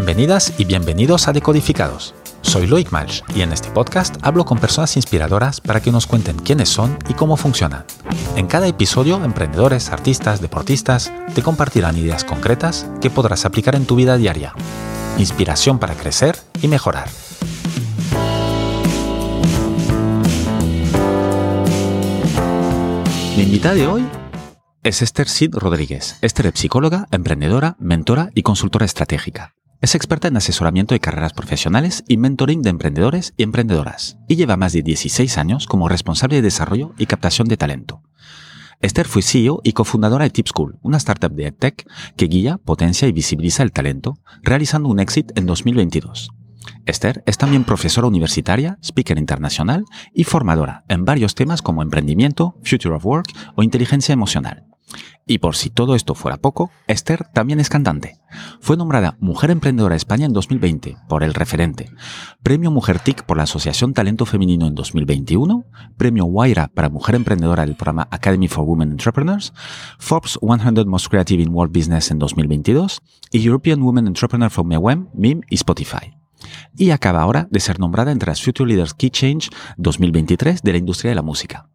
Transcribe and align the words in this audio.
Bienvenidas 0.00 0.54
y 0.56 0.64
bienvenidos 0.64 1.28
a 1.28 1.34
Decodificados. 1.34 2.14
Soy 2.40 2.66
Loic 2.66 2.90
Malch 2.90 3.22
y 3.36 3.42
en 3.42 3.52
este 3.52 3.70
podcast 3.70 4.16
hablo 4.22 4.46
con 4.46 4.58
personas 4.58 4.96
inspiradoras 4.96 5.60
para 5.60 5.82
que 5.82 5.92
nos 5.92 6.06
cuenten 6.06 6.38
quiénes 6.38 6.70
son 6.70 6.96
y 7.10 7.12
cómo 7.12 7.36
funcionan. 7.36 7.84
En 8.34 8.46
cada 8.46 8.66
episodio, 8.66 9.22
emprendedores, 9.22 9.90
artistas, 9.90 10.40
deportistas 10.40 11.12
te 11.34 11.42
compartirán 11.42 11.98
ideas 11.98 12.24
concretas 12.24 12.86
que 13.02 13.10
podrás 13.10 13.44
aplicar 13.44 13.74
en 13.74 13.84
tu 13.84 13.94
vida 13.94 14.16
diaria. 14.16 14.54
Inspiración 15.18 15.78
para 15.78 15.94
crecer 15.94 16.34
y 16.62 16.68
mejorar. 16.68 17.10
Mi 23.36 23.42
invitada 23.42 23.74
de 23.74 23.86
hoy 23.86 24.08
es 24.82 25.02
Esther 25.02 25.28
Sid 25.28 25.54
Rodríguez. 25.56 26.16
Esther 26.22 26.46
es 26.46 26.58
psicóloga, 26.58 27.06
emprendedora, 27.10 27.76
mentora 27.78 28.30
y 28.34 28.42
consultora 28.42 28.86
estratégica. 28.86 29.52
Es 29.80 29.94
experta 29.94 30.28
en 30.28 30.36
asesoramiento 30.36 30.94
de 30.94 31.00
carreras 31.00 31.32
profesionales 31.32 32.04
y 32.06 32.18
mentoring 32.18 32.60
de 32.60 32.68
emprendedores 32.68 33.32
y 33.38 33.44
emprendedoras, 33.44 34.18
y 34.28 34.36
lleva 34.36 34.58
más 34.58 34.74
de 34.74 34.82
16 34.82 35.38
años 35.38 35.66
como 35.66 35.88
responsable 35.88 36.36
de 36.36 36.42
desarrollo 36.42 36.92
y 36.98 37.06
captación 37.06 37.48
de 37.48 37.56
talento. 37.56 38.02
Esther 38.82 39.08
fue 39.08 39.22
CEO 39.22 39.62
y 39.64 39.72
cofundadora 39.72 40.24
de 40.24 40.30
Tip 40.30 40.48
School, 40.48 40.78
una 40.82 40.98
startup 40.98 41.32
de 41.32 41.46
EdTech 41.46 41.86
que 42.16 42.26
guía, 42.26 42.58
potencia 42.58 43.08
y 43.08 43.12
visibiliza 43.12 43.62
el 43.62 43.72
talento, 43.72 44.18
realizando 44.42 44.90
un 44.90 45.00
éxito 45.00 45.32
en 45.34 45.46
2022. 45.46 46.28
Esther 46.84 47.22
es 47.24 47.38
también 47.38 47.64
profesora 47.64 48.06
universitaria, 48.06 48.78
speaker 48.82 49.18
internacional 49.18 49.84
y 50.12 50.24
formadora 50.24 50.84
en 50.88 51.06
varios 51.06 51.34
temas 51.34 51.62
como 51.62 51.82
emprendimiento, 51.82 52.58
future 52.64 52.94
of 52.94 53.06
work 53.06 53.28
o 53.56 53.62
inteligencia 53.62 54.12
emocional. 54.12 54.69
Y 55.30 55.38
por 55.38 55.54
si 55.54 55.70
todo 55.70 55.94
esto 55.94 56.16
fuera 56.16 56.38
poco, 56.38 56.72
Esther 56.88 57.24
también 57.32 57.60
es 57.60 57.68
cantante. 57.68 58.18
Fue 58.58 58.76
nombrada 58.76 59.16
Mujer 59.20 59.52
Emprendedora 59.52 59.92
de 59.92 59.98
España 59.98 60.26
en 60.26 60.32
2020 60.32 60.96
por 61.08 61.22
El 61.22 61.34
Referente, 61.34 61.88
Premio 62.42 62.72
Mujer 62.72 62.98
TIC 62.98 63.22
por 63.22 63.36
la 63.36 63.44
Asociación 63.44 63.94
Talento 63.94 64.26
Femenino 64.26 64.66
en 64.66 64.74
2021, 64.74 65.66
Premio 65.96 66.24
Waira 66.24 66.66
para 66.74 66.88
Mujer 66.88 67.14
Emprendedora 67.14 67.64
del 67.64 67.76
programa 67.76 68.08
Academy 68.10 68.48
for 68.48 68.64
Women 68.64 68.90
Entrepreneurs, 68.90 69.52
Forbes 70.00 70.36
100 70.42 70.88
Most 70.88 71.06
Creative 71.06 71.40
in 71.40 71.54
World 71.54 71.72
Business 71.72 72.10
en 72.10 72.18
2022 72.18 73.00
y 73.30 73.46
European 73.46 73.82
Women 73.82 74.08
Entrepreneur 74.08 74.50
from 74.50 74.66
MEWEM, 74.66 75.10
MIM 75.14 75.42
y 75.48 75.54
Spotify. 75.54 76.18
Y 76.76 76.90
acaba 76.90 77.22
ahora 77.22 77.46
de 77.52 77.60
ser 77.60 77.78
nombrada 77.78 78.10
entre 78.10 78.32
las 78.32 78.42
Future 78.42 78.68
Leaders 78.68 78.94
Key 78.94 79.10
Change 79.10 79.50
2023 79.76 80.60
de 80.60 80.72
la 80.72 80.78
industria 80.78 81.10
de 81.10 81.14
la 81.14 81.22
música. 81.22 81.68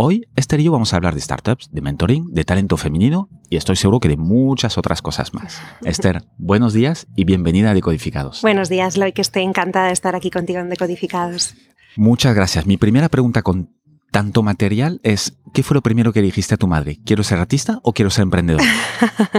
Hoy, 0.00 0.28
Esther 0.36 0.60
y 0.60 0.62
yo 0.62 0.70
vamos 0.70 0.92
a 0.92 0.96
hablar 0.96 1.16
de 1.16 1.20
startups, 1.20 1.70
de 1.72 1.80
mentoring, 1.80 2.32
de 2.32 2.44
talento 2.44 2.76
femenino 2.76 3.28
y 3.50 3.56
estoy 3.56 3.74
seguro 3.74 3.98
que 3.98 4.08
de 4.08 4.16
muchas 4.16 4.78
otras 4.78 5.02
cosas 5.02 5.34
más. 5.34 5.60
Esther, 5.84 6.22
buenos 6.36 6.72
días 6.72 7.08
y 7.16 7.24
bienvenida 7.24 7.72
a 7.72 7.74
Decodificados. 7.74 8.42
Buenos 8.42 8.68
días, 8.68 8.96
Loy, 8.96 9.10
que 9.10 9.22
estoy 9.22 9.42
encantada 9.42 9.88
de 9.88 9.94
estar 9.94 10.14
aquí 10.14 10.30
contigo 10.30 10.60
en 10.60 10.68
Decodificados. 10.68 11.56
Muchas 11.96 12.32
gracias. 12.32 12.64
Mi 12.64 12.76
primera 12.76 13.08
pregunta 13.08 13.42
con 13.42 13.74
tanto 14.12 14.44
material 14.44 15.00
es, 15.02 15.36
¿qué 15.52 15.64
fue 15.64 15.74
lo 15.74 15.82
primero 15.82 16.12
que 16.12 16.22
dijiste 16.22 16.54
a 16.54 16.58
tu 16.58 16.68
madre? 16.68 17.00
¿Quiero 17.04 17.24
ser 17.24 17.40
artista 17.40 17.80
o 17.82 17.92
quiero 17.92 18.10
ser 18.10 18.22
emprendedor? 18.22 18.62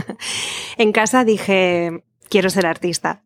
en 0.78 0.92
casa 0.92 1.24
dije, 1.24 2.04
quiero 2.28 2.50
ser 2.50 2.66
artista 2.66 3.24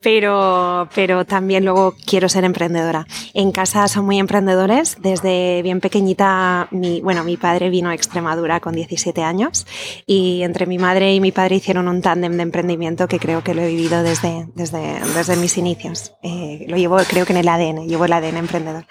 pero, 0.00 0.88
pero 0.94 1.24
también 1.24 1.64
luego 1.64 1.94
quiero 2.06 2.28
ser 2.28 2.44
emprendedora. 2.44 3.06
En 3.34 3.50
casa 3.50 3.88
son 3.88 4.04
muy 4.04 4.18
emprendedores. 4.18 4.96
Desde 5.00 5.60
bien 5.62 5.80
pequeñita, 5.80 6.68
mi, 6.70 7.00
bueno, 7.00 7.24
mi 7.24 7.36
padre 7.36 7.68
vino 7.68 7.90
a 7.90 7.94
Extremadura 7.94 8.60
con 8.60 8.74
17 8.74 9.22
años 9.22 9.66
y 10.06 10.42
entre 10.42 10.66
mi 10.66 10.78
madre 10.78 11.14
y 11.14 11.20
mi 11.20 11.32
padre 11.32 11.56
hicieron 11.56 11.88
un 11.88 12.00
tándem 12.00 12.36
de 12.36 12.42
emprendimiento 12.42 13.08
que 13.08 13.18
creo 13.18 13.42
que 13.42 13.54
lo 13.54 13.62
he 13.62 13.68
vivido 13.68 14.02
desde, 14.02 14.46
desde, 14.54 15.00
desde 15.14 15.36
mis 15.36 15.58
inicios. 15.58 16.12
Eh, 16.22 16.66
lo 16.68 16.76
llevo, 16.76 16.98
creo 17.08 17.26
que 17.26 17.32
en 17.32 17.38
el 17.38 17.48
ADN, 17.48 17.88
llevo 17.88 18.04
el 18.04 18.12
ADN 18.12 18.36
emprendedor. 18.36 18.86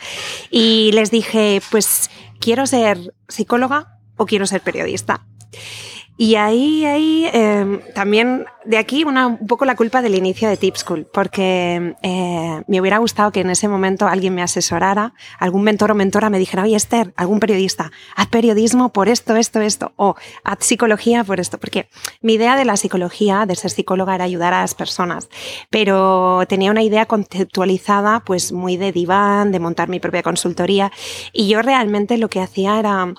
Y 0.51 0.91
les 0.91 1.09
dije, 1.09 1.61
pues 1.71 2.09
quiero 2.39 2.67
ser 2.67 3.13
psicóloga 3.29 3.97
o 4.17 4.25
quiero 4.25 4.45
ser 4.45 4.61
periodista. 4.61 5.25
Y 6.19 6.35
ahí, 6.35 6.83
ahí 6.83 7.29
eh, 7.31 7.79
también 7.94 8.45
de 8.66 8.78
aquí 8.78 9.03
una, 9.03 9.28
un 9.28 9.47
poco 9.47 9.66
la 9.66 9.75
culpa 9.75 10.01
del 10.01 10.16
inicio 10.16 10.50
de 10.50 10.57
Tip 10.57 10.75
School, 10.75 11.07
porque 11.13 11.95
eh, 12.01 12.63
me 12.67 12.81
hubiera 12.81 12.97
gustado 12.97 13.31
que 13.31 13.41
en 13.41 13.51
ese 13.51 13.67
momento 13.67 14.07
alguien 14.07 14.33
me 14.33 14.41
asesorara, 14.41 15.13
algún 15.39 15.61
mentor 15.61 15.91
o 15.91 15.95
mentora 15.95 16.29
me 16.29 16.39
dijera, 16.39 16.63
oye 16.63 16.75
Esther, 16.75 17.13
algún 17.16 17.39
periodista, 17.39 17.91
haz 18.16 18.27
periodismo 18.27 18.91
por 18.91 19.09
esto, 19.09 19.35
esto, 19.35 19.61
esto, 19.61 19.94
o 19.95 20.16
haz 20.44 20.57
psicología 20.59 21.23
por 21.23 21.39
esto, 21.39 21.59
porque 21.59 21.88
mi 22.22 22.33
idea 22.33 22.57
de 22.57 22.66
la 22.66 22.77
psicología, 22.77 23.45
de 23.45 23.56
ser 23.56 23.72
psicóloga, 23.72 24.16
era 24.16 24.25
ayudar 24.25 24.53
a 24.53 24.61
las 24.61 24.73
personas, 24.73 25.29
pero 25.69 26.44
tenía 26.50 26.72
una 26.72 26.83
idea 26.83 27.06
conceptualizada, 27.06 28.22
pues 28.22 28.51
muy 28.51 28.75
de 28.75 28.91
diván, 28.91 29.51
de 29.51 29.59
montar 29.59 29.88
mi 29.88 30.00
propia 30.00 30.23
consultoría, 30.23 30.91
y 31.31 31.47
yo 31.47 31.61
realmente 31.61 32.17
lo 32.17 32.27
que 32.29 32.41
hacía 32.41 32.79
era 32.79 33.13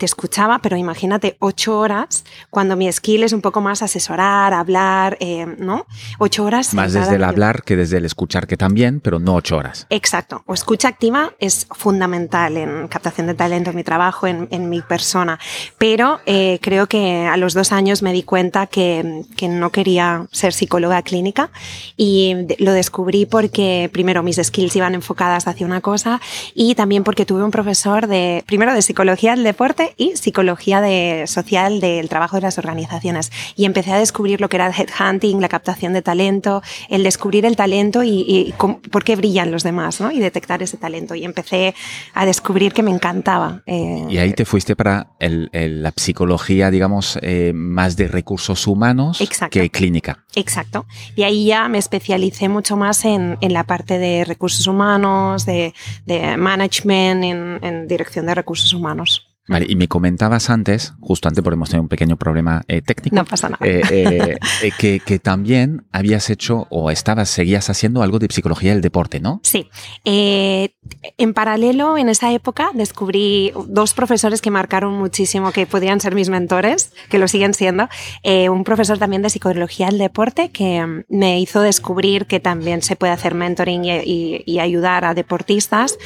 te 0.00 0.06
escuchaba, 0.06 0.60
pero 0.60 0.78
imagínate 0.78 1.36
ocho 1.40 1.78
horas 1.78 2.24
cuando 2.48 2.74
mi 2.74 2.90
skill 2.90 3.22
es 3.22 3.34
un 3.34 3.42
poco 3.42 3.60
más 3.60 3.82
asesorar, 3.82 4.54
hablar, 4.54 5.18
eh, 5.20 5.44
¿no? 5.58 5.86
Ocho 6.18 6.44
horas. 6.44 6.72
Más 6.72 6.94
desde 6.94 7.16
el 7.16 7.24
hablar 7.24 7.64
que 7.64 7.76
desde 7.76 7.98
el 7.98 8.06
escuchar, 8.06 8.46
que 8.46 8.56
también, 8.56 9.00
pero 9.00 9.18
no 9.18 9.34
ocho 9.34 9.58
horas. 9.58 9.86
Exacto. 9.90 10.42
O 10.46 10.54
escucha 10.54 10.88
activa 10.88 11.34
es 11.38 11.66
fundamental 11.72 12.56
en 12.56 12.88
captación 12.88 13.26
de 13.26 13.34
talento, 13.34 13.68
en 13.68 13.76
mi 13.76 13.84
trabajo, 13.84 14.26
en, 14.26 14.70
mi 14.70 14.80
persona. 14.80 15.38
Pero 15.76 16.20
eh, 16.24 16.60
creo 16.62 16.86
que 16.86 17.26
a 17.26 17.36
los 17.36 17.52
dos 17.52 17.70
años 17.70 18.02
me 18.02 18.14
di 18.14 18.22
cuenta 18.22 18.68
que, 18.68 19.24
que 19.36 19.48
no 19.48 19.68
quería 19.70 20.26
ser 20.32 20.54
psicóloga 20.54 21.02
clínica 21.02 21.50
y 21.98 22.46
lo 22.58 22.72
descubrí 22.72 23.26
porque 23.26 23.90
primero 23.92 24.22
mis 24.22 24.36
skills 24.36 24.76
iban 24.76 24.94
enfocadas 24.94 25.46
hacia 25.46 25.66
una 25.66 25.82
cosa 25.82 26.22
y 26.54 26.74
también 26.74 27.04
porque 27.04 27.26
tuve 27.26 27.44
un 27.44 27.50
profesor 27.50 28.06
de, 28.06 28.42
primero 28.46 28.72
de 28.72 28.80
psicología 28.80 29.32
del 29.32 29.44
deporte 29.44 29.89
y 29.96 30.16
psicología 30.16 30.80
de, 30.80 31.24
social 31.26 31.80
del 31.80 32.08
trabajo 32.08 32.36
de 32.36 32.42
las 32.42 32.58
organizaciones. 32.58 33.30
Y 33.56 33.64
empecé 33.64 33.92
a 33.92 33.98
descubrir 33.98 34.40
lo 34.40 34.48
que 34.48 34.56
era 34.56 34.66
el 34.66 34.74
headhunting, 34.74 35.40
la 35.40 35.48
captación 35.48 35.92
de 35.92 36.02
talento, 36.02 36.62
el 36.88 37.02
descubrir 37.02 37.44
el 37.44 37.56
talento 37.56 38.02
y, 38.02 38.54
por 38.90 39.04
qué 39.04 39.16
brillan 39.16 39.50
los 39.50 39.62
demás, 39.62 40.00
¿no? 40.00 40.10
Y 40.10 40.18
detectar 40.18 40.62
ese 40.62 40.76
talento. 40.76 41.14
Y 41.14 41.24
empecé 41.24 41.74
a 42.14 42.26
descubrir 42.26 42.72
que 42.72 42.82
me 42.82 42.90
encantaba. 42.90 43.62
Eh, 43.66 44.06
y 44.08 44.18
ahí 44.18 44.32
te 44.32 44.44
fuiste 44.44 44.76
para 44.76 45.08
la 45.18 45.92
psicología, 45.96 46.70
digamos, 46.70 47.18
eh, 47.22 47.52
más 47.54 47.96
de 47.96 48.08
recursos 48.08 48.66
humanos 48.66 49.18
que 49.50 49.70
clínica. 49.70 50.24
Exacto. 50.34 50.86
Y 51.16 51.22
ahí 51.22 51.46
ya 51.46 51.68
me 51.68 51.78
especialicé 51.78 52.48
mucho 52.48 52.76
más 52.76 53.04
en, 53.04 53.38
en 53.40 53.52
la 53.52 53.64
parte 53.64 53.98
de 53.98 54.24
recursos 54.24 54.66
humanos, 54.66 55.46
de, 55.46 55.74
de 56.06 56.36
management, 56.36 57.24
en, 57.24 57.58
en 57.62 57.88
dirección 57.88 58.26
de 58.26 58.34
recursos 58.34 58.72
humanos. 58.72 59.29
Vale, 59.48 59.66
y 59.68 59.74
me 59.74 59.88
comentabas 59.88 60.48
antes, 60.48 60.92
justo 61.00 61.26
antes 61.26 61.42
porque 61.42 61.54
hemos 61.54 61.70
tenido 61.70 61.82
un 61.82 61.88
pequeño 61.88 62.16
problema 62.16 62.62
eh, 62.68 62.82
técnico. 62.82 63.16
No 63.16 63.24
pasa 63.24 63.48
nada. 63.48 63.66
Eh, 63.66 64.38
eh, 64.62 64.70
que, 64.78 65.00
que, 65.00 65.18
también 65.18 65.86
habías 65.90 66.30
hecho 66.30 66.68
o 66.70 66.90
estabas, 66.90 67.30
seguías 67.30 67.68
haciendo 67.68 68.02
algo 68.02 68.20
de 68.20 68.28
psicología 68.30 68.72
del 68.72 68.80
deporte, 68.80 69.18
¿no? 69.18 69.40
Sí. 69.42 69.68
en 70.04 71.34
paralelo, 71.34 71.98
en 71.98 72.08
esa 72.08 72.32
época, 72.32 72.70
descubrí 72.74 73.52
dos 73.66 73.92
profesores 73.92 74.40
que 74.40 74.52
marcaron 74.52 74.94
muchísimo, 74.94 75.50
que 75.50 75.66
podrían 75.66 76.00
ser 76.00 76.14
mis 76.14 76.28
mentores, 76.28 76.92
que 77.08 77.18
lo 77.18 77.26
siguen 77.26 77.54
siendo. 77.54 77.88
un 78.24 78.62
profesor 78.62 78.98
también 78.98 79.22
de 79.22 79.30
psicología 79.30 79.86
del 79.86 79.98
deporte 79.98 80.50
que 80.50 81.04
me 81.08 81.40
hizo 81.40 81.60
descubrir 81.60 82.26
que 82.26 82.38
también 82.38 82.82
se 82.82 82.94
puede 82.94 83.12
hacer 83.12 83.34
mentoring 83.34 83.84
y, 83.84 84.42
y, 84.46 84.58
ayudar 84.60 85.04
a 85.04 85.14
deportistas, 85.14 85.98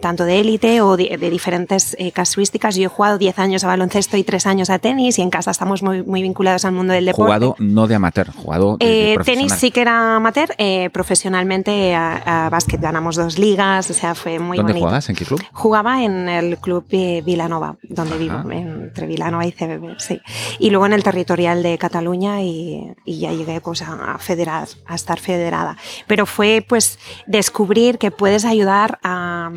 tanto 0.00 0.24
de 0.24 0.40
élite 0.40 0.80
o 0.80 0.96
de, 0.96 1.18
de 1.18 1.30
diferentes 1.30 1.96
casuísticas 2.14 2.53
yo 2.58 2.84
he 2.84 2.88
jugado 2.88 3.18
10 3.18 3.38
años 3.38 3.64
a 3.64 3.66
baloncesto 3.66 4.16
y 4.16 4.24
3 4.24 4.46
años 4.46 4.70
a 4.70 4.78
tenis 4.78 5.18
y 5.18 5.22
en 5.22 5.30
casa 5.30 5.50
estamos 5.50 5.82
muy, 5.82 6.02
muy 6.02 6.22
vinculados 6.22 6.64
al 6.64 6.72
mundo 6.72 6.92
del 6.92 7.04
deporte. 7.04 7.24
Jugado 7.24 7.56
no 7.58 7.86
de 7.86 7.94
amateur, 7.94 8.32
jugado 8.32 8.76
de, 8.78 9.14
eh, 9.14 9.16
Tenis 9.24 9.52
sí 9.52 9.70
que 9.70 9.80
era 9.80 10.16
amateur, 10.16 10.54
eh, 10.58 10.90
profesionalmente 10.90 11.94
a, 11.94 12.48
básquet 12.50 12.80
ganamos 12.80 13.16
dos 13.16 13.38
ligas, 13.38 13.90
o 13.90 13.94
sea, 13.94 14.14
fue 14.14 14.38
muy 14.38 14.56
¿Dónde 14.56 14.74
jugabas? 14.74 15.08
¿En 15.08 15.16
qué 15.16 15.24
club? 15.24 15.42
Jugaba 15.52 16.02
en 16.02 16.28
el 16.28 16.58
club 16.58 16.84
Vilanova, 16.88 17.76
donde 17.82 18.18
vivo, 18.18 18.50
entre 18.50 19.06
Vilanova 19.06 19.46
y 19.46 19.52
CBB, 19.52 19.98
sí. 19.98 20.20
Y 20.58 20.70
luego 20.70 20.86
en 20.86 20.92
el 20.92 21.02
territorial 21.02 21.62
de 21.62 21.76
Cataluña 21.78 22.42
y, 22.42 22.92
y 23.04 23.18
ya 23.18 23.32
llegué 23.32 23.60
pues, 23.60 23.82
a, 23.82 24.18
federar, 24.18 24.68
a 24.86 24.94
estar 24.94 25.18
federada. 25.18 25.76
Pero 26.06 26.26
fue 26.26 26.64
pues 26.66 26.98
descubrir 27.26 27.98
que 27.98 28.10
puedes 28.10 28.44
ayudar 28.44 28.98
a, 29.02 29.50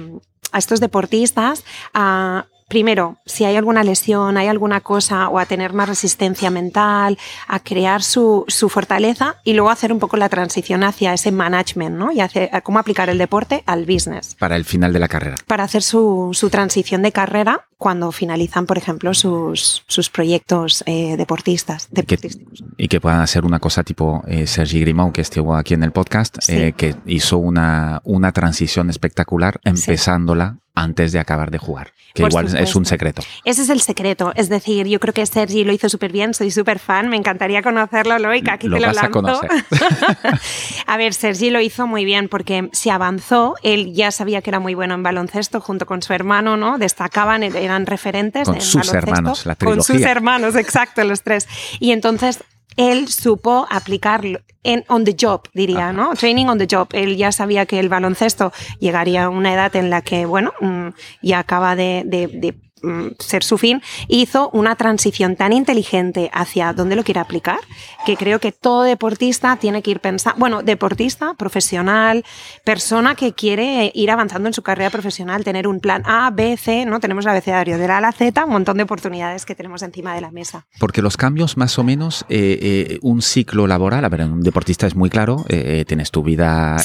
a 0.51 0.57
estos 0.57 0.79
deportistas 0.79 1.63
a 1.93 2.47
primero, 2.67 3.17
si 3.25 3.45
hay 3.45 3.55
alguna 3.55 3.83
lesión, 3.83 4.37
hay 4.37 4.47
alguna 4.47 4.81
cosa, 4.81 5.29
o 5.29 5.39
a 5.39 5.45
tener 5.45 5.73
más 5.73 5.89
resistencia 5.89 6.49
mental, 6.49 7.17
a 7.47 7.59
crear 7.59 8.03
su, 8.03 8.45
su 8.47 8.69
fortaleza 8.69 9.35
y 9.43 9.53
luego 9.53 9.69
hacer 9.69 9.93
un 9.93 9.99
poco 9.99 10.17
la 10.17 10.29
transición 10.29 10.83
hacia 10.83 11.13
ese 11.13 11.31
management, 11.31 11.95
¿no? 11.95 12.11
Y 12.11 12.19
hacer, 12.19 12.49
cómo 12.63 12.79
aplicar 12.79 13.09
el 13.09 13.17
deporte 13.17 13.63
al 13.65 13.85
business. 13.85 14.35
Para 14.39 14.55
el 14.55 14.65
final 14.65 14.93
de 14.93 14.99
la 14.99 15.07
carrera. 15.07 15.37
Para 15.47 15.63
hacer 15.63 15.83
su, 15.83 16.31
su 16.33 16.49
transición 16.49 17.01
de 17.01 17.11
carrera 17.11 17.67
cuando 17.77 18.11
finalizan, 18.11 18.65
por 18.65 18.77
ejemplo, 18.77 19.13
sus, 19.13 19.83
sus 19.87 20.09
proyectos 20.09 20.83
eh, 20.87 21.15
deportistas, 21.15 21.87
deportísticos. 21.91 22.63
y 22.75 22.87
que 22.87 22.99
puedan 22.99 23.21
hacer 23.21 23.45
una 23.45 23.59
cosa 23.59 23.83
tipo 23.83 24.23
eh, 24.27 24.47
Sergi 24.47 24.81
Grimau, 24.81 25.11
que 25.11 25.21
estuvo 25.21 25.55
aquí 25.55 25.75
en 25.75 25.83
el 25.83 25.91
podcast, 25.91 26.37
eh, 26.49 26.73
que 26.75 26.95
hizo 27.05 27.37
una, 27.37 28.01
una 28.03 28.31
transición 28.31 28.89
espectacular 28.89 29.59
empezándola 29.63 30.57
antes 30.77 31.11
de 31.11 31.19
acabar 31.19 31.49
de 31.49 31.57
jugar, 31.57 31.91
que 32.13 32.23
igual 32.23 32.55
es 32.55 32.75
un 32.75 32.85
secreto. 32.85 33.23
Ese 33.45 33.63
es 33.63 33.69
el 33.69 33.81
secreto, 33.81 34.31
es 34.35 34.47
decir, 34.47 34.87
yo 34.87 34.99
creo 34.99 35.13
que 35.13 35.25
Sergi 35.25 35.63
lo 35.63 35.73
hizo 35.73 35.89
súper 35.89 36.11
bien, 36.11 36.33
soy 36.33 36.51
súper 36.51 36.79
fan, 36.79 37.09
me 37.09 37.17
encantaría 37.17 37.61
conocerlo, 37.63 38.19
Loic, 38.19 38.47
aquí 38.49 38.69
te 38.69 38.79
lo 38.79 38.79
lanzo. 38.79 39.05
A, 39.05 39.09
conocer. 39.09 39.49
a 40.87 40.97
ver, 40.97 41.13
Sergi 41.13 41.49
lo 41.49 41.59
hizo 41.61 41.87
muy 41.87 42.05
bien 42.05 42.29
porque 42.29 42.69
se 42.73 42.91
avanzó, 42.91 43.55
él 43.63 43.93
ya 43.93 44.11
sabía 44.11 44.41
que 44.41 44.51
era 44.51 44.59
muy 44.59 44.75
bueno 44.75 44.93
en 44.93 45.03
baloncesto 45.03 45.61
junto 45.61 45.85
con 45.85 46.03
su 46.03 46.13
hermano, 46.13 46.57
¿no? 46.57 46.77
Destacaban, 46.77 47.43
eran 47.43 47.85
referentes 47.85 48.47
con 48.47 48.61
sus 48.61 48.93
hermanos, 48.93 49.45
la 49.45 49.55
trilogía. 49.55 49.75
Con 49.75 49.83
sus 49.83 50.01
hermanos, 50.01 50.55
exacto, 50.55 51.03
los 51.03 51.23
tres. 51.23 51.47
Y 51.79 51.91
entonces 51.91 52.43
él 52.77 53.09
supo 53.09 53.67
aplicarlo 53.69 54.39
en 54.63 54.85
on 54.87 55.03
the 55.03 55.15
job, 55.19 55.41
diría, 55.53 55.91
¿no? 55.91 56.13
Training 56.13 56.45
on 56.45 56.57
the 56.57 56.67
job. 56.69 56.87
Él 56.93 57.17
ya 57.17 57.31
sabía 57.31 57.65
que 57.65 57.79
el 57.79 57.89
baloncesto 57.89 58.51
llegaría 58.79 59.25
a 59.25 59.29
una 59.29 59.53
edad 59.53 59.75
en 59.75 59.89
la 59.89 60.01
que, 60.01 60.25
bueno, 60.25 60.53
mm, 60.61 60.89
ya 61.21 61.39
acaba 61.39 61.75
de, 61.75 62.03
de, 62.05 62.27
de 62.27 62.66
ser 63.19 63.43
su 63.43 63.57
fin, 63.57 63.81
hizo 64.07 64.49
una 64.53 64.75
transición 64.75 65.35
tan 65.35 65.53
inteligente 65.53 66.29
hacia 66.33 66.73
dónde 66.73 66.95
lo 66.95 67.03
quiere 67.03 67.19
aplicar, 67.19 67.59
que 68.05 68.15
creo 68.15 68.39
que 68.39 68.51
todo 68.51 68.83
deportista 68.83 69.55
tiene 69.57 69.81
que 69.81 69.91
ir 69.91 69.99
pensando, 69.99 70.39
bueno, 70.39 70.63
deportista, 70.63 71.33
profesional, 71.33 72.23
persona 72.63 73.15
que 73.15 73.33
quiere 73.33 73.91
ir 73.93 74.11
avanzando 74.11 74.47
en 74.47 74.53
su 74.53 74.61
carrera 74.61 74.89
profesional, 74.89 75.43
tener 75.43 75.67
un 75.67 75.79
plan 75.79 76.03
A, 76.05 76.29
B, 76.31 76.57
C, 76.57 76.85
¿no? 76.85 76.99
Tenemos 76.99 77.25
el 77.25 77.31
abecedario 77.31 77.77
de 77.77 77.87
la 77.87 77.95
A 77.95 77.97
a 77.97 78.01
la 78.01 78.11
Z, 78.11 78.45
un 78.45 78.51
montón 78.51 78.77
de 78.77 78.83
oportunidades 78.83 79.45
que 79.45 79.55
tenemos 79.55 79.81
encima 79.81 80.13
de 80.13 80.21
la 80.21 80.31
mesa. 80.31 80.67
Porque 80.79 81.01
los 81.01 81.17
cambios, 81.17 81.57
más 81.57 81.77
o 81.79 81.83
menos, 81.83 82.25
eh, 82.29 82.59
eh, 82.61 82.99
un 83.01 83.21
ciclo 83.21 83.67
laboral, 83.67 84.05
a 84.05 84.09
ver, 84.09 84.21
un 84.21 84.41
deportista 84.41 84.87
es 84.87 84.95
muy 84.95 85.09
claro, 85.09 85.45
eh, 85.49 85.83
tienes 85.87 86.11
tu 86.11 86.23
vida 86.23 86.77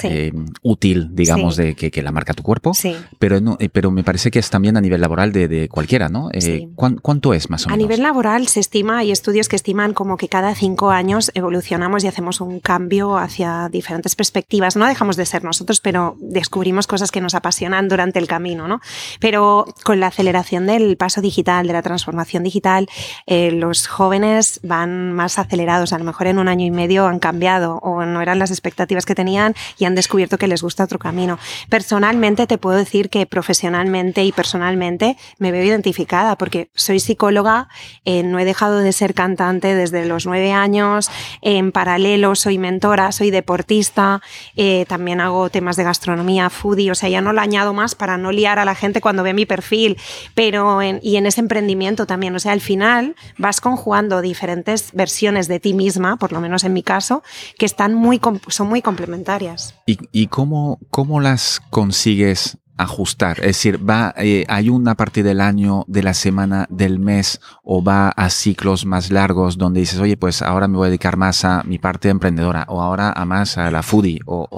útil, 0.63 1.11
digamos, 1.13 1.57
de 1.57 1.75
que, 1.75 2.03
la 2.03 2.11
marca 2.11 2.35
tu 2.35 2.43
cuerpo, 2.43 2.73
pero, 3.21 3.41
no, 3.41 3.57
pero 3.73 3.93
me 3.93 4.03
parece 4.03 4.33
que 4.33 4.41
es 4.41 4.51
también 4.51 4.77
a 4.77 4.81
nivel 4.81 5.01
laboral 5.01 5.31
de, 5.31 5.47
de 5.47 5.69
cualquiera, 5.83 6.09
¿no? 6.09 6.31
Eh, 6.33 6.69
¿Cuánto 6.77 7.35
es 7.35 7.51
más 7.51 7.67
o 7.67 7.69
menos? 7.69 7.75
A 7.75 7.77
nivel 7.77 8.03
laboral 8.03 8.47
se 8.47 8.61
estima, 8.61 8.99
hay 8.99 9.11
estudios 9.11 9.49
que 9.49 9.57
estiman 9.57 9.95
como 9.95 10.17
que 10.17 10.29
cada 10.29 10.55
cinco 10.55 10.91
años 10.91 11.33
evolucionamos 11.35 12.05
y 12.05 12.07
hacemos 12.07 12.41
un 12.41 12.61
cambio 12.61 13.19
hacia 13.19 13.69
diferentes 13.69 14.15
perspectivas. 14.15 14.77
No 14.77 14.87
dejamos 14.87 15.17
de 15.17 15.27
ser 15.27 15.43
nosotros, 15.43 15.81
pero 15.81 16.17
descubrimos 16.21 16.87
cosas 16.87 17.11
que 17.11 17.21
nos 17.21 17.35
apasionan 17.35 17.89
durante 17.89 18.21
el 18.21 18.29
camino, 18.29 18.69
¿no? 18.69 18.81
Pero 19.19 19.67
con 19.83 19.99
la 19.99 20.07
aceleración 20.09 20.67
del 20.67 20.97
paso 20.97 21.21
digital, 21.21 21.67
de 21.67 21.73
la 21.73 21.83
transformación 21.83 22.45
digital, 22.45 22.89
eh, 23.27 23.51
los 23.51 23.89
jóvenes 23.89 24.61
van 24.63 25.13
más 25.13 25.41
acelerados. 25.41 25.93
A 25.93 25.99
lo 25.99 26.05
mejor 26.05 26.29
en 26.29 26.39
un 26.39 26.47
año 26.47 26.65
y 26.65 26.71
medio 26.71 27.07
han 27.07 27.19
cambiado 27.19 27.79
o 27.79 28.05
no 28.05 28.21
eran 28.23 28.39
las 28.39 28.53
expectativas 28.53 29.05
que 29.05 29.17
tenían 29.17 29.57
y 29.79 29.87
han 29.87 29.97
descubierto 29.97 30.39
que 30.39 30.47
les 30.47 30.63
gusta 30.63 30.85
otro 30.85 31.01
camino. 31.01 31.41
Personalmente 31.69 32.47
te 32.47 32.59
puedo 32.59 32.77
decir 32.77 33.11
que 33.11 33.27
profesionalmente 33.27 34.25
y 34.25 34.31
personalmente 34.31 35.17
me 35.39 35.51
veo 35.51 35.72
identificada 35.73 36.37
porque 36.37 36.71
soy 36.75 37.01
psicóloga, 37.01 37.69
eh, 38.05 38.23
no 38.23 38.39
he 38.39 38.45
dejado 38.45 38.79
de 38.79 38.93
ser 38.93 39.15
cantante 39.15 39.75
desde 39.75 40.07
los 40.07 40.27
nueve 40.27 40.53
años, 40.53 41.11
en 41.41 41.73
paralelo 41.73 42.35
soy 42.35 42.59
mentora, 42.59 43.13
soy 43.13 43.31
deportista, 43.31 44.23
eh, 44.57 44.85
también 44.89 45.21
hago 45.21 45.51
temas 45.51 45.77
de 45.77 45.85
gastronomía, 45.85 46.51
foodie, 46.51 46.91
o 46.91 46.95
sea, 46.95 47.09
ya 47.09 47.21
no 47.21 47.33
lo 47.33 47.41
añado 47.41 47.73
más 47.73 47.95
para 47.95 48.17
no 48.17 48.33
liar 48.33 48.59
a 48.59 48.65
la 48.65 48.75
gente 48.75 49.01
cuando 49.01 49.23
ve 49.23 49.35
mi 49.35 49.47
perfil, 49.47 49.97
pero 50.35 50.81
y 50.83 51.17
en 51.17 51.27
ese 51.27 51.41
emprendimiento 51.41 52.07
también, 52.07 52.35
o 52.35 52.39
sea, 52.39 52.53
al 52.53 52.61
final 52.61 53.17
vas 53.39 53.61
conjugando 53.61 54.21
diferentes 54.21 54.91
versiones 54.93 55.49
de 55.49 55.61
ti 55.61 55.75
misma, 55.75 56.17
por 56.17 56.33
lo 56.33 56.41
menos 56.41 56.65
en 56.65 56.73
mi 56.73 56.83
caso, 56.83 57.23
que 57.59 57.67
están 57.67 57.95
muy, 57.95 58.21
son 58.49 58.69
muy 58.69 58.83
complementarias. 58.83 59.75
¿Y, 59.87 59.99
y 60.13 60.27
cómo, 60.29 60.79
cómo 60.91 61.21
las 61.21 61.61
consigues 61.71 62.59
ajustar? 62.77 63.39
Es 63.41 63.47
decir, 63.47 63.89
va, 63.89 64.15
eh, 64.17 64.45
hay 64.49 64.69
una 64.69 64.95
parte 64.95 65.23
del 65.23 65.41
año, 65.41 65.85
de 65.89 66.03
la 66.03 66.15
semana, 66.15 66.67
del 66.71 66.99
mes, 66.99 67.41
o 67.63 67.83
va 67.83 68.11
a 68.11 68.31
ciclos 68.31 68.85
más 68.87 69.11
largos 69.11 69.59
donde 69.59 69.81
dices, 69.81 70.01
oye, 70.01 70.17
pues 70.17 70.43
ahora 70.43 70.69
me 70.69 70.77
voy 70.77 70.87
a 70.87 70.91
dedicar 70.91 71.17
más 71.17 71.45
a 71.45 71.63
mi 71.65 71.79
parte 71.79 72.09
emprendedora, 72.09 72.67
o 72.69 72.81
ahora 72.81 73.13
a 73.13 73.25
más 73.25 73.59
a 73.59 73.71
la 73.71 73.83
foodie, 73.83 74.21
o, 74.27 74.49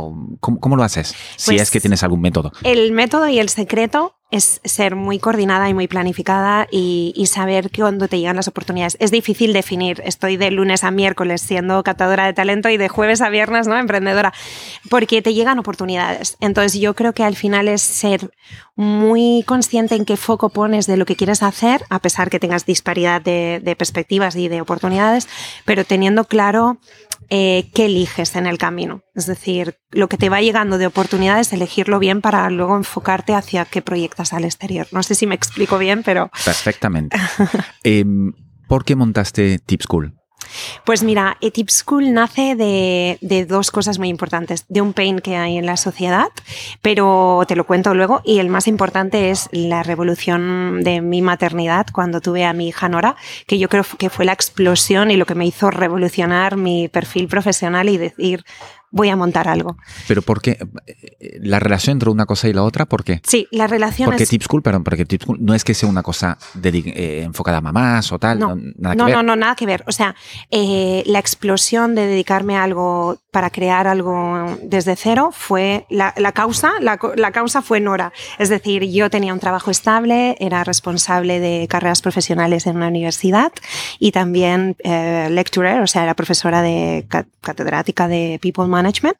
¿cómo, 0.40 0.76
lo 0.76 0.82
haces? 0.82 1.14
si 1.36 1.52
pues 1.52 1.62
es 1.62 1.70
que 1.70 1.80
tienes 1.80 2.02
algún 2.02 2.20
método. 2.20 2.52
El 2.62 2.92
método 2.92 3.28
y 3.28 3.38
el 3.38 3.48
secreto 3.48 4.16
es 4.34 4.60
ser 4.64 4.96
muy 4.96 5.20
coordinada 5.20 5.68
y 5.68 5.74
muy 5.74 5.86
planificada 5.86 6.66
y, 6.68 7.12
saber 7.26 7.70
cuándo 7.70 8.08
te 8.08 8.18
llegan 8.18 8.36
las 8.36 8.48
oportunidades. 8.48 8.96
Es 9.00 9.10
difícil 9.10 9.52
definir, 9.52 10.02
estoy 10.04 10.36
de 10.36 10.50
lunes 10.50 10.82
a 10.82 10.90
miércoles 10.90 11.40
siendo 11.40 11.82
captadora 11.84 12.26
de 12.26 12.32
talento 12.32 12.68
y 12.68 12.76
de 12.76 12.88
jueves 12.88 13.20
a 13.20 13.28
viernes, 13.28 13.66
¿no? 13.66 13.78
Emprendedora, 13.78 14.32
porque 14.90 15.22
te 15.22 15.34
llegan 15.34 15.58
oportunidades. 15.60 16.36
Entonces 16.40 16.80
yo 16.80 16.94
creo 16.94 17.12
que 17.12 17.22
al 17.22 17.36
final 17.36 17.68
es 17.68 17.82
ser 17.82 18.32
muy 18.74 19.44
consciente 19.46 19.94
en 19.94 20.04
qué 20.04 20.16
foco 20.16 20.50
pones 20.50 20.86
de 20.86 20.96
lo 20.96 21.06
que 21.06 21.16
quieres 21.16 21.42
hacer, 21.42 21.84
a 21.88 22.00
pesar 22.00 22.28
que 22.28 22.40
tengas 22.40 22.66
disparidad 22.66 23.22
de, 23.22 23.60
de 23.62 23.76
perspectivas 23.76 24.34
y 24.34 24.48
de 24.48 24.60
oportunidades, 24.60 25.28
pero 25.64 25.84
teniendo 25.84 26.24
claro 26.24 26.78
eh, 27.30 27.70
qué 27.74 27.86
eliges 27.86 28.36
en 28.36 28.46
el 28.46 28.58
camino. 28.58 29.02
Es 29.14 29.26
decir, 29.26 29.76
lo 29.94 30.08
que 30.08 30.16
te 30.16 30.28
va 30.28 30.40
llegando 30.40 30.78
de 30.78 30.86
oportunidades, 30.86 31.52
elegirlo 31.52 31.98
bien 31.98 32.20
para 32.20 32.48
luego 32.50 32.76
enfocarte 32.76 33.34
hacia 33.34 33.64
qué 33.64 33.82
proyectas 33.82 34.32
al 34.32 34.44
exterior. 34.44 34.86
No 34.92 35.02
sé 35.02 35.14
si 35.14 35.26
me 35.26 35.34
explico 35.34 35.78
bien, 35.78 36.02
pero... 36.02 36.30
Perfectamente. 36.44 37.16
Em, 37.84 38.32
¿Por 38.68 38.84
qué 38.84 38.96
montaste 38.96 39.58
Tip 39.58 39.82
School? 39.82 40.14
Pues 40.84 41.02
mira, 41.02 41.36
Etip 41.40 41.68
School 41.68 42.12
nace 42.12 42.54
de, 42.54 43.46
dos 43.48 43.70
cosas 43.70 43.98
muy 43.98 44.08
importantes. 44.08 44.64
De 44.68 44.80
un 44.80 44.92
pain 44.92 45.18
que 45.18 45.36
hay 45.36 45.58
en 45.58 45.66
la 45.66 45.76
sociedad, 45.76 46.28
pero 46.82 47.42
te 47.46 47.56
lo 47.56 47.66
cuento 47.66 47.94
luego. 47.94 48.20
Y 48.24 48.38
el 48.38 48.48
más 48.48 48.68
importante 48.68 49.30
es 49.30 49.48
la 49.52 49.82
revolución 49.82 50.82
de 50.82 51.00
mi 51.00 51.22
maternidad 51.22 51.86
cuando 51.92 52.20
tuve 52.20 52.44
a 52.44 52.52
mi 52.52 52.68
hija 52.68 52.88
Nora, 52.88 53.16
que 53.46 53.58
yo 53.58 53.68
creo 53.68 53.84
que 53.98 54.10
fue 54.10 54.24
la 54.24 54.32
explosión 54.32 55.10
y 55.10 55.16
lo 55.16 55.26
que 55.26 55.34
me 55.34 55.46
hizo 55.46 55.70
revolucionar 55.70 56.56
mi 56.56 56.88
perfil 56.88 57.28
profesional 57.28 57.88
y 57.88 57.96
decir, 57.96 58.44
voy 58.94 59.08
a 59.08 59.16
montar 59.16 59.48
algo. 59.48 59.76
Pero 60.06 60.22
¿por 60.22 60.40
qué? 60.40 60.56
¿La 61.40 61.58
relación 61.58 61.94
entre 61.94 62.10
una 62.10 62.26
cosa 62.26 62.48
y 62.48 62.52
la 62.52 62.62
otra? 62.62 62.86
¿Por 62.86 63.02
qué? 63.02 63.20
Sí, 63.24 63.48
la 63.50 63.66
relación 63.66 64.08
porque 64.08 64.24
Tip 64.24 64.42
School, 64.42 64.62
perdón, 64.62 64.84
porque 64.84 65.04
Tip 65.04 65.22
School 65.22 65.38
no 65.40 65.52
es 65.52 65.64
que 65.64 65.74
sea 65.74 65.88
una 65.88 66.04
cosa 66.04 66.38
eh, 66.62 67.22
enfocada 67.24 67.58
a 67.58 67.60
mamás 67.60 68.12
o 68.12 68.20
tal, 68.20 68.38
no, 68.38 68.54
nada 68.54 68.94
que 68.94 68.98
no, 68.98 69.04
ver. 69.06 69.14
no, 69.16 69.22
no, 69.24 69.36
nada 69.36 69.56
que 69.56 69.66
ver. 69.66 69.82
O 69.88 69.92
sea, 69.92 70.14
eh, 70.50 71.02
la 71.06 71.18
explosión 71.18 71.96
de 71.96 72.06
dedicarme 72.06 72.56
a 72.56 72.62
algo 72.62 73.18
para 73.34 73.50
crear 73.50 73.88
algo 73.88 74.56
desde 74.62 74.94
cero 74.94 75.30
fue 75.32 75.86
la, 75.90 76.12
causa, 76.32 76.74
la, 76.80 77.32
causa 77.32 77.62
fue 77.62 77.80
Nora. 77.80 78.12
Es 78.38 78.48
decir, 78.48 78.84
yo 78.84 79.10
tenía 79.10 79.32
un 79.32 79.40
trabajo 79.40 79.72
estable, 79.72 80.36
era 80.38 80.62
responsable 80.62 81.40
de 81.40 81.66
carreras 81.68 82.00
profesionales 82.00 82.68
en 82.68 82.76
una 82.76 82.86
universidad 82.86 83.50
y 83.98 84.12
también 84.12 84.76
eh, 84.84 85.26
lecturer, 85.32 85.80
o 85.80 85.88
sea, 85.88 86.04
era 86.04 86.14
profesora 86.14 86.62
de 86.62 87.08
catedrática 87.40 88.06
de 88.06 88.38
People 88.40 88.68
Management. 88.68 89.16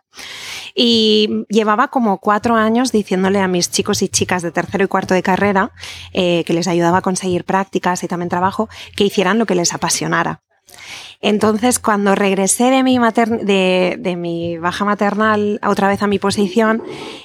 Y 0.77 1.45
llevaba 1.49 1.89
como 1.89 2.19
cuatro 2.19 2.55
años 2.55 2.93
diciéndole 2.93 3.41
a 3.41 3.49
mis 3.49 3.69
chicos 3.69 4.01
y 4.03 4.09
chicas 4.09 4.43
de 4.43 4.53
tercero 4.53 4.85
y 4.85 4.87
cuarto 4.87 5.15
de 5.15 5.25
carrera, 5.25 5.73
eh, 6.13 6.45
que 6.47 6.53
les 6.53 6.69
ayudaba 6.69 6.99
a 6.99 7.03
conseguir 7.03 7.45
prácticas 7.45 8.05
y 8.05 8.07
también 8.07 8.29
trabajo, 8.29 8.69
que 8.95 9.03
hicieran 9.03 9.41
lo 9.41 9.47
que 9.47 9.57
les 9.57 9.75
apasionara. 9.75 10.45
Entonces, 11.25 11.79
cuando 11.79 12.15
regresé 12.15 12.65
de 12.65 12.83
mi, 12.83 14.59
baja 14.59 14.85
maternal 14.85 15.59
otra 15.67 15.89
vez 15.89 16.03
a 16.03 16.07
mi 16.07 16.19
posición, 16.19 16.83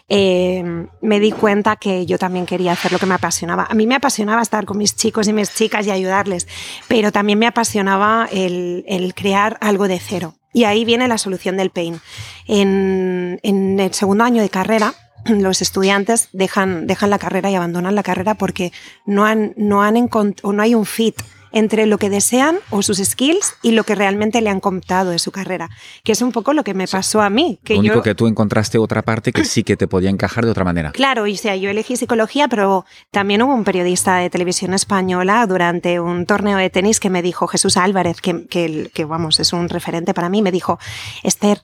eh, 0.07 0.87
me 1.01 1.19
di 1.19 1.33
cuenta 1.33 1.75
que 1.75 2.05
yo 2.05 2.17
también 2.17 2.45
quería 2.45 2.71
hacer 2.71 2.93
lo 2.93 2.99
que 2.99 3.05
me 3.05 3.15
apasionaba. 3.15 3.67
A 3.69 3.73
mí 3.73 3.87
me 3.87 3.95
apasionaba 3.95 4.41
estar 4.41 4.65
con 4.65 4.77
mis 4.77 4.95
chicos 4.95 5.27
y 5.27 5.33
mis 5.33 5.53
chicas 5.53 5.85
y 5.85 5.91
ayudarles, 5.91 6.47
pero 6.87 7.11
también 7.11 7.39
me 7.39 7.47
apasionaba 7.47 8.29
el, 8.31 9.13
crear 9.17 9.57
algo 9.59 9.89
de 9.89 9.99
cero. 9.99 10.35
Y 10.53 10.63
ahí 10.63 10.85
viene 10.85 11.09
la 11.09 11.17
solución 11.17 11.57
del 11.57 11.69
pain. 11.69 11.99
En, 12.47 13.37
el 13.43 13.93
segundo 13.93 14.23
año 14.23 14.41
de 14.41 14.49
carrera, 14.49 14.93
los 15.25 15.61
estudiantes 15.61 16.29
dejan, 16.31 16.87
la 16.87 17.19
carrera 17.19 17.51
y 17.51 17.55
abandonan 17.55 17.95
la 17.95 18.03
carrera 18.03 18.35
porque 18.35 18.71
no, 19.05 19.25
han, 19.25 19.53
no, 19.57 19.83
han 19.83 20.09
no 20.41 20.61
hay 20.61 20.73
un 20.73 20.85
fit 20.85 21.17
entre 21.51 21.85
lo 21.85 21.97
que 21.97 22.09
desean 22.09 22.59
o 22.69 22.81
sus 22.81 22.97
skills 22.97 23.55
y 23.61 23.71
lo 23.71 23.83
que 23.83 23.95
realmente 23.95 24.41
le 24.41 24.49
han 24.49 24.59
contado 24.59 25.11
de 25.11 25.19
su 25.19 25.31
carrera, 25.31 25.69
que 26.03 26.11
es 26.11 26.21
un 26.21 26.31
poco 26.31 26.53
lo 26.53 26.63
que 26.63 26.73
me 26.73 26.87
pasó 26.87 27.21
a 27.21 27.29
mí. 27.29 27.59
Que 27.63 27.73
lo 27.73 27.79
único 27.79 28.01
que 28.01 28.15
tú 28.15 28.27
encontraste 28.27 28.77
otra 28.77 29.01
parte 29.01 29.31
que 29.31 29.45
sí 29.45 29.63
que 29.63 29.77
te 29.77 29.87
podía 29.87 30.09
encajar 30.09 30.45
de 30.45 30.51
otra 30.51 30.63
manera. 30.63 30.91
Claro, 30.91 31.27
y 31.27 31.37
sea, 31.37 31.55
yo 31.55 31.69
elegí 31.69 31.97
psicología, 31.97 32.47
pero 32.47 32.85
también 33.11 33.41
hubo 33.41 33.53
un 33.53 33.63
periodista 33.63 34.17
de 34.17 34.29
televisión 34.29 34.73
española 34.73 35.45
durante 35.47 35.99
un 35.99 36.25
torneo 36.25 36.57
de 36.57 36.69
tenis 36.69 36.99
que 36.99 37.09
me 37.09 37.21
dijo, 37.21 37.47
Jesús 37.47 37.77
Álvarez, 37.77 38.21
que, 38.21 38.47
que, 38.47 39.05
vamos, 39.05 39.39
es 39.39 39.53
un 39.53 39.69
referente 39.69 40.13
para 40.13 40.29
mí, 40.29 40.41
me 40.41 40.51
dijo, 40.51 40.79
Esther, 41.23 41.63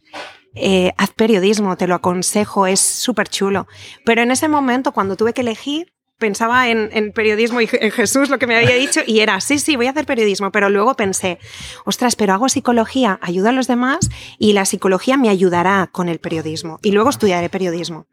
eh, 0.56 0.94
haz 0.98 1.12
periodismo, 1.12 1.75
te 1.75 1.88
lo 1.88 1.96
aconsejo, 1.96 2.65
es 2.68 2.80
súper 2.80 3.27
chulo. 3.27 3.68
Pero 4.06 4.22
en 4.22 4.32
ese 4.32 4.48
momento, 4.48 4.94
cuando 4.94 5.15
tuve 5.15 5.34
que 5.34 5.42
elegir, 5.42 5.94
pensaba 6.17 6.69
en, 6.69 7.12
periodismo 7.12 7.62
y 7.62 7.69
en 7.72 7.91
Jesús 7.91 8.29
lo 8.29 8.39
que 8.39 8.48
me 8.48 8.55
había 8.55 8.75
dicho 8.75 9.01
y 9.05 9.19
era, 9.19 9.39
sí, 9.41 9.60
sí, 9.60 9.75
voy 9.75 9.88
a 9.88 9.91
hacer 9.91 10.05
periodismo, 10.05 10.51
pero 10.51 10.69
luego 10.69 10.95
pensé, 10.95 11.39
ostras, 11.86 12.15
pero 12.15 12.34
hago 12.34 12.50
psicología, 12.50 13.19
ayuda 13.22 13.50
a 13.50 13.53
los 13.53 13.67
demás 13.67 14.10
y 14.39 14.53
la 14.53 14.65
psicología 14.65 15.17
me 15.17 15.29
ayudará 15.29 15.89
con 15.91 16.10
el 16.10 16.19
periodismo 16.19 16.79
y 16.81 16.91
luego 16.91 17.10
estudiaré 17.10 17.50
periodismo. 17.50 18.07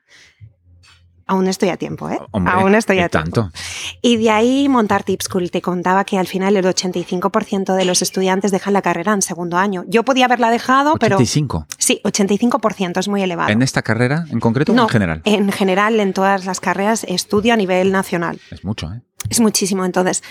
Aún 1.27 1.49
estoy 1.49 1.69
a 1.71 1.77
tiempo, 1.77 2.09
¿eh? 2.11 2.19
Aún 2.33 2.75
estoy 2.75 2.99
a 3.01 3.09
tiempo. 3.09 3.43
Tanto. 3.43 3.53
Y 4.01 4.17
de 4.17 4.31
ahí 4.31 4.69
montar 4.69 5.05
Tip 5.05 5.23
School. 5.23 5.51
Te 5.51 5.63
contaba 5.63 6.05
que 6.05 6.19
al 6.19 6.27
final 6.27 6.57
el 6.57 6.65
85% 6.65 7.75
de 7.75 7.85
los 7.85 8.03
estudiantes 8.03 8.51
dejan 8.51 8.73
la 8.73 8.83
carrera 8.83 9.13
en 9.13 9.23
segundo 9.23 9.57
año. 9.57 9.85
Yo 9.87 10.05
podía 10.05 10.27
haberla 10.27 10.51
dejado, 10.51 10.97
pero... 10.99 11.19
¿85? 11.19 11.67
Sí, 11.79 12.01
85% 12.05 12.99
es 12.99 13.09
muy 13.09 13.23
elevado. 13.23 13.51
¿En 13.51 13.63
esta 13.63 13.83
carrera 13.83 14.25
en 14.31 14.41
concreto 14.41 14.73
o 14.73 14.77
en 14.77 14.89
general? 14.89 15.23
En 15.25 15.53
general, 15.53 16.01
en 16.01 16.13
todas 16.13 16.45
las 16.45 16.61
carreras, 16.61 17.05
estudio 17.05 17.55
a 17.55 17.57
nivel 17.57 17.93
nacional. 17.93 18.41
Es 18.51 18.65
mucho, 18.65 18.93
¿eh? 18.93 19.03
Es 19.31 19.41
muchísimo. 19.41 19.85
Entonces, 19.85 20.23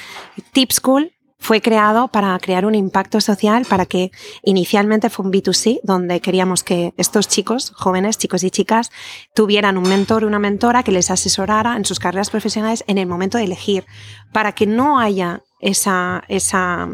Tip 0.51 0.71
School 0.71 1.13
fue 1.41 1.59
creado 1.59 2.07
para 2.07 2.37
crear 2.37 2.67
un 2.67 2.75
impacto 2.75 3.19
social 3.19 3.65
para 3.67 3.87
que 3.87 4.11
inicialmente 4.43 5.09
fue 5.09 5.25
un 5.25 5.33
B2C 5.33 5.79
donde 5.83 6.21
queríamos 6.21 6.63
que 6.63 6.93
estos 6.97 7.27
chicos, 7.27 7.71
jóvenes, 7.75 8.19
chicos 8.19 8.43
y 8.43 8.51
chicas, 8.51 8.91
tuvieran 9.33 9.77
un 9.77 9.89
mentor 9.89 10.23
una 10.23 10.37
mentora 10.37 10.83
que 10.83 10.91
les 10.91 11.09
asesorara 11.09 11.75
en 11.75 11.83
sus 11.83 11.99
carreras 11.99 12.29
profesionales 12.29 12.83
en 12.85 12.99
el 12.99 13.07
momento 13.07 13.39
de 13.39 13.45
elegir 13.45 13.85
para 14.31 14.51
que 14.51 14.67
no 14.67 14.99
haya 14.99 15.41
esa, 15.59 16.23
esa 16.27 16.87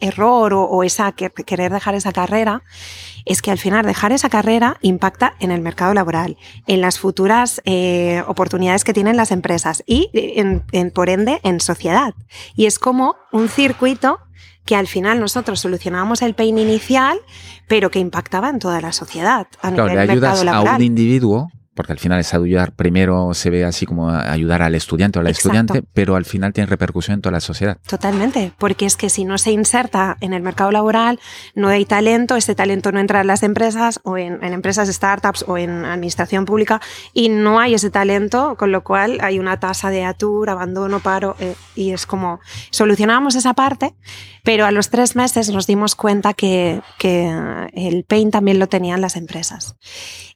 error 0.00 0.52
o, 0.54 0.62
o 0.62 0.82
esa 0.82 1.12
querer 1.12 1.72
dejar 1.72 1.94
esa 1.94 2.12
carrera 2.12 2.62
es 3.24 3.42
que 3.42 3.50
al 3.50 3.58
final 3.58 3.84
dejar 3.84 4.12
esa 4.12 4.30
carrera 4.30 4.78
impacta 4.80 5.34
en 5.38 5.50
el 5.50 5.60
mercado 5.60 5.92
laboral, 5.92 6.38
en 6.66 6.80
las 6.80 6.98
futuras 6.98 7.60
eh, 7.66 8.22
oportunidades 8.26 8.84
que 8.84 8.94
tienen 8.94 9.16
las 9.16 9.32
empresas 9.32 9.82
y 9.86 10.08
en, 10.14 10.64
en, 10.72 10.90
por 10.90 11.10
ende 11.10 11.40
en 11.42 11.60
sociedad. 11.60 12.14
Y 12.56 12.66
es 12.66 12.78
como 12.78 13.16
un 13.30 13.48
circuito 13.48 14.18
que 14.64 14.76
al 14.76 14.86
final 14.86 15.20
nosotros 15.20 15.60
solucionábamos 15.60 16.22
el 16.22 16.34
pain 16.34 16.58
inicial, 16.58 17.18
pero 17.68 17.90
que 17.90 17.98
impactaba 17.98 18.48
en 18.48 18.58
toda 18.58 18.80
la 18.80 18.92
sociedad 18.92 19.46
a 19.60 19.70
claro, 19.70 19.88
nivel 19.88 20.06
le 20.06 20.12
ayudas 20.12 20.30
mercado 20.30 20.44
laboral. 20.44 20.74
a 20.74 20.76
un 20.76 20.82
individuo 20.82 21.50
porque 21.78 21.92
al 21.92 22.00
final 22.00 22.18
es 22.18 22.34
ayudar, 22.34 22.72
primero 22.72 23.32
se 23.34 23.50
ve 23.50 23.64
así 23.64 23.86
como 23.86 24.10
ayudar 24.10 24.62
al 24.62 24.74
estudiante 24.74 25.20
o 25.20 25.20
a 25.20 25.22
la 25.22 25.30
Exacto. 25.30 25.50
estudiante, 25.50 25.88
pero 25.94 26.16
al 26.16 26.24
final 26.24 26.52
tiene 26.52 26.66
repercusión 26.66 27.14
en 27.14 27.20
toda 27.20 27.34
la 27.34 27.40
sociedad. 27.40 27.78
Totalmente, 27.86 28.50
porque 28.58 28.84
es 28.84 28.96
que 28.96 29.08
si 29.08 29.24
no 29.24 29.38
se 29.38 29.52
inserta 29.52 30.16
en 30.20 30.32
el 30.32 30.42
mercado 30.42 30.72
laboral, 30.72 31.20
no 31.54 31.68
hay 31.68 31.84
talento, 31.84 32.34
ese 32.34 32.56
talento 32.56 32.90
no 32.90 32.98
entra 32.98 33.20
en 33.20 33.28
las 33.28 33.44
empresas 33.44 34.00
o 34.02 34.18
en, 34.18 34.42
en 34.42 34.54
empresas 34.54 34.88
startups 34.88 35.44
o 35.46 35.56
en 35.56 35.84
administración 35.84 36.46
pública 36.46 36.80
y 37.12 37.28
no 37.28 37.60
hay 37.60 37.74
ese 37.74 37.90
talento, 37.90 38.56
con 38.58 38.72
lo 38.72 38.82
cual 38.82 39.18
hay 39.20 39.38
una 39.38 39.60
tasa 39.60 39.88
de 39.88 40.02
atur, 40.02 40.50
abandono, 40.50 40.98
paro 40.98 41.36
eh, 41.38 41.54
y 41.76 41.92
es 41.92 42.06
como 42.06 42.40
solucionábamos 42.72 43.36
esa 43.36 43.54
parte, 43.54 43.94
pero 44.42 44.66
a 44.66 44.72
los 44.72 44.90
tres 44.90 45.14
meses 45.14 45.48
nos 45.50 45.68
dimos 45.68 45.94
cuenta 45.94 46.34
que, 46.34 46.80
que 46.98 47.32
el 47.72 48.02
pain 48.02 48.32
también 48.32 48.58
lo 48.58 48.66
tenían 48.66 49.00
las 49.00 49.14
empresas. 49.14 49.76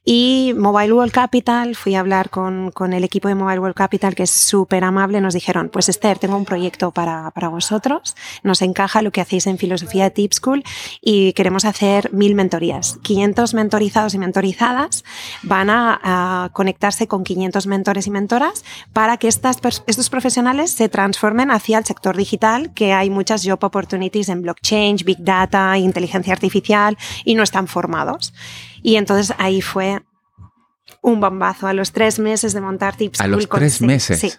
Y 0.05 0.53
Mobile 0.57 0.91
World 0.91 1.13
Capital, 1.13 1.77
fui 1.77 1.95
a 1.95 2.01
hablar 2.01 2.29
con, 2.29 2.71
con 2.71 2.91
el 2.91 3.05
equipo 3.05 3.29
de 3.29 3.35
Mobile 3.35 3.59
World 3.59 3.75
Capital, 3.75 4.15
que 4.15 4.23
es 4.23 4.31
súper 4.31 4.83
amable, 4.83 5.21
nos 5.21 5.33
dijeron, 5.33 5.69
pues 5.69 5.87
Esther, 5.87 6.19
tengo 6.19 6.35
un 6.35 6.43
proyecto 6.43 6.91
para, 6.91 7.31
para 7.31 7.47
vosotros, 7.47 8.13
nos 8.43 8.61
encaja 8.61 9.01
lo 9.01 9.11
que 9.11 9.21
hacéis 9.21 9.47
en 9.47 9.57
filosofía 9.57 10.03
de 10.03 10.11
Tip 10.11 10.33
School 10.33 10.65
y 10.99 11.31
queremos 11.31 11.63
hacer 11.63 12.11
mil 12.11 12.35
mentorías. 12.35 12.99
500 13.01 13.53
mentorizados 13.53 14.13
y 14.13 14.17
mentorizadas 14.17 15.05
van 15.41 15.69
a, 15.69 15.99
a 16.03 16.49
conectarse 16.51 17.07
con 17.07 17.23
500 17.23 17.65
mentores 17.67 18.05
y 18.05 18.11
mentoras 18.11 18.65
para 18.91 19.15
que 19.15 19.29
estas, 19.29 19.59
estos 19.87 20.09
profesionales 20.09 20.71
se 20.71 20.89
transformen 20.89 21.49
hacia 21.49 21.77
el 21.77 21.85
sector 21.85 22.17
digital, 22.17 22.73
que 22.73 22.91
hay 22.91 23.09
muchas 23.09 23.47
job 23.47 23.63
opportunities 23.63 24.27
en 24.27 24.41
blockchain, 24.41 24.97
big 25.05 25.19
data, 25.19 25.77
inteligencia 25.77 26.33
artificial 26.33 26.97
y 27.23 27.35
no 27.35 27.43
están 27.43 27.69
formados. 27.69 28.33
Y 28.83 28.97
entonces 28.97 29.35
ahí 29.39 29.61
fue 29.61 30.03
un 31.03 31.19
bombazo 31.19 31.67
a 31.67 31.73
los 31.73 31.91
tres 31.91 32.17
meses 32.17 32.53
de 32.53 32.61
montar 32.61 32.95
Tips 32.95 33.19
A 33.21 33.27
los 33.27 33.47
tres 33.47 33.75
sí, 33.75 33.85
meses. 33.85 34.19
Sí. 34.19 34.31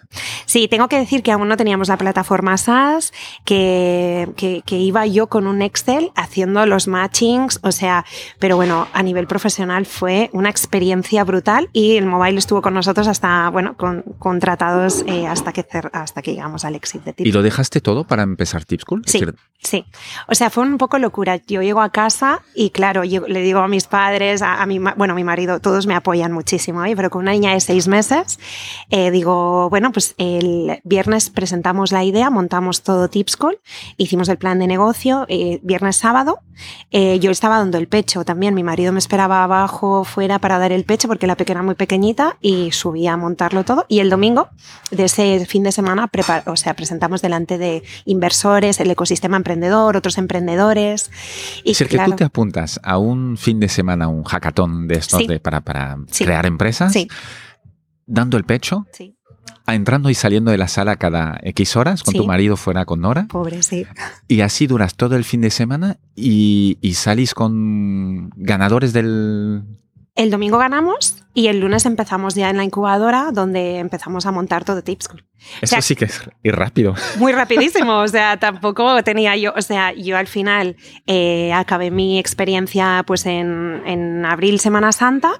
sí, 0.45 0.67
tengo 0.67 0.89
que 0.89 0.97
decir 0.97 1.21
que 1.21 1.31
aún 1.31 1.47
no 1.47 1.57
teníamos 1.57 1.87
la 1.87 1.97
plataforma 1.97 2.57
SaaS, 2.57 3.13
que, 3.45 4.27
que, 4.35 4.63
que, 4.65 4.77
iba 4.77 5.05
yo 5.05 5.27
con 5.27 5.45
un 5.45 5.61
Excel 5.61 6.11
haciendo 6.15 6.65
los 6.65 6.87
matchings, 6.87 7.59
o 7.61 7.71
sea, 7.71 8.03
pero 8.39 8.55
bueno, 8.55 8.87
a 8.93 9.03
nivel 9.03 9.27
profesional 9.27 9.85
fue 9.85 10.31
una 10.33 10.49
experiencia 10.49 11.23
brutal 11.23 11.69
y 11.71 11.97
el 11.97 12.07
mobile 12.07 12.39
estuvo 12.39 12.63
con 12.63 12.73
nosotros 12.73 13.07
hasta, 13.07 13.49
bueno, 13.49 13.77
con, 13.77 14.01
contratados 14.17 15.05
eh, 15.07 15.27
hasta, 15.27 15.53
que 15.53 15.65
hasta 15.93 16.23
que 16.23 16.33
llegamos 16.33 16.65
al 16.65 16.73
exit 16.73 17.03
de 17.03 17.13
Tips. 17.13 17.29
¿Y 17.29 17.31
lo 17.31 17.43
dejaste 17.43 17.79
todo 17.79 18.05
para 18.05 18.23
empezar 18.23 18.65
Tips 18.65 18.85
School? 18.85 19.03
Sí, 19.05 19.19
decir... 19.19 19.35
sí. 19.61 19.85
O 20.27 20.33
sea, 20.33 20.49
fue 20.49 20.63
un 20.63 20.79
poco 20.79 20.97
locura. 20.97 21.39
Yo 21.45 21.61
llego 21.61 21.81
a 21.81 21.91
casa 21.91 22.41
y 22.55 22.71
claro, 22.71 23.03
yo 23.03 23.27
le 23.27 23.41
digo 23.41 23.59
a 23.59 23.67
mis 23.67 23.85
padres, 23.85 24.41
a, 24.41 24.63
a 24.63 24.65
mi, 24.65 24.79
bueno, 24.79 25.13
a 25.13 25.15
mi 25.15 25.23
marido, 25.23 25.59
todos 25.59 25.85
me 25.85 25.93
apoyan 25.93 26.31
muchísimo 26.31 26.54
muchísimo, 26.55 26.85
¿eh? 26.85 26.95
pero 26.95 27.09
con 27.09 27.21
una 27.23 27.31
niña 27.33 27.51
de 27.53 27.59
seis 27.59 27.87
meses, 27.87 28.39
eh, 28.89 29.11
digo, 29.11 29.69
bueno, 29.69 29.91
pues 29.91 30.15
el 30.17 30.79
viernes 30.85 31.29
presentamos 31.29 31.91
la 31.91 32.03
idea, 32.05 32.29
montamos 32.29 32.81
todo 32.81 33.09
Tipscall, 33.09 33.59
hicimos 33.97 34.29
el 34.29 34.37
plan 34.37 34.57
de 34.59 34.67
negocio, 34.67 35.25
eh, 35.27 35.59
viernes, 35.63 35.97
sábado, 35.97 36.39
eh, 36.91 37.19
yo 37.19 37.31
estaba 37.31 37.57
dando 37.57 37.77
el 37.77 37.87
pecho 37.89 38.23
también, 38.23 38.53
mi 38.53 38.63
marido 38.63 38.93
me 38.93 38.99
esperaba 38.99 39.43
abajo, 39.43 40.05
fuera 40.05 40.39
para 40.39 40.57
dar 40.57 40.71
el 40.71 40.85
pecho 40.85 41.09
porque 41.09 41.27
la 41.27 41.35
pequeña 41.35 41.55
era 41.59 41.63
muy 41.63 41.75
pequeñita 41.75 42.37
y 42.41 42.71
subía 42.71 43.13
a 43.13 43.17
montarlo 43.17 43.65
todo 43.65 43.85
y 43.89 43.99
el 43.99 44.09
domingo 44.09 44.47
de 44.91 45.05
ese 45.05 45.45
fin 45.45 45.63
de 45.63 45.73
semana, 45.73 46.09
o 46.45 46.55
sea, 46.55 46.73
presentamos 46.73 47.21
delante 47.21 47.57
de 47.57 47.83
inversores, 48.05 48.79
el 48.79 48.89
ecosistema 48.91 49.35
emprendedor, 49.37 49.97
otros 49.97 50.17
emprendedores. 50.17 51.11
Y 51.65 51.71
es 51.71 51.79
decir, 51.79 51.87
claro, 51.89 52.05
que 52.05 52.11
tú 52.11 52.17
te 52.19 52.23
apuntas 52.23 52.79
a 52.83 52.97
un 52.97 53.37
fin 53.37 53.59
de 53.59 53.67
semana, 53.67 54.07
un 54.07 54.23
hackathon 54.23 54.87
de 54.87 54.95
estos 54.95 55.19
Sí. 55.19 55.27
de, 55.27 55.39
para, 55.39 55.61
para 55.61 55.97
Sí. 56.09 56.23
crear 56.25 56.44
empresas, 56.45 56.93
Sí. 56.93 57.07
dando 58.05 58.37
el 58.37 58.43
pecho, 58.43 58.85
Sí, 58.91 59.15
a 59.67 59.73
entrando 59.75 60.09
y 60.09 60.13
saliendo 60.13 60.51
de 60.51 60.57
la 60.57 60.67
sala 60.67 60.95
cada 60.95 61.39
X 61.43 61.75
horas, 61.75 62.03
con 62.03 62.11
Sí. 62.13 62.19
tu 62.19 62.25
marido 62.27 62.55
fuera 62.57 62.85
con 62.85 63.01
Nora, 63.01 63.25
pobre, 63.27 63.63
sí. 63.63 63.85
y 64.27 64.41
así 64.41 64.67
duras 64.67 64.95
todo 64.95 65.15
el 65.15 65.23
fin 65.23 65.41
de 65.41 65.49
semana 65.49 65.97
y, 66.15 66.77
y 66.81 66.93
salís 66.93 67.33
con 67.33 68.29
ganadores 68.35 68.93
del... 68.93 69.63
El 70.15 70.31
domingo 70.31 70.57
ganamos 70.57 71.23
y 71.33 71.47
el 71.47 71.59
lunes 71.59 71.85
empezamos 71.85 72.35
ya 72.35 72.49
en 72.49 72.55
la 72.55 72.63
incubadora 72.63 73.31
donde 73.33 73.79
empezamos 73.79 74.25
a 74.25 74.31
montar 74.31 74.63
todo 74.63 74.81
Tipschool. 74.81 75.25
Eso 75.61 75.71
sea, 75.71 75.81
sí 75.81 75.95
que 75.97 76.05
es 76.05 76.21
ir 76.41 76.55
rápido. 76.55 76.95
Muy 77.17 77.33
rapidísimo, 77.33 77.99
o 77.99 78.07
sea, 78.07 78.37
tampoco 78.39 79.03
tenía 79.03 79.35
yo, 79.35 79.51
o 79.57 79.61
sea, 79.61 79.91
yo 79.93 80.15
al 80.17 80.27
final 80.27 80.77
eh, 81.05 81.51
acabé 81.51 81.91
mi 81.91 82.17
experiencia 82.17 83.03
pues 83.05 83.25
en, 83.25 83.81
en 83.85 84.25
abril, 84.25 84.61
Semana 84.61 84.93
Santa, 84.93 85.33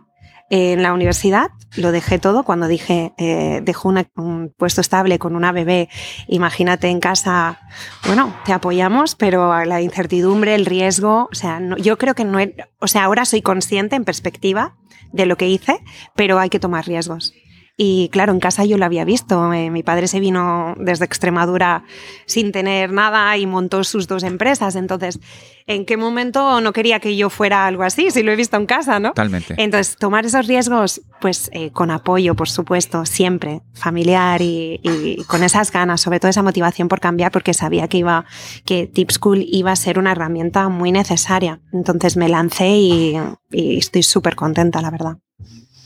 en 0.50 0.84
la 0.84 0.94
universidad, 0.94 1.48
lo 1.76 1.92
dejé 1.92 2.20
todo 2.20 2.44
cuando 2.44 2.68
dije, 2.68 3.14
eh, 3.18 3.62
dejo 3.64 3.90
un 3.90 4.54
puesto 4.56 4.82
estable 4.82 5.18
con 5.20 5.36
una 5.36 5.52
bebé, 5.52 5.90
imagínate 6.28 6.88
en 6.90 7.00
casa, 7.00 7.60
bueno, 8.06 8.34
te 8.46 8.54
apoyamos, 8.54 9.16
pero 9.16 9.66
la 9.66 9.82
incertidumbre, 9.82 10.56
el 10.56 10.66
riesgo, 10.66 11.28
o 11.32 11.36
sea, 11.36 11.60
no, 11.60 11.78
yo 11.78 11.98
creo 11.98 12.14
que 12.14 12.26
no, 12.26 12.40
he, 12.40 12.56
o 12.80 12.88
sea, 12.88 13.06
ahora 13.06 13.26
soy 13.26 13.42
consciente 13.42 13.96
en 13.96 14.06
perspectiva 14.06 14.76
de 15.12 15.26
lo 15.26 15.38
que 15.38 15.48
hice, 15.48 15.80
pero 16.16 16.40
hay 16.40 16.50
que 16.50 16.60
tomar 16.60 16.86
riesgos. 16.86 17.34
Y 17.78 18.08
claro, 18.10 18.32
en 18.32 18.40
casa 18.40 18.64
yo 18.64 18.78
lo 18.78 18.86
había 18.86 19.04
visto. 19.04 19.52
Eh, 19.52 19.70
mi 19.70 19.84
padre 19.84 20.08
se 20.08 20.22
vino 20.22 20.76
desde 20.78 21.04
Extremadura 21.04 21.84
sin 22.26 22.54
tener 22.54 22.94
nada 22.94 23.38
y 23.38 23.46
montó 23.48 23.84
sus 23.84 24.08
dos 24.08 24.24
empresas. 24.24 24.78
Entonces, 24.78 25.20
¿en 25.68 25.86
qué 25.86 25.98
momento 25.98 26.62
no 26.62 26.72
quería 26.72 27.02
que 27.02 27.18
yo 27.18 27.30
fuera 27.30 27.68
algo 27.68 27.84
así? 27.84 28.12
Si 28.12 28.24
lo 28.24 28.32
he 28.32 28.38
visto 28.38 28.56
en 28.56 28.66
casa, 28.66 29.00
¿no? 29.00 29.10
Totalmente. 29.10 29.56
Entonces, 29.58 29.98
tomar 29.98 30.26
esos 30.26 30.48
riesgos, 30.48 31.02
pues 31.20 31.50
eh, 31.52 31.72
con 31.72 31.92
apoyo, 31.92 32.34
por 32.34 32.48
supuesto, 32.48 33.06
siempre, 33.06 33.62
familiar 33.74 34.42
y, 34.42 34.80
y, 34.82 35.24
con 35.26 35.44
esas 35.44 35.70
ganas, 35.70 36.00
sobre 36.00 36.22
todo 36.22 36.30
esa 36.30 36.44
motivación 36.44 36.88
por 36.88 37.02
cambiar, 37.02 37.32
porque 37.34 37.54
sabía 37.54 37.90
que 37.90 37.98
iba, 37.98 38.24
que 38.64 38.88
Tip 38.88 39.12
School 39.12 39.44
iba 39.46 39.74
a 39.74 39.76
ser 39.76 40.00
una 40.00 40.14
herramienta 40.14 40.70
muy 40.70 40.94
necesaria. 40.94 41.60
Entonces 41.74 42.16
me 42.16 42.30
lancé 42.30 42.70
y, 42.70 43.18
y 43.52 43.78
estoy 43.78 44.04
súper 44.04 44.36
contenta, 44.36 44.82
la 44.82 44.92
verdad. 44.92 45.18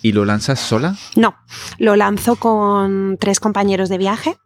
¿Y 0.01 0.11
lo 0.13 0.25
lanzas 0.25 0.59
sola? 0.59 0.95
No, 1.15 1.35
lo 1.77 1.95
lanzo 1.95 2.35
con 2.37 3.17
tres 3.19 3.39
compañeros 3.39 3.89
de 3.89 3.97
viaje, 3.97 4.37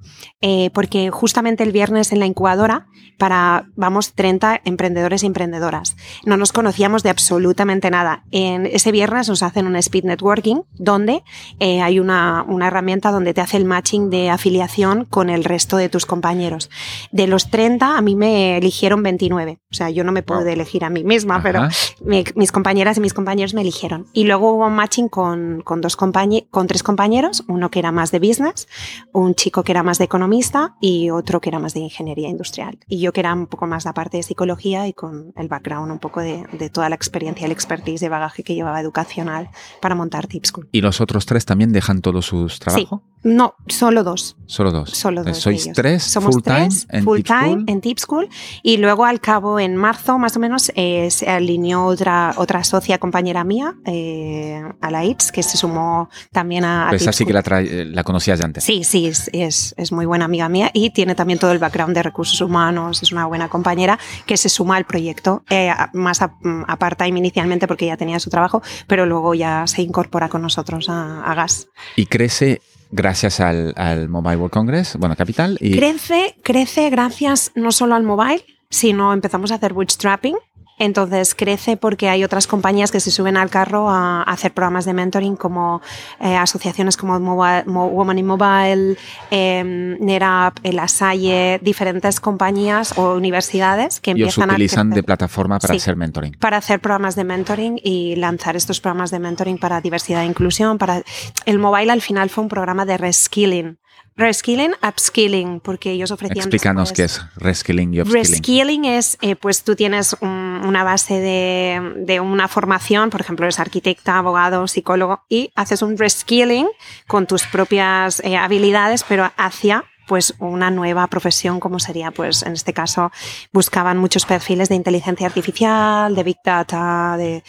eh, 0.42 0.70
porque 0.74 1.12
justamente 1.12 1.64
el 1.64 1.72
viernes 1.72 2.12
en 2.12 2.20
la 2.20 2.26
incubadora 2.26 2.88
para, 3.20 3.68
vamos, 3.76 4.14
30 4.14 4.62
emprendedores 4.66 5.22
y 5.24 5.28
emprendedoras. 5.28 5.96
No 6.26 6.36
nos 6.38 6.52
conocíamos 6.52 7.04
de 7.04 7.12
absolutamente 7.12 7.92
nada. 7.92 8.24
En 8.32 8.66
ese 8.66 8.92
viernes 8.92 9.30
nos 9.30 9.44
hacen 9.44 9.68
un 9.68 9.76
speed 9.76 10.04
networking 10.06 10.62
donde 10.74 11.24
eh, 11.60 11.82
hay 11.82 12.00
una, 12.00 12.44
una, 12.48 12.68
herramienta 12.68 13.12
donde 13.12 13.34
te 13.36 13.42
hace 13.42 13.58
el 13.58 13.66
matching 13.66 14.10
de 14.10 14.30
afiliación 14.32 15.06
con 15.06 15.30
el 15.30 15.44
resto 15.44 15.78
de 15.78 15.90
tus 15.90 16.06
compañeros. 16.08 16.70
De 17.12 17.28
los 17.28 17.50
30, 17.52 17.98
a 17.98 18.02
mí 18.02 18.16
me 18.16 18.58
eligieron 18.58 19.04
29. 19.04 19.60
O 19.72 19.76
sea, 19.76 19.90
yo 19.92 20.04
no 20.04 20.12
me 20.12 20.24
puedo 20.24 20.42
Wow. 20.42 20.50
elegir 20.50 20.84
a 20.84 20.90
mí 20.90 21.04
misma, 21.04 21.36
Ajá. 21.36 21.44
pero 21.44 21.68
me- 22.04 22.24
mis 22.36 22.52
compañeras 22.52 22.98
y 22.98 23.02
mis 23.02 23.14
compañeros 23.14 23.54
me 23.54 23.62
eligieron. 23.62 24.08
Y 24.14 24.24
luego 24.24 24.54
hubo 24.54 24.66
un 24.68 24.74
matching 24.74 25.08
con 25.10 25.43
con, 25.44 25.62
con 25.62 25.82
dos 25.82 25.96
compañe 25.96 26.48
con 26.52 26.68
tres 26.68 26.84
compañeros, 26.84 27.44
uno 27.48 27.70
que 27.70 27.80
era 27.80 27.92
más 27.92 28.12
de 28.12 28.20
business, 28.20 28.68
un 29.12 29.36
chico 29.36 29.64
que 29.64 29.72
era 29.72 29.84
más 29.84 29.98
de 29.98 30.06
economista 30.06 30.76
y 30.80 31.10
otro 31.10 31.42
que 31.42 31.50
era 31.50 31.60
más 31.60 31.74
de 31.74 31.82
ingeniería 31.82 32.30
industrial. 32.30 32.78
Y 32.88 33.00
yo 33.00 33.12
que 33.12 33.20
era 33.20 33.34
un 33.34 33.48
poco 33.48 33.68
más 33.68 33.86
la 33.86 33.94
parte 33.94 34.18
de 34.18 34.24
psicología 34.24 34.88
y 34.88 34.94
con 34.94 35.34
el 35.36 35.48
background 35.48 35.92
un 35.92 36.00
poco 36.00 36.22
de, 36.22 36.46
de 36.58 36.70
toda 36.70 36.90
la 36.90 36.96
experiencia, 36.96 37.46
el 37.46 37.52
expertise 37.52 38.02
de 38.02 38.10
bagaje 38.10 38.44
que 38.44 38.56
llevaba 38.56 38.80
educacional 38.80 39.50
para 39.82 39.96
montar 39.96 40.28
Tip 40.28 40.46
School. 40.46 40.70
¿Y 40.72 40.82
los 40.82 41.02
otros 41.02 41.26
tres 41.26 41.46
también 41.46 41.72
dejan 41.72 42.02
todos 42.02 42.26
sus 42.26 42.60
trabajos? 42.60 43.00
Sí. 43.02 43.13
No, 43.24 43.56
solo 43.68 44.04
dos. 44.04 44.36
Solo 44.46 44.72
dos. 44.72 44.90
Solo 44.92 45.24
dos. 45.24 45.38
Sois 45.38 45.64
ellos. 45.66 45.76
tres 45.76 46.04
Somos 46.04 46.36
full 46.36 46.44
time 46.44 46.68
tres 46.68 46.88
en 46.90 47.04
full 47.04 47.22
time 47.22 47.42
School? 47.52 47.64
en 47.68 47.82
Tip 47.82 47.98
School 47.98 48.30
y 48.62 48.78
luego 48.78 49.06
al 49.06 49.22
cabo 49.22 49.60
en 49.60 49.76
marzo 49.78 50.20
más 50.20 50.36
o 50.36 50.40
menos 50.40 50.72
eh, 50.76 51.10
se 51.10 51.30
alineó 51.30 51.86
otra 51.86 52.34
otra 52.36 52.64
socia 52.64 52.98
compañera 52.98 53.44
mía 53.44 53.76
eh, 53.86 54.62
a 54.82 54.92
la 54.92 55.06
ITS 55.06 55.32
que 55.32 55.42
se 55.42 55.58
sumó 55.58 56.10
también 56.32 56.66
a, 56.66 56.88
a 56.88 56.90
Pues 56.90 57.08
así 57.08 57.26
que 57.26 57.34
la, 57.34 57.42
eh, 57.62 57.86
la 57.86 58.04
conocías 58.04 58.40
de 58.40 58.46
antes. 58.46 58.64
Sí, 58.64 58.84
sí, 58.84 59.08
es, 59.08 59.30
es, 59.34 59.74
es 59.78 59.92
muy 59.92 60.06
buena 60.06 60.26
amiga 60.26 60.50
mía 60.50 60.70
y 60.74 60.90
tiene 60.90 61.16
también 61.16 61.40
todo 61.40 61.52
el 61.52 61.60
background 61.60 61.96
de 61.96 62.04
recursos 62.04 62.40
humanos, 62.42 63.02
es 63.02 63.12
una 63.12 63.26
buena 63.26 63.48
compañera 63.48 63.98
que 64.26 64.36
se 64.38 64.50
suma 64.50 64.76
al 64.76 64.86
proyecto, 64.86 65.44
eh, 65.50 65.72
más 65.94 66.22
a, 66.22 66.36
a 66.68 66.78
part-time 66.78 67.18
inicialmente 67.18 67.68
porque 67.68 67.86
ya 67.86 67.96
tenía 67.98 68.20
su 68.20 68.30
trabajo, 68.30 68.62
pero 68.88 69.06
luego 69.06 69.34
ya 69.34 69.66
se 69.68 69.82
incorpora 69.82 70.28
con 70.30 70.42
nosotros 70.42 70.90
a, 70.90 71.24
a 71.24 71.34
GAS. 71.36 71.68
Y 71.96 72.06
crece 72.08 72.62
gracias 72.94 73.40
al, 73.40 73.74
al 73.76 74.10
Mobile 74.10 74.38
World 74.38 74.54
Congress, 74.54 74.96
bueno, 74.98 75.16
Capital. 75.16 75.58
Crece, 75.60 76.36
crece 76.44 76.90
gracias 76.90 77.52
no 77.56 77.72
solo 77.72 77.96
al 77.96 78.04
mobile, 78.04 78.46
sino 78.70 79.14
empezamos 79.14 79.52
a 79.52 79.56
hacer 79.56 79.74
bootstrapping. 79.74 80.36
Entonces 80.80 81.36
crece 81.36 81.78
porque 81.78 82.10
hay 82.10 82.24
otras 82.24 82.48
compañías 82.48 82.92
que 82.92 83.00
se 83.00 83.12
suben 83.12 83.38
al 83.38 83.50
carro 83.50 83.90
a, 83.90 84.22
a 84.24 84.24
hacer 84.24 84.54
programas 84.54 84.86
de 84.86 84.94
mentoring 84.94 85.36
como 85.36 85.82
eh, 86.20 86.36
asociaciones 86.36 86.98
como 86.98 87.20
Mobile- 87.20 87.64
Mo- 87.66 87.90
Woman 87.90 88.18
in 88.20 88.26
Mobile, 88.26 88.98
eh, 89.32 89.64
NetApp, 90.00 90.58
el 90.64 90.80
Asalle, 90.80 91.60
diferentes 91.62 92.20
compañías 92.20 92.98
o 92.98 93.14
universidades 93.14 94.00
que 94.00 94.12
y 94.12 94.14
os 94.16 94.20
empiezan 94.38 94.50
utilizan 94.50 94.92
a 94.92 94.96
de 94.96 95.04
plataforma 95.04 95.60
para 95.60 95.74
Sí. 95.74 95.78
hacer 95.78 95.96
mentoring. 95.96 96.36
para 96.40 96.58
hacer 96.58 96.80
programas 96.80 97.16
de 97.16 97.24
mentoring 97.24 97.80
y 97.84 98.16
lanzar 98.16 98.56
estos 98.56 98.82
programas 98.82 99.12
de 99.12 99.20
mentoring 99.20 99.58
para 99.58 99.80
diversidad 99.82 100.24
e 100.24 100.26
inclusión. 100.26 100.78
Para 100.78 101.04
el 101.46 101.60
mobile 101.60 101.92
al 101.92 102.02
final 102.02 102.30
fue 102.30 102.44
un 102.44 102.50
programa 102.50 102.86
de 102.86 102.98
reskilling. 102.98 103.78
Reskilling, 104.16 104.72
upskilling, 104.88 105.60
porque 105.60 105.92
ellos 105.92 106.12
ofrecían 106.12 106.38
Explícanos 106.46 106.92
qué 106.92 107.06
es 107.06 107.22
reskilling 107.36 107.94
y 107.94 108.02
upskilling. 108.02 108.24
Reskilling 108.24 108.86
es, 108.86 109.18
eh, 109.22 109.36
pues 109.36 109.64
tú 109.64 109.76
tienes 109.76 110.16
un- 110.22 110.62
una 110.64 110.84
base 110.84 111.16
de, 111.20 111.94
de 112.06 112.20
una 112.20 112.48
formación, 112.48 113.10
por 113.10 113.22
ejemplo, 113.22 113.46
eres 113.46 113.60
arquitecta, 113.60 114.18
abogado, 114.20 114.68
psicólogo, 114.68 115.24
y 115.30 115.52
haces 115.56 115.82
un 115.82 115.98
reskilling 115.98 116.68
con 117.08 117.26
tus 117.28 117.44
propias 117.48 118.20
eh, 118.24 118.38
habilidades, 118.38 119.04
pero 119.08 119.32
hacia 119.36 119.84
pues 120.08 120.34
una 120.40 120.70
nueva 120.72 121.08
profesión 121.08 121.60
como 121.60 121.80
sería 121.80 122.12
pues 122.12 122.44
en 122.44 122.54
este 122.54 122.74
caso 122.74 123.12
buscaban 123.52 123.98
muchos 123.98 124.26
perfiles 124.26 124.70
de 124.70 124.76
inteligencia 124.76 125.28
artificial 125.28 126.16
de 126.16 126.24
big 126.24 126.38
data 126.44 127.16
de, 127.18 127.44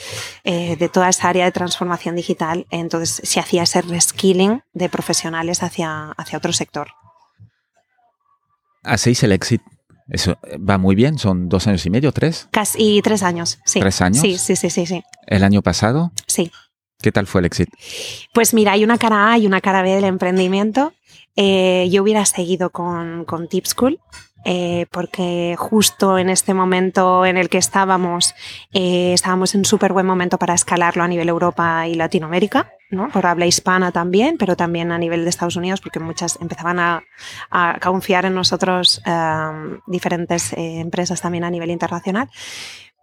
eh, 0.45 0.77
de 0.77 0.89
toda 0.89 1.09
esa 1.09 1.29
área 1.29 1.45
de 1.45 1.53
transformación 1.53 2.17
digital 2.17 2.67
entonces 2.71 3.21
se 3.29 3.41
hacía 3.41 3.63
ese 3.65 3.83
reskilling 3.83 4.63
de 4.73 4.89
profesionales 4.89 5.63
hacia, 5.63 6.11
hacia 6.13 6.39
otro 6.39 6.53
sector 6.53 6.89
Hacéis 8.87 9.23
el 9.23 9.33
exit. 9.33 9.63
Eso 10.11 10.33
eh, 10.43 10.59
va 10.59 10.77
muy 10.77 10.95
bien, 10.95 11.19
son 11.19 11.49
dos 11.49 11.67
años 11.67 11.87
y 11.87 11.91
medio, 11.91 12.13
tres. 12.13 12.49
casi 12.51 13.01
tres 13.03 13.23
años 13.23 13.59
sí 13.65 13.81
¿Tres 13.81 14.03
años? 14.03 14.21
sí 14.21 14.37
sí 14.37 14.57
sí 14.57 14.69
sí 14.69 14.85
sí 14.85 15.03
El 15.27 15.43
año 15.43 15.63
pasado, 15.63 16.13
sí 16.27 16.53
¿qué 17.01 17.13
tal 17.13 17.27
fue 17.27 17.41
el 17.41 17.47
exit? 17.47 17.69
Pues 18.33 18.55
mira, 18.55 18.73
hay 18.73 18.85
una 18.85 18.99
cara 18.99 19.33
A 19.33 19.39
y 19.39 19.47
una 19.47 19.61
cara 19.61 19.83
B 19.83 19.95
del 19.95 20.05
emprendimiento. 20.05 20.95
Eh, 21.37 21.89
yo 21.91 22.03
hubiera 22.03 22.25
seguido 22.25 22.71
con, 22.71 23.25
con 23.25 23.49
Tip 23.49 23.67
School. 23.67 24.01
eh, 24.45 24.87
porque 24.91 25.57
justo 25.59 26.19
en 26.19 26.29
este 26.29 26.53
momento 26.53 27.25
en 27.25 27.37
el 27.39 27.49
que 27.49 27.59
estábamos, 27.59 28.35
eh, 28.73 29.13
estábamos 29.15 29.55
en 29.55 29.61
un 29.61 29.65
súper 29.65 29.93
buen 29.93 30.07
momento 30.07 30.39
para 30.39 30.55
escalarlo 30.55 31.03
a 31.03 31.09
nivel 31.09 31.29
Europa 31.29 31.89
y 31.89 31.95
Latinoamérica, 31.95 32.71
¿no? 32.91 33.09
por 33.09 33.25
habla 33.27 33.47
hispana 33.47 33.91
también, 33.91 34.37
pero 34.39 34.55
también 34.55 34.93
a 34.93 34.99
nivel 34.99 35.25
de 35.25 35.31
Estados 35.31 35.57
Unidos, 35.57 35.81
porque 35.81 35.99
muchas 35.99 36.39
empezaban 36.41 36.79
a, 36.79 37.03
a 37.51 37.79
confiar 37.83 38.27
en 38.27 38.35
nosotros 38.35 39.03
eh, 39.07 39.81
diferentes 39.87 40.53
eh, 40.53 40.81
empresas 40.81 41.21
también 41.23 41.45
a 41.45 41.51
nivel 41.51 41.71
internacional. 41.71 42.29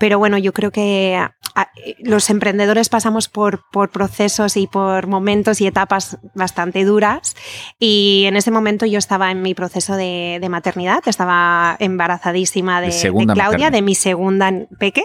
Pero 0.01 0.17
bueno, 0.17 0.39
yo 0.39 0.51
creo 0.51 0.71
que 0.71 1.15
a- 1.15 1.35
a- 1.53 1.69
los 1.99 2.31
emprendedores 2.31 2.89
pasamos 2.89 3.27
por, 3.29 3.69
por 3.71 3.91
procesos 3.91 4.57
y 4.57 4.65
por 4.65 5.05
momentos 5.05 5.61
y 5.61 5.67
etapas 5.67 6.17
bastante 6.33 6.83
duras. 6.85 7.35
Y 7.77 8.23
en 8.25 8.35
ese 8.35 8.49
momento 8.49 8.87
yo 8.87 8.97
estaba 8.97 9.29
en 9.29 9.43
mi 9.43 9.53
proceso 9.53 9.95
de, 9.95 10.39
de 10.41 10.49
maternidad, 10.49 11.03
estaba 11.05 11.75
embarazadísima 11.79 12.81
de, 12.81 12.87
De 12.87 12.93
segunda 12.93 13.35
de 13.35 13.39
Claudia, 13.39 13.69
de 13.69 13.81
mi 13.83 13.93
segunda 13.93 14.51
peque. 14.79 15.03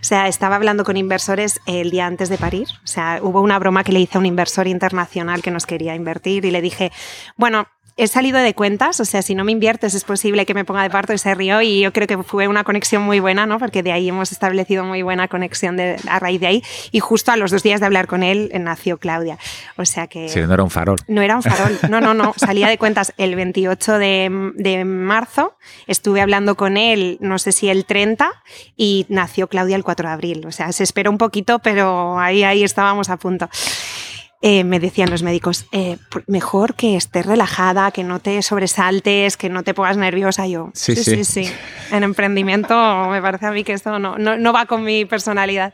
O 0.00 0.04
sea, 0.06 0.26
estaba 0.26 0.56
hablando 0.56 0.82
con 0.82 0.96
inversores 0.96 1.60
el 1.66 1.92
día 1.92 2.06
antes 2.06 2.28
de 2.28 2.36
parir. 2.36 2.66
O 2.82 2.86
sea, 2.88 3.20
hubo 3.22 3.40
una 3.40 3.58
broma 3.60 3.84
que 3.84 3.92
le 3.92 4.00
hice 4.00 4.18
a 4.18 4.20
un 4.20 4.26
inversor 4.26 4.66
internacional 4.66 5.42
que 5.42 5.52
nos 5.52 5.64
quería 5.64 5.94
invertir 5.94 6.44
y 6.44 6.50
le 6.50 6.60
dije, 6.60 6.90
bueno, 7.36 7.68
he 7.96 8.08
salido 8.08 8.38
de 8.40 8.54
cuentas, 8.54 8.98
o 8.98 9.04
sea, 9.04 9.22
si 9.22 9.34
no 9.34 9.44
me 9.44 9.52
inviertes 9.52 9.94
es 9.94 10.04
posible 10.04 10.46
que 10.46 10.54
me 10.54 10.64
ponga 10.64 10.82
de 10.82 10.90
parto 10.90 11.12
y 11.12 11.18
se 11.18 11.32
rió 11.34 11.62
y 11.62 11.80
yo 11.80 11.92
creo 11.92 12.08
que 12.08 12.22
fue 12.22 12.48
una 12.48 12.64
conexión 12.64 13.02
muy 13.02 13.20
buena, 13.20 13.46
¿no? 13.46 13.58
Porque 13.58 13.82
de 13.82 13.92
ahí 13.92 14.08
hemos 14.08 14.32
establecido 14.32 14.84
muy 14.84 15.02
buena 15.02 15.28
conexión 15.28 15.76
de, 15.76 15.96
a 16.08 16.18
raíz 16.18 16.40
de 16.40 16.46
ahí 16.48 16.62
y 16.90 17.00
justo 17.00 17.30
a 17.30 17.36
los 17.36 17.52
dos 17.52 17.62
días 17.62 17.80
de 17.80 17.86
hablar 17.86 18.06
con 18.06 18.22
él 18.22 18.50
eh, 18.52 18.58
nació 18.58 18.98
Claudia. 18.98 19.38
O 19.76 19.84
sea 19.84 20.08
que... 20.08 20.28
Si 20.28 20.40
no 20.40 20.52
era 20.52 20.62
un 20.62 20.70
farol. 20.70 20.98
No 21.06 21.22
era 21.22 21.36
un 21.36 21.42
farol, 21.42 21.78
no, 21.88 22.00
no, 22.00 22.14
no. 22.14 22.34
Salía 22.36 22.68
de 22.68 22.78
cuentas 22.78 23.12
el 23.16 23.36
28 23.36 23.98
de, 23.98 24.52
de 24.56 24.84
marzo, 24.84 25.56
estuve 25.86 26.20
hablando 26.20 26.56
con 26.56 26.76
él, 26.76 27.18
no 27.20 27.38
sé 27.38 27.52
si 27.52 27.68
el 27.68 27.84
30, 27.84 28.30
y 28.76 29.06
nació 29.08 29.48
Claudia 29.48 29.76
el 29.76 29.84
4 29.84 30.08
de 30.08 30.12
abril. 30.12 30.46
O 30.46 30.52
sea, 30.52 30.72
se 30.72 30.82
esperó 30.82 31.10
un 31.10 31.18
poquito, 31.18 31.60
pero 31.60 32.18
ahí, 32.18 32.42
ahí 32.42 32.64
estábamos 32.64 33.08
a 33.08 33.18
punto. 33.18 33.48
Eh, 34.46 34.62
me 34.62 34.78
decían 34.78 35.08
los 35.08 35.22
médicos, 35.22 35.64
eh, 35.72 35.96
mejor 36.26 36.74
que 36.74 36.96
estés 36.96 37.24
relajada, 37.24 37.90
que 37.92 38.04
no 38.04 38.18
te 38.20 38.42
sobresaltes, 38.42 39.38
que 39.38 39.48
no 39.48 39.62
te 39.62 39.72
pongas 39.72 39.96
nerviosa. 39.96 40.46
Yo, 40.46 40.68
Sí, 40.74 40.94
sí, 40.96 41.02
sí. 41.02 41.24
sí, 41.24 41.44
sí. 41.46 41.52
En 41.90 42.02
emprendimiento 42.02 42.74
me 43.08 43.22
parece 43.22 43.46
a 43.46 43.52
mí 43.52 43.64
que 43.64 43.72
esto 43.72 43.98
no, 43.98 44.18
no, 44.18 44.36
no 44.36 44.52
va 44.52 44.66
con 44.66 44.84
mi 44.84 45.06
personalidad. 45.06 45.72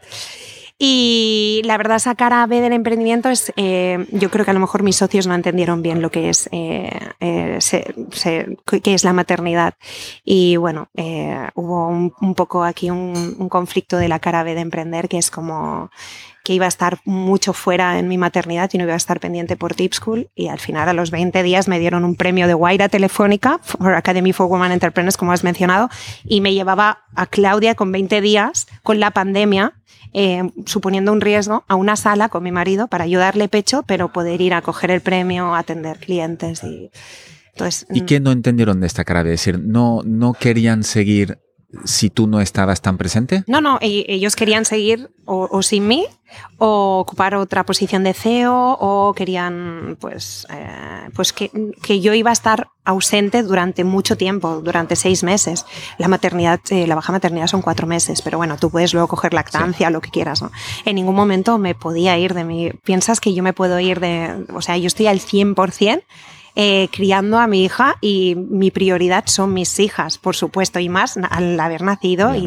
Y 0.82 1.60
la 1.66 1.76
verdad, 1.76 1.98
esa 1.98 2.14
cara 2.14 2.46
B 2.46 2.62
del 2.62 2.72
emprendimiento 2.72 3.28
es, 3.28 3.52
eh, 3.56 4.06
yo 4.12 4.30
creo 4.30 4.46
que 4.46 4.50
a 4.50 4.54
lo 4.54 4.60
mejor 4.60 4.82
mis 4.82 4.96
socios 4.96 5.26
no 5.26 5.34
entendieron 5.34 5.82
bien 5.82 6.00
lo 6.00 6.10
que 6.10 6.30
es, 6.30 6.48
eh, 6.52 6.88
eh, 7.20 7.58
se- 7.60 7.94
se- 8.12 8.56
qué 8.82 8.94
es 8.94 9.04
la 9.04 9.12
maternidad. 9.12 9.74
Y 10.24 10.56
bueno, 10.56 10.88
eh, 10.96 11.36
hubo 11.54 11.86
un, 11.86 12.14
un 12.22 12.34
poco 12.34 12.64
aquí 12.64 12.88
un, 12.88 13.36
un 13.38 13.48
conflicto 13.50 13.98
de 13.98 14.08
la 14.08 14.20
cara 14.20 14.42
B 14.42 14.54
de 14.54 14.62
emprender, 14.62 15.10
que 15.10 15.18
es 15.18 15.30
como 15.30 15.90
que 16.44 16.54
iba 16.54 16.64
a 16.64 16.68
estar 16.68 17.00
mucho 17.04 17.52
fuera 17.52 17.98
en 17.98 18.08
mi 18.08 18.16
maternidad 18.16 18.70
y 18.72 18.78
no 18.78 18.84
iba 18.84 18.94
a 18.94 18.96
estar 18.96 19.20
pendiente 19.20 19.58
por 19.58 19.74
Tip 19.74 19.92
School. 19.92 20.30
Y 20.34 20.48
al 20.48 20.58
final, 20.60 20.88
a 20.88 20.94
los 20.94 21.10
20 21.10 21.42
días, 21.42 21.68
me 21.68 21.78
dieron 21.78 22.02
un 22.06 22.16
premio 22.16 22.46
de 22.46 22.54
Guaira 22.54 22.88
Telefónica, 22.88 23.58
for 23.62 23.92
Academy 23.94 24.32
for 24.32 24.46
Women 24.46 24.72
Entrepreneurs, 24.72 25.18
como 25.18 25.32
has 25.32 25.44
mencionado, 25.44 25.90
y 26.24 26.40
me 26.40 26.54
llevaba 26.54 27.00
a 27.14 27.26
Claudia 27.26 27.74
con 27.74 27.92
20 27.92 28.22
días, 28.22 28.66
con 28.82 28.98
la 29.00 29.10
pandemia, 29.10 29.74
eh, 30.12 30.50
suponiendo 30.66 31.12
un 31.12 31.20
riesgo, 31.20 31.64
a 31.68 31.74
una 31.74 31.96
sala 31.96 32.28
con 32.28 32.42
mi 32.42 32.52
marido 32.52 32.88
para 32.88 33.04
ayudarle 33.04 33.48
pecho, 33.48 33.82
pero 33.86 34.12
poder 34.12 34.40
ir 34.40 34.54
a 34.54 34.62
coger 34.62 34.90
el 34.90 35.00
premio, 35.00 35.54
atender 35.54 35.98
clientes 35.98 36.62
y. 36.64 36.90
Entonces, 37.52 37.86
¿Y 37.90 38.02
mm, 38.02 38.06
qué 38.06 38.20
no 38.20 38.32
entendieron 38.32 38.80
de 38.80 38.86
esta 38.86 39.04
cara? 39.04 39.20
Es 39.20 39.26
decir, 39.26 39.58
no, 39.58 40.02
no 40.04 40.32
querían 40.34 40.82
seguir 40.84 41.38
si 41.84 42.10
tú 42.10 42.26
no 42.26 42.40
estabas 42.40 42.82
tan 42.82 42.98
presente. 42.98 43.44
No, 43.46 43.60
no, 43.60 43.78
ellos 43.80 44.36
querían 44.36 44.64
seguir 44.64 45.10
o, 45.24 45.48
o 45.50 45.62
sin 45.62 45.86
mí 45.86 46.06
o 46.58 46.98
ocupar 47.00 47.34
otra 47.34 47.64
posición 47.64 48.04
de 48.04 48.14
CEO 48.14 48.76
o 48.80 49.14
querían 49.14 49.96
pues, 50.00 50.46
eh, 50.50 51.08
pues 51.14 51.32
que, 51.32 51.50
que 51.82 52.00
yo 52.00 52.14
iba 52.14 52.30
a 52.30 52.32
estar 52.32 52.68
ausente 52.84 53.42
durante 53.42 53.84
mucho 53.84 54.16
tiempo, 54.16 54.60
durante 54.62 54.96
seis 54.96 55.22
meses. 55.22 55.66
La 55.98 56.08
maternidad, 56.08 56.60
eh, 56.70 56.86
la 56.86 56.94
baja 56.94 57.12
maternidad 57.12 57.46
son 57.46 57.62
cuatro 57.62 57.86
meses, 57.86 58.22
pero 58.22 58.38
bueno, 58.38 58.56
tú 58.56 58.70
puedes 58.70 58.92
luego 58.92 59.08
coger 59.08 59.34
lactancia, 59.34 59.90
lo 59.90 60.00
que 60.00 60.10
quieras, 60.10 60.42
¿no? 60.42 60.50
En 60.84 60.96
ningún 60.96 61.14
momento 61.14 61.58
me 61.58 61.74
podía 61.74 62.18
ir 62.18 62.34
de 62.34 62.44
mí. 62.44 62.70
¿Piensas 62.84 63.20
que 63.20 63.34
yo 63.34 63.42
me 63.42 63.52
puedo 63.52 63.78
ir 63.80 64.00
de, 64.00 64.46
o 64.52 64.62
sea, 64.62 64.76
yo 64.76 64.86
estoy 64.86 65.06
al 65.06 65.20
100%? 65.20 66.02
Eh, 66.56 66.88
criando 66.92 67.38
a 67.38 67.46
mi 67.46 67.64
hija 67.64 67.96
y 68.00 68.34
mi 68.36 68.70
prioridad 68.70 69.24
son 69.26 69.52
mis 69.54 69.78
hijas, 69.80 70.18
por 70.18 70.36
supuesto, 70.36 70.78
y 70.78 70.88
más 70.88 71.16
al 71.16 71.58
haber 71.60 71.82
nacido. 71.82 72.34
y- 72.34 72.42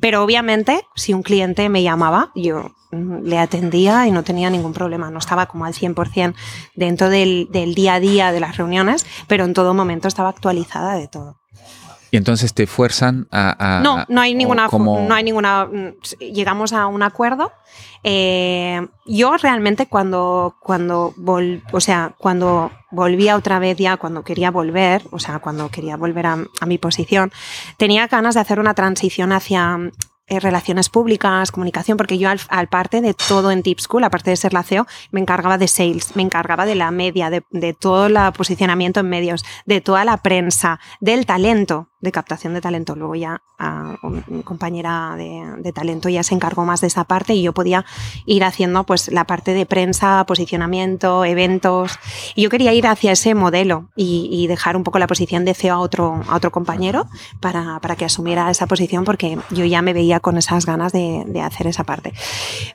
pero 0.00 0.22
obviamente, 0.22 0.82
si 0.94 1.12
un 1.14 1.22
cliente 1.22 1.68
me 1.68 1.82
llamaba, 1.82 2.30
yo 2.34 2.70
mm, 2.92 3.24
le 3.24 3.38
atendía 3.38 4.06
y 4.06 4.10
no 4.10 4.22
tenía 4.24 4.48
ningún 4.50 4.72
problema. 4.72 5.10
No 5.10 5.18
estaba 5.18 5.46
como 5.46 5.64
al 5.66 5.74
100% 5.74 6.34
dentro 6.74 7.10
del, 7.10 7.48
del 7.50 7.74
día 7.74 7.94
a 7.94 8.00
día 8.00 8.32
de 8.32 8.40
las 8.40 8.56
reuniones, 8.56 9.04
pero 9.26 9.44
en 9.44 9.52
todo 9.54 9.74
momento 9.74 10.08
estaba 10.08 10.30
actualizada 10.30 10.94
de 10.94 11.08
todo. 11.08 11.36
Y 12.10 12.16
entonces 12.16 12.54
te 12.54 12.66
fuerzan 12.66 13.28
a... 13.30 13.80
no, 13.82 14.04
no 14.08 14.20
hay 14.20 14.34
ninguna... 14.34 14.68
No 14.68 15.14
hay 15.14 15.24
ninguna... 15.24 15.68
Llegamos 16.18 16.72
a 16.72 16.86
un 16.86 17.02
acuerdo. 17.02 17.52
Eh, 18.04 18.86
yo 19.06 19.36
realmente 19.36 19.86
cuando, 19.86 20.56
cuando, 20.60 21.14
o 21.72 21.80
sea, 21.80 22.14
cuando 22.18 22.70
volvía 22.90 23.36
otra 23.36 23.58
vez 23.58 23.76
ya, 23.76 23.96
cuando 23.96 24.22
quería 24.22 24.50
volver, 24.50 25.02
o 25.10 25.18
sea, 25.18 25.40
cuando 25.40 25.68
quería 25.68 25.96
volver 25.96 26.26
a, 26.26 26.38
a 26.60 26.66
mi 26.66 26.78
posición, 26.78 27.32
tenía 27.76 28.06
ganas 28.06 28.34
de 28.34 28.40
hacer 28.40 28.60
una 28.60 28.74
transición 28.74 29.32
hacia 29.32 29.90
eh, 30.30 30.40
relaciones 30.40 30.90
públicas, 30.90 31.50
comunicación, 31.50 31.96
porque 31.96 32.18
yo 32.18 32.28
al, 32.28 32.68
parte 32.68 33.00
de 33.00 33.14
todo 33.14 33.50
en 33.50 33.62
Tip 33.62 33.80
School, 33.80 34.04
aparte 34.04 34.28
de 34.28 34.36
ser 34.36 34.52
la 34.52 34.62
CEO, 34.62 34.86
me 35.10 35.20
encargaba 35.20 35.56
de 35.56 35.68
sales, 35.68 36.16
me 36.16 36.22
encargaba 36.22 36.66
de 36.66 36.74
la 36.74 36.90
media, 36.90 37.30
de, 37.30 37.44
de 37.50 37.72
todo 37.72 38.06
el 38.08 38.18
posicionamiento 38.34 39.00
en 39.00 39.08
medios, 39.08 39.42
de 39.64 39.80
toda 39.80 40.04
la 40.04 40.18
prensa, 40.18 40.80
del 41.00 41.24
talento, 41.24 41.87
de 42.00 42.12
captación 42.12 42.54
de 42.54 42.60
talento. 42.60 42.94
Luego 42.94 43.14
ya 43.14 43.42
a, 43.58 43.96
mi 44.28 44.42
compañera 44.42 45.14
de, 45.16 45.72
talento 45.72 46.08
ya 46.08 46.22
se 46.22 46.34
encargó 46.34 46.64
más 46.64 46.80
de 46.80 46.86
esa 46.86 47.04
parte 47.04 47.34
y 47.34 47.42
yo 47.42 47.52
podía 47.52 47.84
ir 48.26 48.44
haciendo 48.44 48.84
pues 48.84 49.08
la 49.08 49.24
parte 49.24 49.52
de 49.52 49.66
prensa, 49.66 50.24
posicionamiento, 50.26 51.24
eventos. 51.24 51.98
Y 52.34 52.42
yo 52.42 52.50
quería 52.50 52.72
ir 52.72 52.86
hacia 52.86 53.12
ese 53.12 53.34
modelo 53.34 53.88
y, 53.96 54.46
dejar 54.48 54.76
un 54.76 54.84
poco 54.84 54.98
la 54.98 55.06
posición 55.06 55.44
de 55.44 55.52
CEO 55.52 55.74
a 55.74 55.78
otro, 55.78 56.22
a 56.26 56.36
otro 56.36 56.50
compañero 56.50 57.06
para, 57.40 57.80
para, 57.80 57.96
que 57.96 58.06
asumiera 58.06 58.50
esa 58.50 58.66
posición 58.66 59.04
porque 59.04 59.38
yo 59.50 59.64
ya 59.66 59.82
me 59.82 59.92
veía 59.92 60.20
con 60.20 60.38
esas 60.38 60.64
ganas 60.64 60.92
de, 60.92 61.24
de 61.26 61.42
hacer 61.42 61.66
esa 61.66 61.84
parte. 61.84 62.14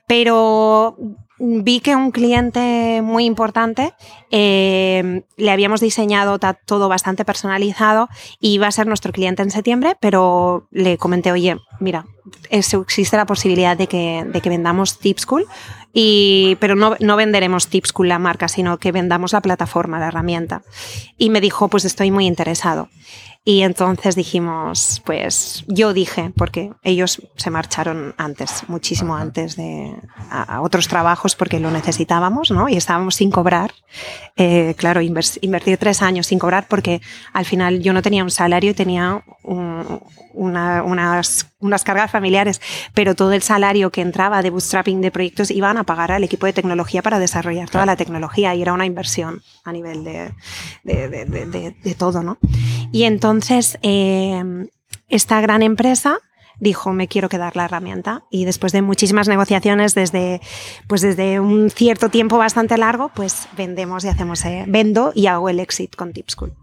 Pero 0.07 0.95
vi 1.43 1.81
que 1.81 1.95
un 1.95 2.11
cliente 2.11 3.01
muy 3.03 3.25
importante 3.25 3.93
eh, 4.31 5.23
le 5.35 5.51
habíamos 5.51 5.81
diseñado 5.81 6.39
todo 6.65 6.87
bastante 6.87 7.25
personalizado 7.25 8.07
y 8.39 8.53
iba 8.53 8.67
a 8.67 8.71
ser 8.71 8.87
nuestro 8.87 9.11
cliente 9.11 9.43
en 9.43 9.51
septiembre, 9.51 9.97
pero 9.99 10.67
le 10.71 10.97
comenté, 10.97 11.31
oye, 11.33 11.57
mira, 11.79 12.05
existe 12.49 13.17
la 13.17 13.25
posibilidad 13.25 13.75
de 13.75 13.87
que, 13.87 14.41
vendamos 14.45 14.99
Tipschool, 14.99 15.45
pero 16.59 16.75
no, 16.75 16.95
no 17.01 17.15
venderemos 17.17 17.67
Tipschool 17.67 18.07
la 18.07 18.19
marca, 18.19 18.47
sino 18.47 18.77
que 18.77 18.93
vendamos 18.93 19.33
la 19.33 19.41
plataforma, 19.41 19.99
la 19.99 20.07
herramienta. 20.07 20.61
Y 21.17 21.29
me 21.29 21.41
dijo, 21.41 21.67
pues 21.67 21.83
estoy 21.83 22.09
muy 22.09 22.25
interesado. 22.25 22.87
Y 23.45 23.63
entonces 23.63 24.15
dijimos, 24.15 25.01
pues 25.05 25.65
yo 25.67 25.93
dije, 25.93 26.31
porque 26.37 26.71
ellos 26.81 27.21
se 27.35 27.49
marcharon 27.49 28.15
antes, 28.17 28.63
muchísimo 28.69 29.17
antes 29.17 29.57
de 29.57 29.93
a, 30.29 30.61
otros 30.61 30.87
trabajos 30.87 31.35
porque 31.35 31.59
lo 31.59 31.69
necesitábamos, 31.69 32.51
¿no? 32.51 32.69
Y 32.69 32.77
estábamos 32.77 33.15
sin 33.15 33.31
cobrar. 33.31 33.73
Eh, 34.37 34.75
claro, 34.77 35.01
invertir 35.01 35.77
tres 35.77 36.01
años 36.01 36.27
sin 36.27 36.39
cobrar 36.39 36.67
porque 36.69 37.01
al 37.33 37.43
final 37.43 37.81
yo 37.81 37.91
no 37.91 38.01
tenía 38.01 38.23
un 38.23 38.31
salario 38.31 38.71
y 38.71 38.75
tenía 38.75 39.25
unas, 40.33 41.52
unas 41.63 41.83
cargas 41.83 42.11
familiares, 42.11 42.61
pero 42.93 43.15
todo 43.15 43.33
el 43.33 43.41
salario 43.41 43.89
que 43.89 44.01
entraba 44.01 44.41
de 44.41 44.49
bootstrapping 44.49 45.01
de 45.01 45.11
proyectos 45.11 45.51
iban 45.51 45.77
a 45.77 45.83
pagar 45.83 46.11
al 46.11 46.23
equipo 46.23 46.45
de 46.45 46.53
tecnología 46.53 47.01
para 47.01 47.19
desarrollar 47.19 47.69
toda 47.69 47.85
la 47.85 47.95
tecnología 47.95 48.53
y 48.53 48.61
era 48.61 48.73
una 48.73 48.85
inversión 48.85 49.41
a 49.63 49.71
nivel 49.71 50.03
de, 50.03 50.33
de, 50.83 51.07
de, 51.07 51.75
de 51.81 51.95
todo, 51.95 52.21
¿no? 52.23 52.37
Y 52.91 53.03
entonces 53.03 53.77
eh, 53.81 54.67
esta 55.07 55.41
gran 55.41 55.63
empresa 55.63 56.19
dijo 56.59 56.93
me 56.93 57.07
quiero 57.07 57.29
quedar 57.29 57.55
la 57.55 57.65
herramienta 57.65 58.23
y 58.29 58.45
después 58.45 58.71
de 58.71 58.81
muchísimas 58.81 59.27
negociaciones 59.27 59.95
desde 59.95 60.39
pues 60.87 61.01
desde 61.01 61.39
un 61.39 61.69
cierto 61.69 62.09
tiempo 62.09 62.37
bastante 62.37 62.77
largo 62.77 63.09
pues 63.13 63.47
vendemos 63.57 64.05
y 64.05 64.07
hacemos 64.07 64.45
eh, 64.45 64.65
vendo 64.67 65.11
y 65.15 65.27
hago 65.27 65.49
el 65.49 65.59
exit 65.59 65.95
con 65.95 66.13
Tipschool. 66.13 66.53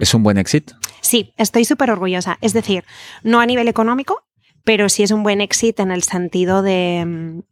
¿Es 0.00 0.14
un 0.14 0.22
buen 0.22 0.38
exit? 0.38 0.72
Sí, 1.00 1.34
estoy 1.36 1.64
súper 1.64 1.90
orgullosa. 1.90 2.38
Es 2.40 2.52
decir, 2.54 2.84
no 3.22 3.40
a 3.40 3.46
nivel 3.46 3.68
económico, 3.68 4.22
pero 4.64 4.88
sí 4.88 5.02
es 5.02 5.10
un 5.10 5.22
buen 5.22 5.40
exit 5.40 5.80
en 5.80 5.90
el 5.90 6.02
sentido 6.02 6.62
de, 6.62 7.42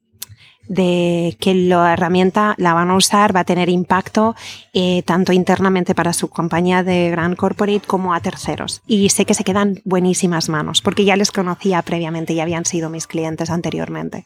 de 0.71 1.37
que 1.41 1.53
la 1.53 1.93
herramienta 1.93 2.55
la 2.57 2.75
van 2.75 2.91
a 2.91 2.97
usar, 2.97 3.35
va 3.35 3.41
a 3.41 3.45
tener 3.45 3.69
impacto 3.69 4.37
eh, 4.73 5.03
tanto 5.03 5.33
internamente 5.33 5.97
para 5.97 6.13
su 6.13 6.29
compañía 6.29 6.85
de 6.85 7.11
gran 7.11 7.35
corporate 7.35 7.83
como 7.87 8.15
a 8.15 8.21
terceros. 8.21 8.81
Y 8.87 9.09
sé 9.09 9.25
que 9.25 9.35
se 9.35 9.43
quedan 9.43 9.81
buenísimas 9.85 10.49
manos, 10.49 10.81
porque 10.81 11.05
ya 11.05 11.17
les 11.17 11.33
conocía 11.33 11.83
previamente 11.83 12.35
y 12.35 12.41
habían 12.41 12.65
sido 12.65 12.89
mis 12.89 13.09
clientes 13.09 13.51
anteriormente. 13.51 14.25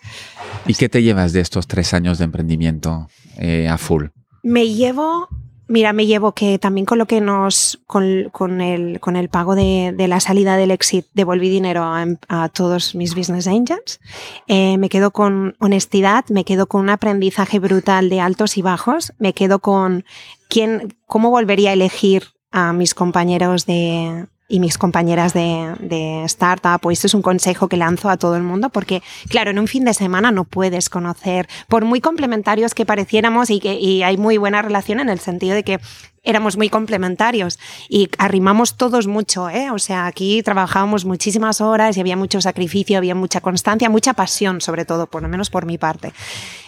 ¿Y 0.67 0.75
qué 0.75 0.91
te 0.91 1.03
llevas 1.03 1.33
de 1.33 1.41
estos 1.41 1.67
tres 1.67 1.95
años 1.95 2.19
de 2.19 2.25
emprendimiento 2.25 3.09
eh, 3.39 3.67
a 3.67 3.79
full? 3.79 4.09
Me 4.43 4.69
llevo 4.69 5.29
Mira, 5.67 5.95
me 5.95 6.05
llevo 6.05 6.33
que 6.33 6.59
también 6.59 6.85
con 6.85 6.99
lo 6.99 7.07
que 7.07 7.23
nos, 7.23 7.81
con, 7.87 8.29
con, 8.33 8.61
el, 8.61 9.01
con 9.01 9.17
el 9.17 9.31
pago 9.31 9.55
de, 9.55 9.95
de, 9.97 10.09
la 10.09 10.21
salida 10.21 10.57
del 10.57 10.71
exit, 10.71 11.07
devolví 11.15 11.49
dinero 11.49 11.83
a, 11.83 12.05
a 12.29 12.49
todos 12.51 12.95
mis 12.95 13.15
business 13.15 13.47
angels. 13.47 13.99
Eh, 14.47 14.77
me 14.77 14.91
quedo 14.91 15.11
con 15.11 15.57
honestidad, 15.61 16.27
me 16.29 16.45
quedo 16.45 16.67
con 16.67 16.83
un 16.83 16.91
aprendizaje 16.91 17.59
brutal 17.59 18.11
de 18.11 18.21
altos 18.21 18.59
y 18.59 18.63
bajos, 18.63 19.15
me 19.19 19.33
quedo 19.33 19.61
con 19.61 20.05
quién, 20.49 20.97
cómo 21.07 21.31
volvería 21.31 21.71
a 21.71 21.75
elegir 21.75 22.25
a 22.51 22.75
mis 22.75 22.95
compañeros 22.95 23.65
de, 23.65 24.27
y 24.55 24.61
mis 24.61 24.79
compañeras 24.79 25.35
de, 25.35 25.75
de, 25.81 26.23
startup, 26.27 26.79
pues 26.81 27.05
es 27.05 27.13
un 27.13 27.23
consejo 27.23 27.67
que 27.69 27.77
lanzo 27.77 28.09
a 28.09 28.17
todo 28.17 28.37
el 28.37 28.45
mundo, 28.45 28.71
porque 28.71 29.03
claro, 29.29 29.51
en 29.51 29.59
un 29.59 29.67
fin 29.67 29.85
de 29.85 29.95
semana 29.95 30.31
no 30.31 30.45
puedes 30.45 30.89
conocer, 30.89 31.49
por 31.67 31.85
muy 31.85 32.01
complementarios 32.01 32.73
que 32.73 32.87
pareciéramos 32.87 33.51
y 33.51 33.59
que 33.59 33.75
y 33.75 34.05
hay 34.05 34.17
muy 34.17 34.37
buena 34.37 34.63
relación 34.63 35.01
en 35.01 35.09
el 35.09 35.19
sentido 35.19 35.57
de 35.57 35.65
que 35.65 35.81
éramos 36.25 36.57
muy 36.57 36.69
complementarios 36.69 37.59
y 37.89 38.09
arrimamos 38.19 38.77
todos 38.77 39.07
mucho, 39.07 39.49
¿eh? 39.51 39.71
O 39.71 39.79
sea, 39.79 40.07
aquí 40.07 40.43
trabajábamos 40.43 41.05
muchísimas 41.05 41.61
horas 41.61 41.97
y 41.97 42.01
había 42.01 42.17
mucho 42.17 42.41
sacrificio, 42.41 42.99
había 42.99 43.15
mucha 43.15 43.41
constancia, 43.41 43.89
mucha 43.91 44.15
pasión, 44.15 44.61
sobre 44.61 44.85
todo, 44.85 45.07
por 45.07 45.23
lo 45.23 45.29
menos 45.29 45.51
por 45.51 45.67
mi 45.67 45.79
parte. 45.79 46.13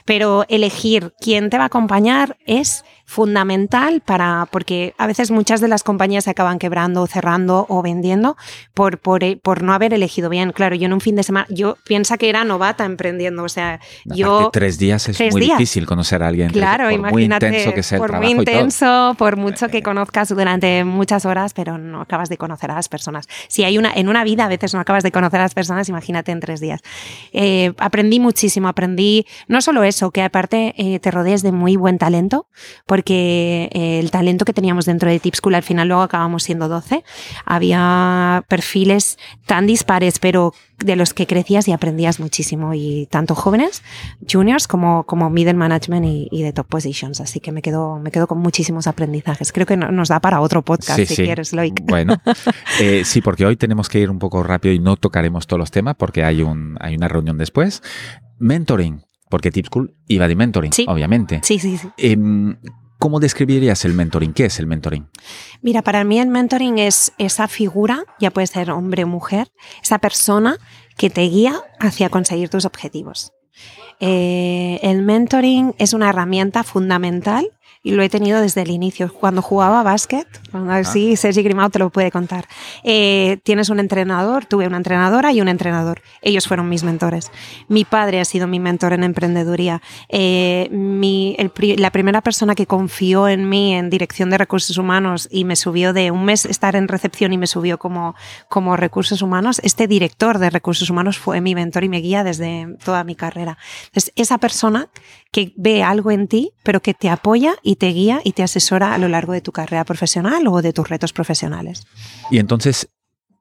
Pero 0.04 0.44
elegir 0.48 1.12
quién 1.20 1.50
te 1.50 1.58
va 1.58 1.64
a 1.64 1.66
acompañar 1.66 2.36
es 2.46 2.84
fundamental 3.06 4.02
para, 4.04 4.48
porque 4.50 4.94
a 4.98 5.06
veces 5.06 5.30
muchas 5.30 5.60
de 5.60 5.68
las 5.68 5.82
compañías 5.84 6.24
se 6.24 6.30
acaban 6.30 6.58
quebrando, 6.58 7.06
cerrando 7.06 7.66
o 7.68 7.80
vendiendo 7.80 8.36
por, 8.74 8.98
por, 8.98 9.22
por 9.40 9.62
no 9.62 9.72
haber 9.72 9.94
elegido 9.94 10.28
bien. 10.28 10.52
Claro, 10.52 10.74
yo 10.74 10.86
en 10.86 10.92
un 10.92 11.00
fin 11.00 11.16
de 11.16 11.22
semana, 11.22 11.46
yo 11.48 11.76
piensa 11.84 12.18
que 12.18 12.28
era 12.28 12.44
novata 12.44 12.84
emprendiendo, 12.84 13.44
o 13.44 13.48
sea, 13.48 13.80
yo... 14.04 14.50
Tres 14.52 14.78
días 14.78 15.08
es 15.08 15.32
muy 15.32 15.40
difícil 15.40 15.86
conocer 15.86 16.22
a 16.22 16.28
alguien. 16.28 16.50
Claro, 16.50 16.88
por 16.88 17.12
muy 17.12 17.24
intenso 17.24 17.72
que 17.72 17.82
sea 17.82 17.96
el 17.96 18.02
por 18.02 18.16
muy 18.16 18.30
intenso, 18.30 19.14
por 19.18 19.36
mucho 19.46 19.68
que 19.68 19.82
conozcas 19.82 20.28
durante 20.28 20.84
muchas 20.84 21.24
horas, 21.24 21.54
pero 21.54 21.78
no 21.78 22.00
acabas 22.00 22.28
de 22.28 22.36
conocer 22.36 22.70
a 22.70 22.74
las 22.74 22.88
personas. 22.88 23.28
Si 23.48 23.64
hay 23.64 23.78
una, 23.78 23.92
en 23.94 24.08
una 24.08 24.24
vida 24.24 24.44
a 24.44 24.48
veces 24.48 24.74
no 24.74 24.80
acabas 24.80 25.04
de 25.04 25.12
conocer 25.12 25.40
a 25.40 25.44
las 25.44 25.54
personas, 25.54 25.88
imagínate 25.88 26.32
en 26.32 26.40
tres 26.40 26.60
días. 26.60 26.80
Eh, 27.32 27.72
aprendí 27.78 28.18
muchísimo, 28.18 28.68
aprendí 28.68 29.26
no 29.46 29.60
solo 29.62 29.84
eso, 29.84 30.10
que 30.10 30.22
aparte 30.22 30.74
eh, 30.76 30.98
te 30.98 31.10
rodees 31.10 31.42
de 31.42 31.52
muy 31.52 31.76
buen 31.76 31.98
talento, 31.98 32.48
porque 32.86 33.70
eh, 33.72 34.00
el 34.00 34.10
talento 34.10 34.44
que 34.44 34.52
teníamos 34.52 34.84
dentro 34.84 35.08
de 35.08 35.20
Tip 35.20 35.34
School 35.34 35.54
al 35.54 35.62
final 35.62 35.88
luego 35.88 36.02
acabamos 36.02 36.42
siendo 36.42 36.68
12. 36.68 37.04
Había 37.44 38.44
perfiles 38.48 39.18
tan 39.46 39.66
dispares, 39.66 40.18
pero 40.18 40.52
de 40.78 40.96
los 40.96 41.14
que 41.14 41.26
crecías 41.26 41.66
y 41.68 41.72
aprendías 41.72 42.20
muchísimo, 42.20 42.74
y 42.74 43.06
tanto 43.10 43.34
jóvenes, 43.34 43.82
juniors, 44.30 44.68
como, 44.68 45.04
como 45.04 45.30
middle 45.30 45.54
management 45.54 46.06
y, 46.30 46.42
de 46.42 46.52
top 46.52 46.66
positions. 46.66 47.20
Así 47.20 47.40
que 47.40 47.52
me 47.52 47.62
quedo, 47.62 47.98
me 47.98 48.10
quedo 48.10 48.26
con 48.26 48.38
muchísimos 48.38 48.86
aprendizajes. 48.86 49.52
Creo 49.52 49.66
que 49.66 49.76
nos 49.76 50.08
da 50.08 50.20
para 50.20 50.40
otro 50.40 50.62
podcast, 50.62 51.00
si 51.00 51.16
quieres, 51.16 51.52
Loic. 51.52 51.80
Bueno, 51.84 52.20
eh, 52.80 53.02
sí, 53.04 53.20
porque 53.20 53.46
hoy 53.46 53.56
tenemos 53.56 53.88
que 53.88 54.00
ir 54.00 54.10
un 54.10 54.18
poco 54.18 54.42
rápido 54.42 54.74
y 54.74 54.78
no 54.78 54.96
tocaremos 54.96 55.46
todos 55.46 55.58
los 55.58 55.70
temas 55.70 55.96
porque 55.96 56.24
hay, 56.24 56.42
un, 56.42 56.76
hay 56.80 56.96
una 56.96 57.08
reunión 57.08 57.38
después. 57.38 57.82
Mentoring. 58.38 59.02
Porque 59.28 59.50
Tip 59.50 59.66
School 59.66 59.92
iba 60.06 60.28
de 60.28 60.36
mentoring, 60.36 60.70
obviamente. 60.86 61.40
Sí, 61.42 61.58
sí, 61.58 61.76
sí. 61.76 61.88
Em, 61.98 62.56
¿Cómo 62.98 63.20
describirías 63.20 63.84
el 63.84 63.92
mentoring? 63.92 64.32
¿Qué 64.32 64.46
es 64.46 64.58
el 64.58 64.66
mentoring? 64.66 65.08
Mira, 65.60 65.82
para 65.82 66.02
mí 66.04 66.18
el 66.18 66.28
mentoring 66.28 66.78
es 66.78 67.12
esa 67.18 67.46
figura, 67.46 68.04
ya 68.18 68.30
puede 68.30 68.46
ser 68.46 68.70
hombre 68.70 69.04
o 69.04 69.06
mujer, 69.06 69.48
esa 69.82 69.98
persona 69.98 70.58
que 70.96 71.10
te 71.10 71.22
guía 71.22 71.60
hacia 71.78 72.08
conseguir 72.08 72.48
tus 72.48 72.64
objetivos. 72.64 73.32
Eh, 74.00 74.78
el 74.82 75.02
mentoring 75.02 75.74
es 75.78 75.92
una 75.92 76.10
herramienta 76.10 76.62
fundamental 76.64 77.50
y 77.86 77.92
lo 77.92 78.02
he 78.02 78.08
tenido 78.08 78.40
desde 78.40 78.62
el 78.62 78.70
inicio. 78.72 79.12
Cuando 79.12 79.42
jugaba 79.42 79.84
básquet, 79.84 80.26
ah. 80.52 80.82
sí, 80.82 81.14
Sergi 81.14 81.44
Grimao 81.44 81.70
te 81.70 81.78
lo 81.78 81.90
puede 81.90 82.10
contar. 82.10 82.48
Eh, 82.82 83.38
tienes 83.44 83.68
un 83.68 83.78
entrenador, 83.78 84.44
tuve 84.44 84.66
una 84.66 84.78
entrenadora 84.78 85.32
y 85.32 85.40
un 85.40 85.46
entrenador. 85.46 86.02
Ellos 86.20 86.48
fueron 86.48 86.68
mis 86.68 86.82
mentores. 86.82 87.30
Mi 87.68 87.84
padre 87.84 88.20
ha 88.20 88.24
sido 88.24 88.48
mi 88.48 88.58
mentor 88.58 88.92
en 88.92 89.04
emprendeduría. 89.04 89.82
Eh, 90.08 90.68
mi, 90.72 91.36
la 91.76 91.92
primera 91.92 92.22
persona 92.22 92.56
que 92.56 92.66
confió 92.66 93.28
en 93.28 93.48
mí 93.48 93.76
en 93.76 93.88
dirección 93.88 94.30
de 94.30 94.38
recursos 94.38 94.78
humanos 94.78 95.28
y 95.30 95.44
me 95.44 95.54
subió 95.54 95.92
de 95.92 96.10
un 96.10 96.24
mes 96.24 96.44
estar 96.44 96.74
en 96.74 96.88
recepción 96.88 97.32
y 97.34 97.38
me 97.38 97.46
subió 97.46 97.78
como, 97.78 98.16
como 98.48 98.76
recursos 98.76 99.22
humanos, 99.22 99.60
este 99.62 99.86
director 99.86 100.40
de 100.40 100.50
recursos 100.50 100.90
humanos 100.90 101.18
fue 101.18 101.40
mi 101.40 101.54
mentor 101.54 101.84
y 101.84 101.88
me 101.88 102.00
guía 102.00 102.24
desde 102.24 102.66
toda 102.84 103.04
mi 103.04 103.14
carrera. 103.14 103.58
Entonces, 103.84 104.12
esa 104.16 104.38
persona 104.38 104.88
que 105.30 105.52
ve 105.56 105.82
algo 105.82 106.10
en 106.10 106.28
ti, 106.28 106.52
pero 106.62 106.80
que 106.80 106.94
te 106.94 107.10
apoya 107.10 107.56
y 107.62 107.75
te 107.78 107.88
guía 107.88 108.20
y 108.24 108.32
te 108.32 108.42
asesora 108.42 108.94
a 108.94 108.98
lo 108.98 109.08
largo 109.08 109.32
de 109.32 109.40
tu 109.40 109.52
carrera 109.52 109.84
profesional 109.84 110.46
o 110.48 110.62
de 110.62 110.72
tus 110.72 110.88
retos 110.88 111.12
profesionales. 111.12 111.86
Y 112.30 112.38
entonces, 112.38 112.88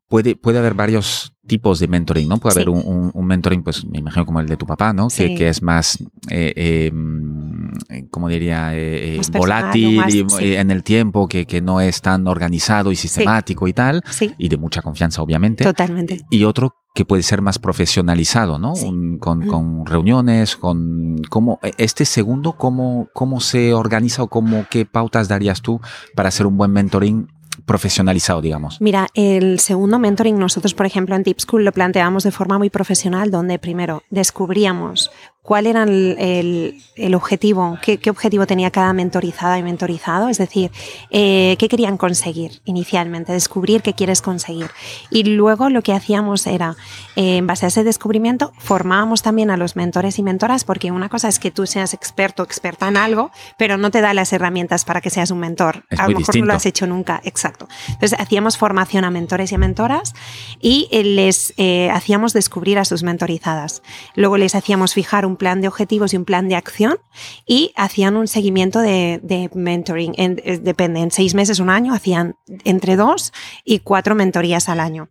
puede, 0.07 0.35
puede 0.35 0.59
haber 0.59 0.73
varios 0.75 1.33
tipos 1.47 1.79
de 1.79 1.87
mentoring, 1.87 2.27
¿no? 2.27 2.37
Puede 2.37 2.53
Sí. 2.55 2.59
haber 2.61 2.69
un, 2.69 2.81
un- 2.85 3.11
un 3.13 3.25
mentoring, 3.25 3.63
pues 3.63 3.85
me 3.85 3.99
imagino 3.99 4.25
como 4.25 4.39
el 4.39 4.47
de 4.47 4.57
tu 4.57 4.65
papá, 4.65 4.93
¿no? 4.93 5.07
Que, 5.09 5.27
Sí. 5.29 5.35
que 5.35 5.49
es 5.49 5.61
más, 5.61 5.97
eh, 6.29 6.53
eh, 6.55 6.91
mm, 6.91 8.07
como 8.09 8.29
diría, 8.29 8.75
eh, 8.75 9.13
eh, 9.13 9.17
Más 9.17 9.29
volátil 9.31 9.99
o 9.99 10.01
más- 10.01 10.13
y, 10.13 10.25
sí. 10.29 10.55
en 10.55 10.71
el 10.71 10.83
tiempo, 10.83 11.27
que, 11.27 11.45
que 11.45 11.61
no 11.61 11.81
es 11.81 12.01
tan 12.01 12.27
organizado 12.27 12.91
y 12.91 12.95
sistemático 12.95 13.67
y 13.67 13.73
tal, 13.73 14.01
Sí, 14.09 14.31
y 14.37 14.49
de 14.49 14.57
mucha 14.57 14.81
confianza, 14.81 15.21
obviamente. 15.21 15.63
totalmente. 15.63 16.21
Y 16.31 16.43
otro 16.45 16.73
que 16.95 17.05
puede 17.05 17.21
ser 17.21 17.41
más 17.43 17.59
profesionalizado, 17.59 18.57
¿no? 18.57 18.75
Sí. 18.75 18.87
Un- 18.87 19.19
con, 19.19 19.45
con 19.45 19.85
reuniones, 19.85 20.55
con 20.55 21.21
cómo 21.29 21.59
este 21.77 22.05
segundo, 22.05 22.53
cómo, 22.53 23.09
cómo 23.13 23.39
se 23.41 23.73
organiza 23.73 24.23
o 24.23 24.27
cómo 24.29 24.65
qué 24.71 24.85
pautas 24.85 25.27
darías 25.27 25.61
tú 25.61 25.79
para 26.15 26.29
hacer 26.29 26.47
un 26.47 26.57
buen 26.57 26.71
mentoring 26.71 27.27
profesionalizado, 27.65 28.41
digamos. 28.41 28.79
Mira, 28.81 29.07
el 29.13 29.59
segundo 29.59 29.97
mentoring 29.99 30.37
nosotros, 30.37 30.73
por 30.73 30.85
ejemplo, 30.85 31.15
en 31.15 31.23
Tip 31.23 31.39
School 31.39 31.63
lo 31.65 31.71
planteamos 31.71 32.23
de 32.23 32.31
forma 32.31 32.57
muy 32.57 32.69
profesional, 32.69 33.31
donde 33.31 33.59
primero 33.59 34.03
descubríamos 34.09 35.11
cuál 35.45 35.67
era 35.67 35.83
el, 35.83 36.15
el- 36.19 36.81
el 36.95 37.13
objetivo, 37.13 37.77
qué, 37.81 37.97
qué 37.97 38.09
objetivo 38.09 38.47
tenía 38.47 38.71
cada 38.71 38.93
mentorizada 38.93 39.59
y 39.59 39.63
mentorizado, 39.63 40.29
es 40.29 40.37
decir, 40.37 40.71
eh, 41.11 41.57
qué 41.59 41.67
querían 41.67 41.97
conseguir 41.97 42.61
inicialmente, 42.63 43.33
descubrir 43.33 43.81
qué 43.81 43.93
quieres 43.93 44.21
conseguir. 44.21 44.69
Y 45.09 45.23
luego 45.25 45.69
lo 45.69 45.81
que 45.81 45.91
hacíamos 45.91 46.47
era, 46.47 46.77
eh, 47.17 47.35
en 47.35 47.47
base 47.47 47.65
a 47.65 47.67
ese 47.67 47.83
descubrimiento, 47.83 48.53
formábamos 48.57 49.21
también 49.23 49.51
a 49.51 49.57
los 49.57 49.75
mentores 49.75 50.17
y 50.19 50.23
mentoras, 50.23 50.63
porque 50.63 50.89
una 50.91 51.09
cosa 51.09 51.27
es 51.27 51.37
que 51.37 51.51
tú 51.51 51.67
seas 51.67 51.93
experto 51.93 52.43
o 52.43 52.45
experta 52.45 52.87
en 52.87 52.95
algo, 52.95 53.29
pero 53.57 53.75
no 53.77 53.91
te 53.91 53.99
da 53.99 54.13
las 54.13 54.31
herramientas 54.31 54.85
para 54.85 55.01
que 55.01 55.09
seas 55.09 55.31
un 55.31 55.39
mentor. 55.39 55.83
Es 55.89 55.99
a 55.99 56.03
lo 56.03 56.07
mejor 56.09 56.13
no 56.13 56.17
distinto. 56.27 56.45
lo 56.47 56.53
has 56.53 56.65
hecho 56.65 56.87
nunca, 56.87 57.19
exacto. 57.25 57.67
Entonces 57.89 58.17
hacíamos 58.19 58.57
formación 58.57 59.03
a 59.03 59.11
mentores 59.11 59.51
y 59.51 59.55
a 59.55 59.57
mentoras 59.57 60.13
y 60.61 60.87
eh, 60.91 61.03
les 61.03 61.53
eh, 61.57 61.89
hacíamos 61.91 62.31
descubrir 62.31 62.79
a 62.79 62.85
sus 62.85 63.03
mentorizadas. 63.03 63.83
Luego 64.15 64.37
les 64.37 64.55
hacíamos 64.55 64.93
fijar 64.93 65.25
un 65.25 65.34
plan 65.35 65.61
de 65.61 65.67
objetivos 65.67 66.13
y 66.13 66.17
un 66.17 66.25
plan 66.25 66.47
de 66.49 66.55
acción 66.55 66.97
y 67.45 67.71
hacían 67.75 68.15
un 68.15 68.27
seguimiento 68.27 68.79
de, 68.79 69.19
de 69.23 69.49
mentoring. 69.53 70.13
En- 70.17 70.63
depende, 70.63 70.99
en 71.01 71.11
seis 71.11 71.35
meses, 71.35 71.59
un 71.59 71.69
año, 71.69 71.93
hacían 71.93 72.35
entre 72.63 72.95
dos 72.95 73.33
y 73.63 73.79
cuatro 73.79 74.15
mentorías 74.15 74.69
al 74.69 74.79
año. 74.79 75.09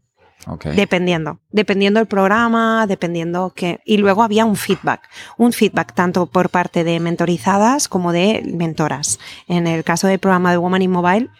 Dependiendo, 0.76 1.40
dependiendo 1.52 2.00
el 2.00 2.06
programa, 2.06 2.86
dependiendo 2.86 3.54
que... 3.56 3.80
Y 3.86 3.96
luego 3.96 4.22
había 4.22 4.44
un 4.44 4.56
feedback, 4.56 5.08
un 5.38 5.52
feedback 5.52 5.94
tanto 5.94 6.26
por 6.26 6.50
parte 6.50 6.84
de 6.84 7.00
mentorizadas 7.00 7.88
como 7.88 8.12
de 8.12 8.42
mentoras. 8.54 9.18
En 9.48 9.66
el 9.66 9.84
caso 9.84 10.06
del 10.06 10.18
programa 10.18 10.50
de 10.50 10.58
Woman 10.58 10.82
in 10.82 10.90
Mobile, 10.90 11.30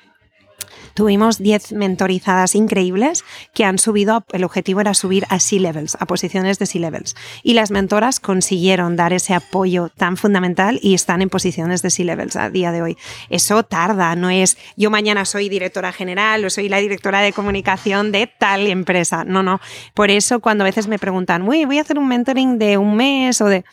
tuvimos 0.94 1.38
10 1.38 1.72
mentorizadas 1.72 2.54
increíbles 2.54 3.24
que 3.52 3.64
han 3.64 3.78
subido, 3.78 4.24
el 4.32 4.44
objetivo 4.44 4.80
era 4.80 4.94
subir 4.94 5.26
a 5.28 5.38
C-levels, 5.38 5.96
a 6.00 6.06
posiciones 6.06 6.58
de 6.58 6.66
C-levels. 6.66 7.14
Y 7.42 7.54
las 7.54 7.70
mentoras 7.70 8.20
consiguieron 8.20 8.96
dar 8.96 9.12
ese 9.12 9.34
apoyo 9.34 9.90
tan 9.90 10.16
fundamental 10.16 10.78
y 10.82 10.94
están 10.94 11.22
en 11.22 11.30
posiciones 11.30 11.82
de 11.82 11.90
C-levels 11.90 12.36
a 12.36 12.50
día 12.50 12.72
de 12.72 12.82
hoy. 12.82 12.96
Eso 13.28 13.62
tarda, 13.62 14.14
no 14.16 14.30
es 14.30 14.56
yo 14.76 14.90
mañana 14.90 15.24
soy 15.24 15.48
directora 15.48 15.92
general 15.92 16.44
o 16.44 16.50
soy 16.50 16.68
la 16.68 16.78
directora 16.78 17.20
de 17.20 17.32
comunicación 17.32 18.12
de 18.12 18.26
tal 18.26 18.66
empresa. 18.66 19.24
No, 19.24 19.42
no. 19.42 19.60
Por 19.94 20.10
eso 20.10 20.40
cuando 20.40 20.64
a 20.64 20.66
veces 20.66 20.88
me 20.88 20.98
preguntan, 20.98 21.48
uy, 21.48 21.64
voy 21.64 21.78
a 21.78 21.82
hacer 21.82 21.98
un 21.98 22.08
mentoring 22.08 22.58
de 22.58 22.78
un 22.78 22.96
mes 22.96 23.40
o 23.40 23.46
de... 23.46 23.64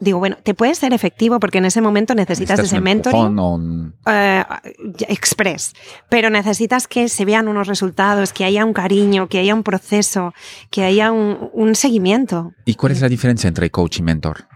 Digo, 0.00 0.18
bueno, 0.18 0.36
te 0.42 0.54
puede 0.54 0.74
ser 0.74 0.92
efectivo 0.92 1.38
porque 1.38 1.58
en 1.58 1.66
ese 1.66 1.80
momento 1.80 2.14
necesitas 2.14 2.58
Necesitas 2.58 2.72
ese 2.72 2.80
mentoring 2.80 3.38
un- 3.38 3.94
eh, 4.06 4.44
express, 5.08 5.72
pero 6.08 6.30
necesitas 6.30 6.88
que 6.88 7.08
se 7.08 7.24
vean 7.24 7.48
unos 7.48 7.66
resultados, 7.68 8.32
que 8.32 8.44
haya 8.44 8.64
un 8.64 8.72
cariño, 8.72 9.28
que 9.28 9.38
haya 9.38 9.54
un 9.54 9.62
proceso, 9.62 10.32
que 10.70 10.84
haya 10.84 11.12
un, 11.12 11.50
un 11.52 11.74
seguimiento. 11.74 12.52
¿Y 12.64 12.74
cuál 12.74 12.92
es 12.92 13.00
la 13.00 13.08
diferencia 13.08 13.48
entre 13.48 13.70
coach 13.70 13.98
y 13.98 14.02
mentor? 14.02 14.46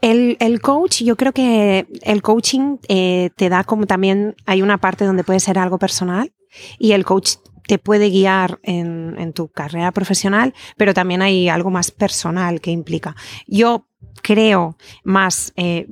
El, 0.00 0.36
el 0.40 0.60
coach, 0.60 1.02
yo 1.02 1.16
creo 1.16 1.32
que 1.32 1.86
el 2.02 2.22
coaching 2.22 2.78
eh, 2.88 3.30
te 3.36 3.48
da 3.48 3.62
como 3.64 3.86
también, 3.86 4.34
hay 4.46 4.62
una 4.62 4.78
parte 4.78 5.04
donde 5.04 5.22
puede 5.22 5.38
ser 5.38 5.58
algo 5.58 5.78
personal 5.78 6.32
y 6.78 6.92
el 6.92 7.04
coach 7.04 7.34
te 7.68 7.78
puede 7.78 8.10
guiar 8.10 8.58
en, 8.64 9.14
en 9.18 9.32
tu 9.32 9.46
carrera 9.48 9.92
profesional, 9.92 10.54
pero 10.76 10.92
también 10.92 11.22
hay 11.22 11.48
algo 11.48 11.70
más 11.70 11.92
personal 11.92 12.60
que 12.60 12.72
implica. 12.72 13.14
Yo 13.46 13.86
creo 14.22 14.76
más, 15.04 15.52
eh, 15.56 15.88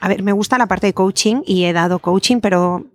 a 0.00 0.08
ver, 0.08 0.22
me 0.22 0.32
gusta 0.32 0.58
la 0.58 0.66
parte 0.66 0.86
de 0.86 0.94
coaching 0.94 1.42
y 1.46 1.64
he 1.64 1.72
dado 1.72 1.98
coaching, 1.98 2.40
pero 2.40 2.86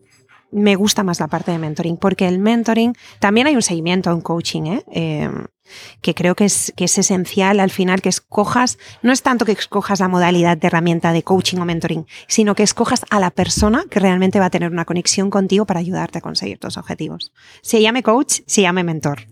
me 0.52 0.76
gusta 0.76 1.04
más 1.04 1.20
la 1.20 1.28
parte 1.28 1.52
de 1.52 1.60
mentoring, 1.60 1.98
porque 1.98 2.28
el 2.28 2.40
mentoring, 2.40 2.96
también 3.20 3.48
hay 3.48 3.56
un 3.56 3.62
seguimiento, 3.62 4.14
un 4.16 4.22
coaching, 4.22 4.64
¿eh? 4.64 4.84
Eh, 4.92 5.30
que 6.02 6.16
creo 6.16 6.34
que 6.36 6.46
es, 6.46 6.74
que 6.78 6.86
es 6.86 6.98
esencial 6.98 7.60
al 7.60 7.72
final 7.72 8.02
que 8.02 8.08
escojas, 8.08 8.78
no 9.02 9.12
es 9.12 9.22
tanto 9.22 9.44
que 9.44 9.52
escojas 9.52 10.00
la 10.00 10.08
modalidad 10.08 10.58
de 10.58 10.68
herramienta 10.68 11.12
de 11.12 11.24
coaching 11.24 11.58
o 11.58 11.66
mentoring, 11.66 12.06
sino 12.28 12.56
que 12.56 12.64
escojas 12.64 13.06
a 13.10 13.20
la 13.20 13.32
persona 13.32 13.84
que 13.90 14.00
realmente 14.00 14.40
va 14.40 14.46
a 14.46 14.50
tener 14.50 14.72
una 14.72 14.86
conexión 14.86 15.30
contigo 15.30 15.66
para 15.66 15.82
ayudarte 15.82 16.20
a 16.20 16.22
conseguir 16.22 16.58
tus 16.58 16.78
objetivos. 16.78 17.34
Se 17.62 17.82
llame 17.82 18.02
coach, 18.02 18.40
se 18.46 18.62
llame 18.62 18.86
mentor. 18.86 19.28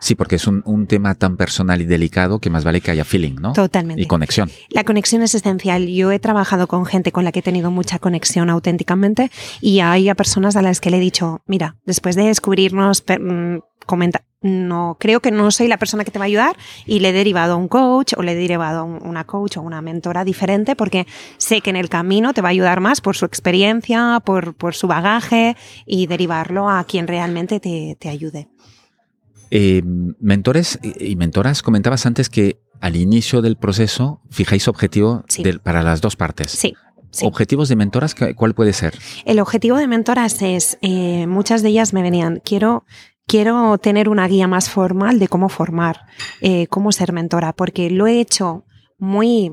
Sí, 0.00 0.14
porque 0.14 0.36
es 0.36 0.46
un, 0.46 0.62
un 0.64 0.86
tema 0.86 1.14
tan 1.14 1.36
personal 1.36 1.80
y 1.80 1.84
delicado 1.84 2.38
que 2.40 2.50
más 2.50 2.64
vale 2.64 2.80
que 2.80 2.90
haya 2.90 3.04
feeling, 3.04 3.34
¿no? 3.40 3.52
Totalmente. 3.52 4.02
Y 4.02 4.06
conexión. 4.06 4.50
La 4.70 4.82
conexión 4.84 5.22
es 5.22 5.34
esencial. 5.34 5.86
Yo 5.88 6.10
he 6.10 6.18
trabajado 6.18 6.66
con 6.66 6.86
gente 6.86 7.12
con 7.12 7.24
la 7.24 7.32
que 7.32 7.40
he 7.40 7.42
tenido 7.42 7.70
mucha 7.70 7.98
conexión 7.98 8.48
auténticamente 8.50 9.30
y 9.60 9.80
hay 9.80 10.08
a 10.08 10.14
personas 10.14 10.56
a 10.56 10.62
las 10.62 10.80
que 10.80 10.90
le 10.90 10.96
he 10.96 11.00
dicho, 11.00 11.42
mira, 11.46 11.76
después 11.84 12.16
de 12.16 12.24
descubrirnos, 12.24 13.04
mm, 13.06 13.56
comenta, 13.86 14.22
no 14.42 14.96
creo 14.98 15.20
que 15.20 15.30
no 15.30 15.50
soy 15.50 15.68
la 15.68 15.76
persona 15.76 16.02
que 16.04 16.10
te 16.10 16.18
va 16.18 16.24
a 16.24 16.26
ayudar 16.26 16.56
y 16.86 17.00
le 17.00 17.10
he 17.10 17.12
derivado 17.12 17.54
a 17.54 17.56
un 17.56 17.68
coach 17.68 18.14
o 18.16 18.22
le 18.22 18.32
he 18.32 18.36
derivado 18.36 18.80
a 18.80 18.82
un- 18.84 19.06
una 19.06 19.24
coach 19.24 19.58
o 19.58 19.62
una 19.62 19.82
mentora 19.82 20.24
diferente 20.24 20.76
porque 20.76 21.06
sé 21.36 21.60
que 21.60 21.68
en 21.68 21.76
el 21.76 21.90
camino 21.90 22.32
te 22.32 22.40
va 22.40 22.48
a 22.48 22.52
ayudar 22.52 22.80
más 22.80 23.02
por 23.02 23.16
su 23.16 23.26
experiencia, 23.26 24.20
por, 24.24 24.54
por 24.54 24.74
su 24.74 24.86
bagaje 24.86 25.56
y 25.84 26.06
derivarlo 26.06 26.70
a 26.70 26.84
quien 26.84 27.06
realmente 27.06 27.60
te, 27.60 27.96
te 28.00 28.08
ayude. 28.08 28.48
Eh, 29.50 29.82
mentores 29.84 30.78
y 30.82 31.16
mentoras, 31.16 31.62
comentabas 31.62 32.06
antes 32.06 32.28
que 32.30 32.60
al 32.80 32.96
inicio 32.96 33.42
del 33.42 33.56
proceso 33.56 34.22
fijáis 34.30 34.68
objetivo 34.68 35.24
Sí. 35.28 35.42
para 35.62 35.82
las 35.82 36.00
dos 36.00 36.16
partes. 36.16 36.50
Sí. 36.52 36.74
sí. 37.10 37.26
Objetivos 37.26 37.68
de 37.68 37.76
mentoras, 37.76 38.14
¿cu- 38.14 38.34
¿cuál 38.36 38.54
puede 38.54 38.72
ser? 38.72 38.94
El 39.24 39.40
objetivo 39.40 39.76
de 39.76 39.86
mentoras 39.88 40.40
es, 40.42 40.78
eh, 40.82 41.26
muchas 41.26 41.62
de 41.62 41.70
ellas 41.70 41.92
me 41.92 42.02
venían, 42.02 42.40
quiero, 42.44 42.84
quiero 43.26 43.76
tener 43.78 44.08
una 44.08 44.26
guía 44.28 44.46
más 44.48 44.70
formal 44.70 45.18
de 45.18 45.28
cómo 45.28 45.48
formar, 45.48 46.06
eh, 46.40 46.66
cómo 46.68 46.92
ser 46.92 47.12
mentora, 47.12 47.52
porque 47.52 47.90
lo 47.90 48.06
he 48.06 48.20
hecho 48.20 48.64
muy, 48.98 49.52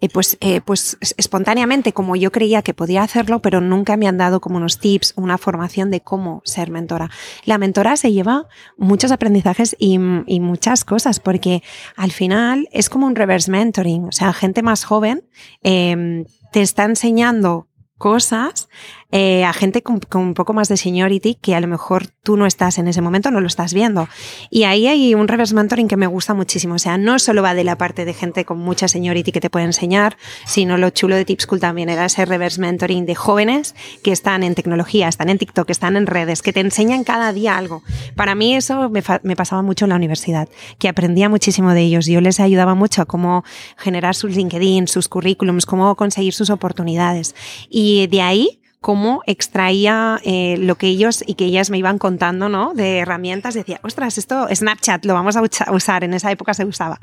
eh, 0.00 0.08
pues, 0.08 0.36
eh, 0.40 0.60
pues 0.60 0.96
es- 1.00 1.14
espontáneamente 1.18 1.92
como 1.92 2.14
yo 2.16 2.30
creía 2.30 2.62
que 2.62 2.74
podía 2.74 3.02
hacerlo, 3.02 3.40
pero 3.40 3.60
nunca 3.60 3.96
me 3.96 4.06
han 4.06 4.16
dado 4.18 4.40
como 4.40 4.56
unos 4.56 4.78
tips, 4.78 5.14
una 5.16 5.38
formación 5.38 5.90
de 5.90 6.00
cómo 6.00 6.40
ser 6.44 6.70
mentora. 6.70 7.10
La 7.44 7.58
mentora 7.58 7.96
se 7.96 8.12
lleva 8.12 8.46
muchos 8.76 9.10
aprendizajes 9.10 9.74
y, 9.78 9.98
y 10.26 10.40
muchas 10.40 10.84
cosas, 10.84 11.18
porque 11.20 11.62
al 11.96 12.12
final 12.12 12.68
es 12.72 12.88
como 12.88 13.06
un 13.06 13.16
reverse 13.16 13.50
mentoring, 13.50 14.04
o 14.04 14.12
sea, 14.12 14.32
gente 14.32 14.62
más 14.62 14.84
joven 14.84 15.24
eh, 15.62 16.24
te 16.52 16.60
está 16.62 16.84
enseñando 16.84 17.66
cosas 17.98 18.68
eh, 19.10 19.44
a 19.44 19.54
gente 19.54 19.82
con, 19.82 20.00
con 20.00 20.22
un 20.22 20.34
poco 20.34 20.52
más 20.52 20.68
de 20.68 20.76
seniority 20.76 21.34
que 21.34 21.54
a 21.54 21.60
lo 21.60 21.66
mejor 21.66 22.08
tú 22.22 22.36
no 22.36 22.44
estás 22.44 22.76
en 22.76 22.88
ese 22.88 23.00
momento, 23.00 23.30
no 23.30 23.40
lo 23.40 23.46
estás 23.46 23.72
viendo. 23.72 24.06
Y 24.50 24.64
ahí 24.64 24.86
hay 24.86 25.14
un 25.14 25.28
reverse 25.28 25.54
mentoring 25.54 25.88
que 25.88 25.96
me 25.96 26.06
gusta 26.06 26.34
muchísimo. 26.34 26.74
O 26.74 26.78
sea, 26.78 26.98
no 26.98 27.18
solo 27.18 27.42
va 27.42 27.54
de 27.54 27.64
la 27.64 27.78
parte 27.78 28.04
de 28.04 28.12
gente 28.12 28.44
con 28.44 28.58
mucha 28.58 28.86
seniority 28.86 29.32
que 29.32 29.40
te 29.40 29.48
puede 29.48 29.64
enseñar, 29.64 30.18
sino 30.44 30.76
lo 30.76 30.90
chulo 30.90 31.16
de 31.16 31.24
Tip 31.24 31.40
School 31.40 31.58
también 31.58 31.88
era 31.88 32.04
ese 32.04 32.26
reverse 32.26 32.60
mentoring 32.60 33.06
de 33.06 33.14
jóvenes 33.14 33.74
que 34.02 34.12
están 34.12 34.42
en 34.42 34.54
tecnología, 34.54 35.08
están 35.08 35.30
en 35.30 35.38
TikTok, 35.38 35.70
están 35.70 35.96
en 35.96 36.06
redes, 36.06 36.42
que 36.42 36.52
te 36.52 36.60
enseñan 36.60 37.02
cada 37.02 37.32
día 37.32 37.56
algo. 37.56 37.82
Para 38.14 38.34
mí 38.34 38.54
eso 38.54 38.90
me, 38.90 39.02
me 39.22 39.36
pasaba 39.36 39.62
mucho 39.62 39.86
en 39.86 39.90
la 39.90 39.96
universidad, 39.96 40.50
que 40.78 40.88
aprendía 40.88 41.30
muchísimo 41.30 41.72
de 41.72 41.80
ellos. 41.80 42.04
Yo 42.04 42.20
les 42.20 42.40
ayudaba 42.40 42.74
mucho 42.74 43.00
a 43.00 43.06
cómo 43.06 43.42
generar 43.78 44.14
sus 44.14 44.36
LinkedIn, 44.36 44.86
sus 44.86 45.08
currículums, 45.08 45.64
cómo 45.64 45.94
conseguir 45.96 46.34
sus 46.34 46.50
oportunidades. 46.50 47.34
Y 47.70 48.06
de 48.08 48.20
ahí 48.20 48.60
cómo 48.80 49.22
extraía 49.26 50.20
eh, 50.24 50.56
lo 50.58 50.76
que 50.76 50.86
ellos 50.86 51.24
y 51.26 51.34
que 51.34 51.44
ellas 51.44 51.70
me 51.70 51.78
iban 51.78 51.98
contando, 51.98 52.48
¿no? 52.48 52.74
De 52.74 52.98
herramientas. 52.98 53.54
Decía, 53.54 53.80
ostras, 53.82 54.18
esto 54.18 54.46
Snapchat 54.52 55.04
lo 55.04 55.14
vamos 55.14 55.36
a 55.36 55.42
usar. 55.72 56.04
En 56.04 56.14
esa 56.14 56.30
época 56.30 56.54
se 56.54 56.64
usaba. 56.64 57.00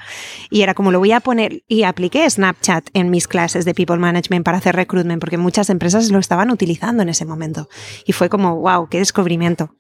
Y 0.49 0.61
era 0.61 0.73
como 0.73 0.91
lo 0.91 0.99
voy 0.99 1.11
a 1.11 1.19
poner. 1.19 1.63
Y 1.67 1.83
apliqué 1.83 2.29
Snapchat 2.29 2.89
en 2.93 3.09
mis 3.09 3.27
clases 3.27 3.65
de 3.65 3.73
People 3.73 3.97
Management 3.97 4.45
para 4.45 4.57
hacer 4.57 4.75
recruitment, 4.75 5.19
porque 5.19 5.37
muchas 5.37 5.69
empresas 5.69 6.09
lo 6.11 6.19
estaban 6.19 6.51
utilizando 6.51 7.03
en 7.03 7.09
ese 7.09 7.25
momento. 7.25 7.67
Y 8.05 8.13
fue 8.13 8.29
como, 8.29 8.55
wow, 8.59 8.87
qué 8.89 8.99
descubrimiento. 8.99 9.75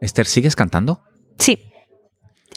Esther, 0.00 0.26
¿sigues 0.26 0.56
cantando? 0.56 1.02
Sí. 1.38 1.58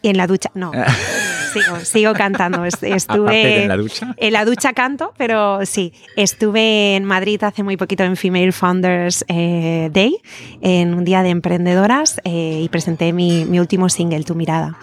Y 0.02 0.10
en 0.10 0.18
la 0.18 0.28
ducha, 0.28 0.52
no. 0.54 0.72
sigo, 1.64 1.80
sigo 1.80 2.14
cantando. 2.14 2.66
Estuve 2.66 3.64
en 3.64 3.68
la 3.68 3.78
ducha. 3.78 4.16
En 4.18 4.34
la 4.34 4.46
ducha 4.46 4.74
canto, 4.74 5.14
pero 5.18 5.66
sí, 5.66 5.94
estuve 6.16 6.96
en 6.96 7.06
Madrid 7.06 7.44
hace 7.44 7.64
muy 7.64 7.78
poquito 7.78 8.04
en 8.04 8.16
Female 8.16 8.52
Founders 8.52 9.26
eh, 9.28 9.90
Day, 9.92 10.18
en 10.62 10.94
un 10.94 11.06
día 11.06 11.24
de 11.24 11.30
emprendedoras, 11.30 12.20
eh, 12.24 12.62
y 12.64 12.70
presenté 12.70 13.14
mi, 13.14 13.46
mi 13.46 13.60
último 13.60 13.90
single, 13.90 14.24
Tu 14.24 14.36
mirada. 14.36 14.78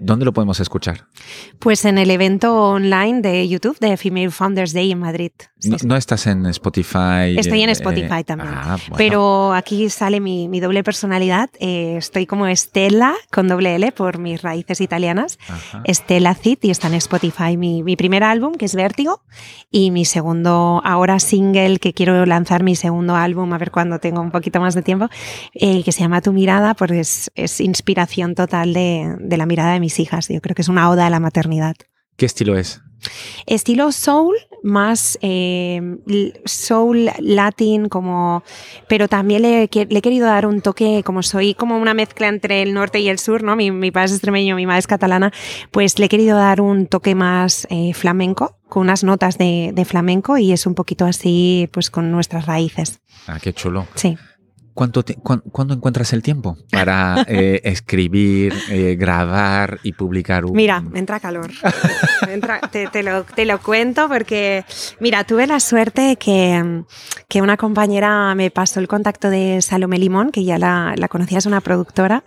¿Dónde 0.00 0.24
lo 0.24 0.32
podemos 0.32 0.58
escuchar? 0.60 1.06
Pues 1.58 1.84
en 1.84 1.98
el 1.98 2.10
evento 2.10 2.70
online 2.70 3.20
de 3.20 3.46
YouTube 3.46 3.78
de 3.78 3.96
Female 3.96 4.30
Founders 4.30 4.72
Day 4.72 4.90
en 4.90 4.98
Madrid. 4.98 5.32
no, 5.84 5.96
estás 5.96 6.26
en 6.26 6.46
Spotify? 6.46 7.36
Estoy 7.36 7.62
en 7.62 7.68
eh, 7.68 7.72
Spotify 7.72 8.24
también. 8.24 8.52
Ah, 8.54 8.78
Pero 8.96 9.52
aquí 9.52 9.90
sale 9.90 10.20
mi, 10.20 10.60
doble 10.60 10.82
personalidad. 10.82 11.50
Eh, 11.60 11.96
estoy 11.98 12.26
como 12.26 12.46
Estela 12.46 13.14
con 13.30 13.46
doble 13.46 13.74
L 13.74 13.92
por 13.92 14.18
mis 14.18 14.40
raíces 14.40 14.80
italianas. 14.80 15.38
Estela 15.84 16.34
Cid 16.34 16.58
y 16.62 16.70
está 16.70 16.88
en 16.88 16.94
Spotify 16.94 17.56
mi, 17.56 17.82
mi 17.82 17.96
primer 17.96 18.24
álbum 18.24 18.54
que 18.54 18.64
es 18.64 18.74
Vértigo 18.74 19.22
y 19.70 19.90
mi 19.90 20.04
segundo 20.04 20.80
ahora 20.84 21.20
single 21.20 21.78
que 21.78 21.92
quiero 21.92 22.24
lanzar 22.26 22.62
mi 22.62 22.74
segundo 22.74 23.16
álbum 23.16 23.52
a 23.52 23.58
ver 23.58 23.70
cuando 23.70 23.98
tengo 23.98 24.20
un 24.20 24.30
poquito 24.30 24.60
más 24.60 24.74
de 24.74 24.82
tiempo 24.82 25.08
eh, 25.54 25.82
que 25.84 25.92
se 25.92 26.00
llama 26.00 26.22
Tu 26.22 26.32
mirada 26.32 26.74
porque 26.74 27.00
es, 27.00 27.30
es 27.34 27.60
inspiración 27.60 28.34
total 28.34 28.72
de, 28.72 29.16
de 29.20 29.36
la 29.36 29.46
mirada 29.46 29.74
de 29.74 29.80
mi 29.80 29.89
hijas. 29.98 30.28
Yo 30.28 30.40
creo 30.40 30.54
que 30.54 30.62
es 30.62 30.68
una 30.68 30.88
oda 30.90 31.06
a 31.06 31.10
la 31.10 31.20
maternidad. 31.20 31.74
¿Qué 32.16 32.26
estilo 32.26 32.56
es? 32.56 32.82
Estilo 33.46 33.92
soul, 33.92 34.36
más 34.62 35.18
eh, 35.22 35.80
soul 36.44 37.10
latin, 37.18 37.88
como, 37.88 38.42
pero 38.88 39.08
también 39.08 39.42
le, 39.42 39.62
he 39.62 39.68
querido 39.68 40.26
dar 40.26 40.46
un 40.46 40.60
toque, 40.60 41.02
como 41.04 41.22
soy 41.22 41.54
como 41.54 41.78
una 41.78 41.94
mezcla 41.94 42.28
entre 42.28 42.62
el 42.62 42.74
norte 42.74 43.00
y 43.00 43.08
el 43.08 43.18
sur, 43.18 43.42
¿no? 43.42 43.56
Mi, 43.56 43.90
padre 43.90 44.06
es 44.06 44.12
extremeño, 44.12 44.56
mi 44.56 44.66
madre 44.66 44.80
es 44.80 44.86
catalana, 44.86 45.32
pues 45.70 45.98
le 45.98 46.06
he 46.06 46.08
querido 46.08 46.36
dar 46.36 46.60
un 46.60 46.86
toque 46.86 47.14
más 47.14 47.66
eh, 47.70 47.94
flamenco, 47.94 48.58
con 48.68 48.82
unas 48.82 49.02
notas 49.02 49.38
de, 49.38 49.72
de, 49.74 49.84
flamenco 49.84 50.36
y 50.36 50.52
es 50.52 50.66
un 50.66 50.74
poquito 50.74 51.06
así, 51.06 51.68
pues 51.72 51.90
con 51.90 52.12
nuestras 52.12 52.46
raíces. 52.46 53.00
Ah, 53.26 53.38
qué 53.40 53.52
chulo. 53.52 53.86
Sí. 53.94 54.16
¿Cuánto 54.80 55.04
¿Cuándo 55.52 55.74
encuentras 55.74 56.14
el 56.14 56.22
tiempo 56.22 56.56
para 56.72 57.22
eh, 57.28 57.60
escribir, 57.64 58.54
eh, 58.70 58.96
grabar 58.98 59.78
y 59.82 59.92
publicar 59.92 60.46
un... 60.46 60.52
Mira, 60.56 60.80
me 60.80 60.98
entra 60.98 61.20
calor. 61.20 61.50
te, 62.70 63.02
lo, 63.02 63.24
te, 63.24 63.44
lo, 63.44 63.60
cuento 63.60 64.08
porque, 64.08 64.64
mira, 64.98 65.24
tuve 65.24 65.46
la 65.46 65.60
suerte 65.60 66.16
que, 66.16 66.84
que, 67.28 67.42
una 67.42 67.58
compañera 67.58 68.34
me 68.34 68.50
pasó 68.50 68.80
el 68.80 68.88
contacto 68.88 69.28
de 69.28 69.60
Salome 69.60 69.98
Limón, 69.98 70.30
que 70.30 70.44
ya 70.44 70.56
la, 70.56 70.94
la 70.96 71.08
conocías, 71.08 71.44
una 71.44 71.60
productora 71.60 72.24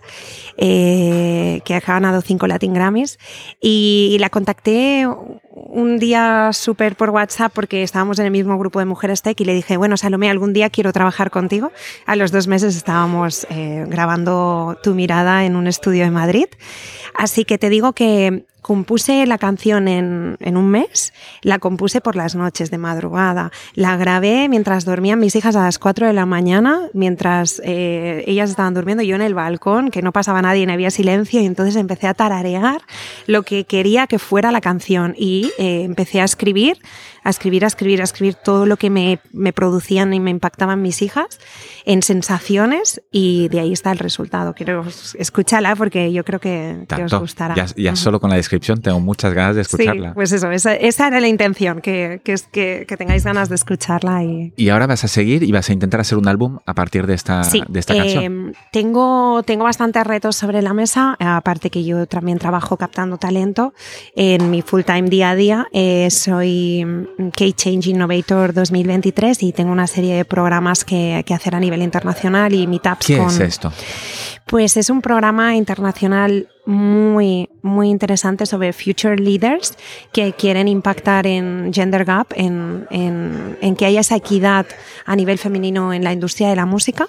eh, 0.56 1.60
que 1.64 1.74
ha 1.74 1.80
ganado 1.80 2.20
cinco 2.20 2.46
Latin 2.46 2.72
Grammys, 2.72 3.18
y 3.60 4.16
la 4.20 4.30
contacté 4.30 5.08
un 5.54 5.98
día 5.98 6.50
súper 6.52 6.96
por 6.96 7.10
WhatsApp 7.10 7.52
porque 7.54 7.82
estábamos 7.82 8.18
en 8.18 8.24
el 8.24 8.32
mismo 8.32 8.58
grupo 8.58 8.80
de 8.80 8.86
mujeres 8.86 9.22
tech 9.22 9.40
y 9.40 9.44
le 9.44 9.54
dije, 9.54 9.76
bueno, 9.76 9.96
Salomé, 9.96 10.28
algún 10.28 10.52
día 10.52 10.68
quiero 10.68 10.92
trabajar 10.92 11.30
contigo. 11.30 11.70
A 12.06 12.16
los 12.16 12.32
dos 12.32 12.48
meses 12.48 12.76
estábamos 12.76 13.46
eh, 13.50 13.84
grabando 13.88 14.76
Tu 14.82 14.94
mirada 14.94 15.44
en 15.44 15.54
un 15.54 15.68
estudio 15.68 16.04
de 16.04 16.10
Madrid. 16.10 16.46
Así 17.14 17.44
que 17.44 17.56
te 17.56 17.68
digo 17.68 17.92
que 17.92 18.46
compuse 18.64 19.26
la 19.26 19.36
canción 19.36 19.88
en, 19.88 20.38
en, 20.40 20.56
un 20.56 20.70
mes, 20.70 21.12
la 21.42 21.58
compuse 21.58 22.00
por 22.00 22.16
las 22.16 22.34
noches 22.34 22.70
de 22.70 22.78
madrugada, 22.78 23.52
la 23.74 23.98
grabé 23.98 24.48
mientras 24.48 24.86
dormían 24.86 25.20
mis 25.20 25.36
hijas 25.36 25.54
a 25.54 25.64
las 25.64 25.78
4 25.78 26.06
de 26.06 26.14
la 26.14 26.24
mañana, 26.24 26.88
mientras 26.94 27.60
eh, 27.62 28.24
ellas 28.26 28.48
estaban 28.48 28.72
durmiendo, 28.72 29.02
yo 29.02 29.16
en 29.16 29.20
el 29.20 29.34
balcón, 29.34 29.90
que 29.90 30.00
no 30.00 30.12
pasaba 30.12 30.40
nadie, 30.40 30.64
no 30.64 30.72
había 30.72 30.90
silencio, 30.90 31.42
y 31.42 31.44
entonces 31.44 31.76
empecé 31.76 32.06
a 32.06 32.14
tararear 32.14 32.80
lo 33.26 33.42
que 33.42 33.64
quería 33.64 34.06
que 34.06 34.18
fuera 34.18 34.50
la 34.50 34.62
canción. 34.62 35.14
Y 35.18 35.52
eh, 35.58 35.82
empecé 35.82 36.22
a 36.22 36.24
escribir, 36.24 36.78
a 37.24 37.30
escribir, 37.30 37.64
a 37.64 37.68
escribir, 37.68 38.00
a 38.02 38.04
escribir 38.04 38.34
todo 38.34 38.66
lo 38.66 38.76
que 38.76 38.90
me, 38.90 39.18
me 39.32 39.52
producían 39.52 40.12
y 40.12 40.20
me 40.20 40.30
impactaban 40.30 40.82
mis 40.82 41.00
hijas 41.02 41.40
en 41.86 42.02
sensaciones 42.02 43.02
y 43.10 43.48
de 43.48 43.60
ahí 43.60 43.72
está 43.72 43.90
el 43.92 43.98
resultado. 43.98 44.54
Quiero 44.54 44.84
escúchala 45.18 45.74
porque 45.74 46.12
yo 46.12 46.24
creo 46.24 46.38
que, 46.38 46.86
os 47.02 47.14
gustará. 47.18 47.54
Ya, 47.76 47.96
solo 47.96 48.20
con 48.20 48.30
la 48.30 48.36
descripción 48.36 48.80
tengo 48.82 49.00
muchas 49.00 49.32
ganas 49.32 49.56
de 49.56 49.62
escucharla. 49.62 50.08
Sí, 50.08 50.14
pues 50.14 50.32
eso, 50.32 50.50
esa, 50.50 50.76
era 50.76 51.20
la 51.20 51.28
intención, 51.28 51.80
que, 51.80 52.20
que, 52.22 52.86
que, 52.86 52.96
tengáis 52.96 53.24
ganas 53.24 53.48
de 53.48 53.54
escucharla. 53.54 54.22
Y... 54.22 54.52
y 54.56 54.68
ahora 54.68 54.86
vas 54.86 55.04
a 55.04 55.08
seguir 55.08 55.42
y 55.42 55.52
vas 55.52 55.70
a 55.70 55.72
intentar 55.72 56.00
hacer 56.00 56.18
un 56.18 56.28
álbum 56.28 56.58
a 56.66 56.74
partir 56.74 57.06
de 57.06 57.14
esta, 57.14 57.42
de 57.68 57.80
esta 57.80 57.94
canción. 57.94 58.50
Eh, 58.50 58.52
tengo, 58.70 59.42
tengo 59.44 59.64
bastantes 59.64 60.06
retos 60.06 60.36
sobre 60.36 60.60
la 60.60 60.74
mesa, 60.74 61.16
aparte 61.18 61.70
que 61.70 61.84
yo 61.84 62.06
también 62.06 62.38
trabajo 62.38 62.76
captando 62.76 63.16
talento 63.16 63.72
en 64.14 64.50
mi 64.50 64.62
full 64.62 64.82
time 64.82 65.08
día 65.08 65.30
a 65.30 65.34
día. 65.34 65.66
Eh, 65.72 66.08
soy 66.10 66.84
K-Change 67.16 67.88
Innovator 67.88 68.52
2023 68.52 69.42
y 69.42 69.52
tengo 69.52 69.72
una 69.72 69.86
serie 69.86 70.16
de 70.16 70.24
programas 70.24 70.84
que, 70.84 71.22
que 71.26 71.34
hacer 71.34 71.54
a 71.54 71.60
nivel 71.60 71.82
internacional 71.82 72.54
y 72.54 72.66
meetups 72.66 73.06
¿Qué 73.06 73.18
con... 73.18 73.28
es 73.28 73.40
esto? 73.40 73.72
Pues 74.46 74.76
es 74.76 74.90
un 74.90 75.00
programa 75.00 75.56
internacional 75.56 76.48
muy, 76.66 77.50
muy 77.62 77.90
interesante 77.90 78.46
sobre 78.46 78.72
future 78.72 79.16
leaders 79.16 79.76
que 80.12 80.32
quieren 80.32 80.66
impactar 80.66 81.26
en 81.26 81.70
gender 81.72 82.04
gap, 82.04 82.28
en, 82.34 82.86
en, 82.90 83.76
que 83.76 83.86
haya 83.86 84.00
esa 84.00 84.16
equidad 84.16 84.66
a 85.04 85.16
nivel 85.16 85.38
femenino 85.38 85.92
en 85.92 86.04
la 86.04 86.12
industria 86.12 86.48
de 86.48 86.56
la 86.56 86.64
música. 86.64 87.08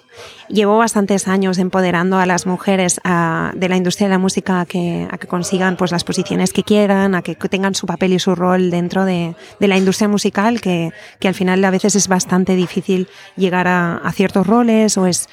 Llevo 0.49 0.77
bastantes 0.77 1.27
años 1.27 1.57
empoderando 1.57 2.17
a 2.17 2.25
las 2.25 2.45
mujeres 2.45 2.99
de 3.03 3.69
la 3.69 3.77
industria 3.77 4.07
de 4.07 4.13
la 4.13 4.19
música 4.19 4.61
a 4.61 4.65
que, 4.65 5.07
a 5.09 5.17
que 5.17 5.27
consigan 5.27 5.77
pues, 5.77 5.91
las 5.91 6.03
posiciones 6.03 6.51
que 6.51 6.63
quieran, 6.63 7.15
a 7.15 7.21
que 7.21 7.35
tengan 7.35 7.75
su 7.75 7.87
papel 7.87 8.13
y 8.13 8.19
su 8.19 8.35
rol 8.35 8.71
dentro 8.71 9.05
de, 9.05 9.35
de 9.59 9.67
la 9.67 9.77
industria 9.77 10.07
musical, 10.07 10.59
que, 10.59 10.91
que, 11.19 11.27
al 11.27 11.33
final 11.33 11.63
a 11.63 11.71
veces 11.71 11.95
es 11.95 12.07
bastante 12.07 12.55
difícil 12.55 13.07
llegar 13.35 13.67
a, 13.67 13.97
a 13.97 14.11
ciertos 14.11 14.45
roles 14.45 14.97
o 14.97 15.07
es 15.07 15.29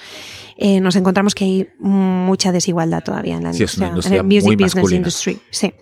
eh, 0.64 0.80
nos 0.80 0.94
encontramos 0.94 1.34
que 1.34 1.44
hay 1.44 1.68
mucha 1.80 2.52
desigualdad 2.52 3.02
todavía 3.02 3.36
en 3.36 3.42
la 3.42 3.50
industria, 3.50 3.88
en 3.88 4.12
el 4.12 4.24
music 4.24 4.56
business 4.60 4.92
industry. 4.92 5.40
Sí. 5.50 5.74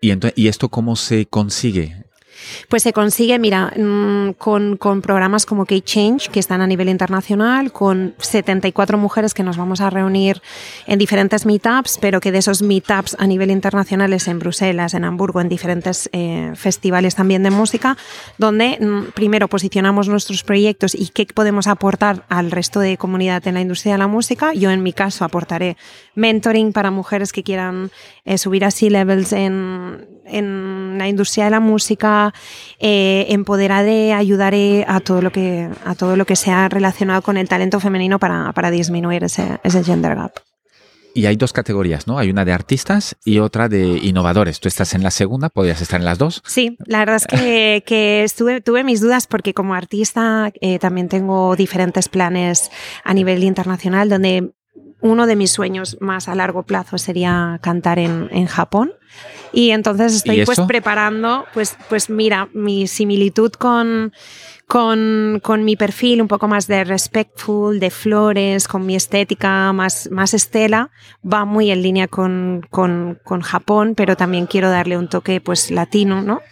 ¿Y, 0.00 0.12
¿Y 0.34 0.48
esto 0.48 0.68
cómo 0.68 0.96
se 0.96 1.26
consigue? 1.26 2.07
Pues 2.68 2.82
se 2.82 2.92
consigue, 2.92 3.38
mira, 3.38 3.72
mm, 3.76 4.32
con, 4.32 4.76
con 4.76 5.02
programas 5.02 5.46
como 5.46 5.66
K-Change, 5.66 6.28
que 6.30 6.40
están 6.40 6.60
a 6.60 6.66
nivel 6.66 6.88
internacional, 6.88 7.72
con 7.72 8.14
74 8.18 8.98
mujeres 8.98 9.34
que 9.34 9.42
nos 9.42 9.56
vamos 9.56 9.80
a 9.80 9.90
reunir 9.90 10.42
en 10.86 10.98
diferentes 10.98 11.46
meetups, 11.46 11.98
pero 12.00 12.20
que 12.20 12.32
de 12.32 12.38
esos 12.38 12.62
meetups 12.62 13.16
a 13.18 13.26
nivel 13.26 13.50
internacional 13.50 14.12
es 14.12 14.28
en 14.28 14.38
Bruselas, 14.38 14.94
en 14.94 15.04
Hamburgo, 15.04 15.40
en 15.40 15.48
diferentes 15.48 16.08
eh, 16.12 16.52
festivales 16.54 17.14
también 17.14 17.42
de 17.42 17.50
música, 17.50 17.96
donde 18.38 18.78
mm, 18.80 19.12
primero 19.12 19.48
posicionamos 19.48 20.08
nuestros 20.08 20.44
proyectos 20.44 20.94
y 20.94 21.08
qué 21.08 21.26
podemos 21.26 21.66
aportar 21.66 22.24
al 22.28 22.50
resto 22.50 22.80
de 22.80 22.96
comunidad 22.96 23.46
en 23.46 23.54
la 23.54 23.60
industria 23.60 23.94
de 23.94 23.98
la 23.98 24.08
música. 24.08 24.52
Yo 24.52 24.70
en 24.70 24.82
mi 24.82 24.92
caso 24.92 25.24
aportaré 25.24 25.76
mentoring 26.14 26.72
para 26.72 26.90
mujeres 26.90 27.32
que 27.32 27.42
quieran 27.42 27.90
eh, 28.24 28.38
subir 28.38 28.64
a 28.64 28.70
C-levels 28.70 29.32
en, 29.32 30.06
en 30.24 30.98
la 30.98 31.08
industria 31.08 31.44
de 31.44 31.50
la 31.50 31.60
música, 31.60 32.27
eh, 32.78 33.26
empoderaré, 33.30 34.12
ayudaré 34.12 34.84
a 34.88 35.00
todo 35.00 35.22
lo 35.22 35.30
que 35.30 35.68
a 35.84 35.94
todo 35.94 36.16
lo 36.16 36.24
que 36.24 36.36
sea 36.36 36.68
relacionado 36.68 37.22
con 37.22 37.36
el 37.36 37.48
talento 37.48 37.80
femenino 37.80 38.18
para, 38.18 38.52
para 38.52 38.70
disminuir 38.70 39.24
ese, 39.24 39.58
ese 39.62 39.84
gender 39.84 40.14
gap. 40.14 40.32
Y 41.14 41.26
hay 41.26 41.34
dos 41.34 41.52
categorías, 41.52 42.06
¿no? 42.06 42.18
Hay 42.18 42.30
una 42.30 42.44
de 42.44 42.52
artistas 42.52 43.16
y 43.24 43.40
otra 43.40 43.68
de 43.68 43.98
innovadores. 44.02 44.60
Tú 44.60 44.68
estás 44.68 44.94
en 44.94 45.02
la 45.02 45.10
segunda, 45.10 45.48
podrías 45.48 45.80
estar 45.80 45.98
en 45.98 46.04
las 46.04 46.18
dos. 46.18 46.42
Sí, 46.46 46.76
la 46.86 47.00
verdad 47.00 47.16
es 47.16 47.26
que, 47.26 47.82
que 47.84 48.22
estuve, 48.22 48.60
tuve 48.60 48.84
mis 48.84 49.00
dudas 49.00 49.26
porque 49.26 49.52
como 49.52 49.74
artista 49.74 50.52
eh, 50.60 50.78
también 50.78 51.08
tengo 51.08 51.56
diferentes 51.56 52.08
planes 52.08 52.70
a 53.02 53.14
nivel 53.14 53.42
internacional 53.42 54.08
donde 54.08 54.52
uno 55.00 55.26
de 55.26 55.36
mis 55.36 55.50
sueños 55.50 55.96
más 56.00 56.28
a 56.28 56.34
largo 56.34 56.64
plazo 56.64 56.98
sería 56.98 57.58
cantar 57.62 57.98
en, 57.98 58.28
en 58.30 58.46
Japón. 58.46 58.92
Y 59.52 59.70
entonces 59.70 60.14
estoy 60.14 60.44
pues 60.44 60.60
preparando, 60.66 61.46
pues, 61.54 61.76
pues 61.88 62.10
mira, 62.10 62.48
mi 62.52 62.86
similitud 62.86 63.52
con, 63.52 64.12
con, 64.68 65.40
con, 65.42 65.64
mi 65.64 65.76
perfil 65.76 66.20
un 66.20 66.28
poco 66.28 66.46
más 66.46 66.66
de 66.66 66.84
respectful, 66.84 67.80
de 67.80 67.88
flores, 67.88 68.68
con 68.68 68.84
mi 68.84 68.94
estética 68.94 69.72
más, 69.72 70.10
más 70.12 70.34
estela, 70.34 70.90
va 71.24 71.46
muy 71.46 71.70
en 71.70 71.82
línea 71.82 72.06
con, 72.06 72.66
con, 72.68 73.18
con, 73.24 73.40
Japón, 73.40 73.94
pero 73.96 74.14
también 74.14 74.44
quiero 74.44 74.68
darle 74.68 74.98
un 74.98 75.08
toque 75.08 75.40
pues 75.40 75.70
latino, 75.70 76.20
¿no? 76.20 76.42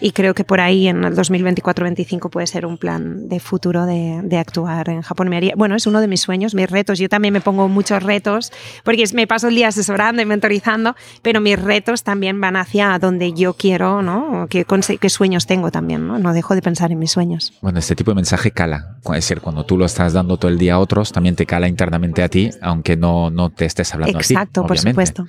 Y 0.00 0.12
creo 0.12 0.32
que 0.32 0.42
por 0.42 0.60
ahí 0.60 0.88
en 0.88 1.04
el 1.04 1.14
2024-25 1.14 2.30
puede 2.30 2.46
ser 2.46 2.64
un 2.64 2.78
plan 2.78 3.28
de 3.28 3.40
futuro 3.40 3.84
de, 3.84 4.22
de, 4.22 4.38
actuar 4.38 4.88
en 4.88 5.02
Japón. 5.02 5.28
Me 5.28 5.36
haría, 5.36 5.52
bueno, 5.54 5.76
es 5.76 5.86
uno 5.86 6.00
de 6.00 6.08
mis 6.08 6.22
sueños, 6.22 6.54
mis 6.54 6.70
retos. 6.70 6.98
Yo 6.98 7.10
también 7.10 7.34
me 7.34 7.42
pongo 7.42 7.68
muchos 7.68 8.02
retos, 8.02 8.52
porque 8.84 9.04
me 9.12 9.26
paso 9.26 9.48
el 9.48 9.54
día 9.54 9.68
asesorando 9.68 10.22
y 10.22 10.24
mentorizando, 10.24 10.96
pero 11.20 11.42
mis 11.42 11.60
retos 11.60 12.04
también 12.04 12.40
van 12.40 12.56
hacia 12.56 12.98
donde 12.98 13.34
yo 13.34 13.52
quiero, 13.52 14.00
¿no? 14.00 14.46
¿Qué, 14.48 14.64
qué 14.98 15.10
sueños 15.10 15.46
tengo 15.46 15.70
también, 15.70 16.06
¿no? 16.06 16.18
No 16.18 16.32
dejo 16.32 16.54
de 16.54 16.62
pensar 16.62 16.90
en 16.90 16.98
mis 16.98 17.10
sueños. 17.10 17.52
Bueno, 17.66 17.80
este 17.80 17.96
tipo 17.96 18.12
de 18.12 18.14
mensaje 18.14 18.52
cala. 18.52 18.98
Es 19.06 19.10
decir, 19.10 19.40
cuando 19.40 19.66
tú 19.66 19.76
lo 19.76 19.86
estás 19.86 20.12
dando 20.12 20.36
todo 20.36 20.52
el 20.52 20.56
día 20.56 20.74
a 20.74 20.78
otros, 20.78 21.10
también 21.10 21.34
te 21.34 21.46
cala 21.46 21.66
internamente 21.66 22.22
a 22.22 22.28
ti, 22.28 22.48
aunque 22.60 22.96
no, 22.96 23.28
no 23.28 23.50
te 23.50 23.64
estés 23.64 23.92
hablando 23.92 24.18
Exacto, 24.18 24.60
a 24.60 24.62
ti. 24.62 24.68
por 24.68 24.78
supuesto. 24.78 25.26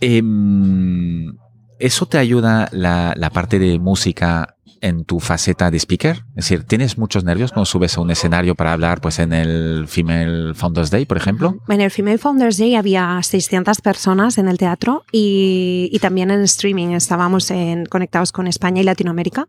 Em, 0.00 1.36
¿Eso 1.80 2.06
te 2.06 2.18
ayuda 2.18 2.68
la, 2.70 3.14
la 3.16 3.30
parte 3.30 3.58
de 3.58 3.80
música 3.80 4.53
en 4.80 5.04
tu 5.04 5.20
faceta 5.20 5.70
de 5.70 5.78
speaker? 5.78 6.24
Es 6.36 6.48
decir, 6.48 6.64
¿tienes 6.64 6.98
muchos 6.98 7.24
nervios 7.24 7.52
cuando 7.52 7.66
subes 7.66 7.96
a 7.96 8.00
un 8.00 8.10
escenario 8.10 8.54
para 8.54 8.72
hablar 8.72 9.00
pues 9.00 9.18
en 9.18 9.32
el 9.32 9.86
Female 9.88 10.54
Founders 10.54 10.90
Day, 10.90 11.06
por 11.06 11.16
ejemplo? 11.16 11.56
En 11.68 11.80
el 11.80 11.90
Female 11.90 12.18
Founders 12.18 12.58
Day 12.58 12.74
había 12.74 13.18
600 13.22 13.80
personas 13.80 14.38
en 14.38 14.48
el 14.48 14.58
teatro 14.58 15.04
y, 15.10 15.98
también 16.00 16.30
en 16.30 16.42
streaming 16.42 16.88
estábamos 16.88 17.50
conectados 17.88 18.30
con 18.30 18.46
España 18.46 18.82
y 18.82 18.84
Latinoamérica. 18.84 19.46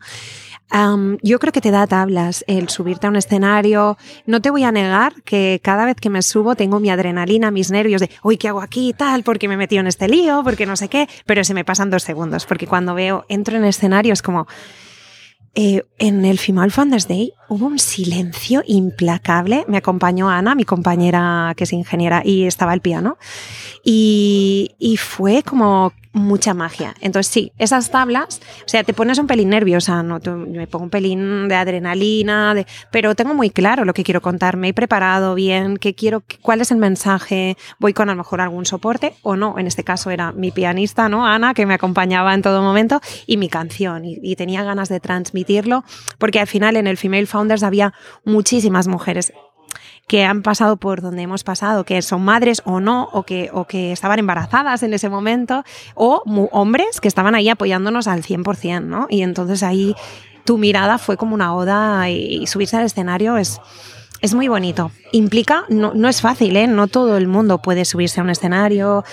Yo 1.22 1.40
creo 1.40 1.54
que 1.54 1.62
te 1.62 1.72
da 1.72 1.86
tablas 1.88 2.44
el 2.48 2.70
subirte 2.70 3.08
a 3.08 3.10
un 3.10 3.16
escenario. 3.16 3.98
No 4.26 4.42
te 4.42 4.50
voy 4.50 4.64
a 4.64 4.72
negar 4.72 5.22
que 5.24 5.60
cada 5.64 5.86
vez 5.86 5.98
que 5.98 6.10
me 6.10 6.22
subo 6.22 6.56
tengo 6.56 6.80
mi 6.80 6.90
adrenalina, 6.90 7.52
mis 7.52 7.72
nervios 7.72 8.02
de, 8.02 8.10
uy, 8.24 8.38
¿qué 8.38 8.48
hago 8.48 8.62
aquí 8.62 8.94
tal? 8.94 9.24
Porque 9.24 9.48
me 9.48 9.54
he 9.54 9.58
metido 9.58 9.82
en 9.82 9.88
este 9.88 10.08
lío, 10.08 10.42
porque 10.44 10.66
no 10.66 10.76
sé 10.76 10.88
qué, 10.88 11.08
pero 11.26 11.44
se 11.44 11.54
me 11.54 11.64
pasan 11.64 11.90
dos 11.90 12.04
segundos, 12.04 12.46
porque 12.46 12.68
cuando 12.68 12.96
veo, 12.96 13.26
entro 13.30 13.58
en 13.58 13.66
escenario 13.66 14.14
es 14.14 14.22
como, 14.22 14.48
eh, 15.56 15.84
en 15.98 16.26
el 16.26 16.38
Female 16.38 16.72
Founders 16.72 17.08
Day 17.08 17.34
hubo 17.48 17.68
un 17.68 17.80
silencio 17.80 18.64
implacable. 18.66 19.66
Me 19.68 19.78
acompañó 19.78 20.30
Ana, 20.30 20.56
mi 20.56 20.66
compañera 20.66 21.54
que 21.56 21.64
es 21.64 21.74
ingeniera, 21.74 22.22
y 22.26 22.46
estaba 22.46 22.74
el 22.74 22.82
piano. 22.82 23.18
Y, 23.84 24.76
y 24.80 24.98
fue 24.98 25.44
como 25.44 25.94
mucha 26.16 26.54
magia. 26.54 26.96
Entonces, 27.02 27.32
sí, 27.32 27.52
esas 27.58 27.92
tablas, 27.92 28.40
o 28.66 28.70
sea, 28.70 28.84
te 28.84 28.94
pones 28.94 29.20
un 29.20 29.28
pelín 29.28 29.50
nerviosa, 29.50 30.02
¿no? 30.02 30.20
me 30.48 30.66
pongo 30.66 30.86
un 30.86 30.90
pelín 30.90 31.50
de 31.50 31.56
adrenalina, 31.56 32.54
de, 32.54 32.66
pero 32.90 33.16
tengo 33.16 33.34
muy 33.34 33.50
claro 33.50 33.84
lo 33.84 33.94
que 33.94 34.06
quiero 34.06 34.22
contar, 34.22 34.56
me 34.56 34.70
he 34.70 34.74
preparado 34.74 35.36
bien, 35.36 35.76
qué 35.76 35.94
quiero, 35.94 36.24
cuál 36.42 36.62
es 36.62 36.72
el 36.72 36.78
mensaje, 36.78 37.58
voy 37.80 37.94
con 37.94 38.10
a 38.10 38.14
lo 38.14 38.20
mejor 38.20 38.40
algún 38.40 38.66
soporte 38.66 39.14
o 39.24 39.36
no. 39.36 39.60
En 39.60 39.68
este 39.68 39.84
caso 39.84 40.10
era 40.10 40.32
mi 40.32 40.52
pianista, 40.52 41.10
¿no? 41.10 41.28
Ana, 41.28 41.54
que 41.54 41.66
me 41.66 41.74
acompañaba 41.74 42.34
en 42.34 42.42
todo 42.42 42.62
momento, 42.62 43.02
y 43.28 43.36
mi 43.36 43.50
canción, 43.50 44.06
y, 44.06 44.18
y 44.24 44.38
tenía 44.38 44.64
ganas 44.64 44.88
de 44.88 45.02
porque 46.18 46.40
al 46.40 46.48
final 46.48 46.76
en 46.76 46.88
el 46.88 46.98
Female 46.98 47.26
Founders 47.26 47.64
había 47.64 47.94
muchísimas 48.24 48.88
mujeres 48.88 49.34
que 50.08 50.24
han 50.24 50.44
pasado 50.44 50.78
por 50.78 51.02
donde 51.02 51.24
hemos 51.24 51.44
pasado, 51.44 51.84
que 51.84 52.02
son 52.02 52.24
madres 52.24 52.62
o 52.66 52.80
no, 52.80 53.10
o 53.12 53.24
que, 53.24 53.50
o 53.52 53.66
que 53.66 53.92
estaban 53.92 54.20
embarazadas 54.20 54.84
en 54.84 54.94
ese 54.94 55.10
momento, 55.10 55.64
o 55.96 56.22
hombres 56.52 57.02
que 57.02 57.08
estaban 57.08 57.34
ahí 57.34 57.50
apoyándonos 57.50 58.08
al 58.08 58.24
100%, 58.24 58.84
¿no? 58.84 59.08
Y 59.10 59.24
entonces 59.24 59.64
ahí 59.64 59.96
tu 60.46 60.60
mirada 60.60 61.00
fue 61.00 61.18
como 61.18 61.34
una 61.34 61.56
oda 61.56 62.08
y 62.10 62.46
subirse 62.46 62.78
al 62.78 62.86
escenario 62.86 63.38
es, 63.38 63.60
es 64.22 64.34
muy 64.34 64.48
bonito. 64.48 64.92
Implica, 65.12 65.66
no, 65.70 65.94
no 65.94 66.10
es 66.10 66.22
fácil, 66.22 66.56
¿eh? 66.58 66.68
No 66.68 66.88
todo 66.88 67.18
el 67.18 67.28
mundo 67.28 67.62
puede 67.62 67.86
subirse 67.86 68.20
a 68.20 68.24
un 68.24 68.30
escenario. 68.30 69.04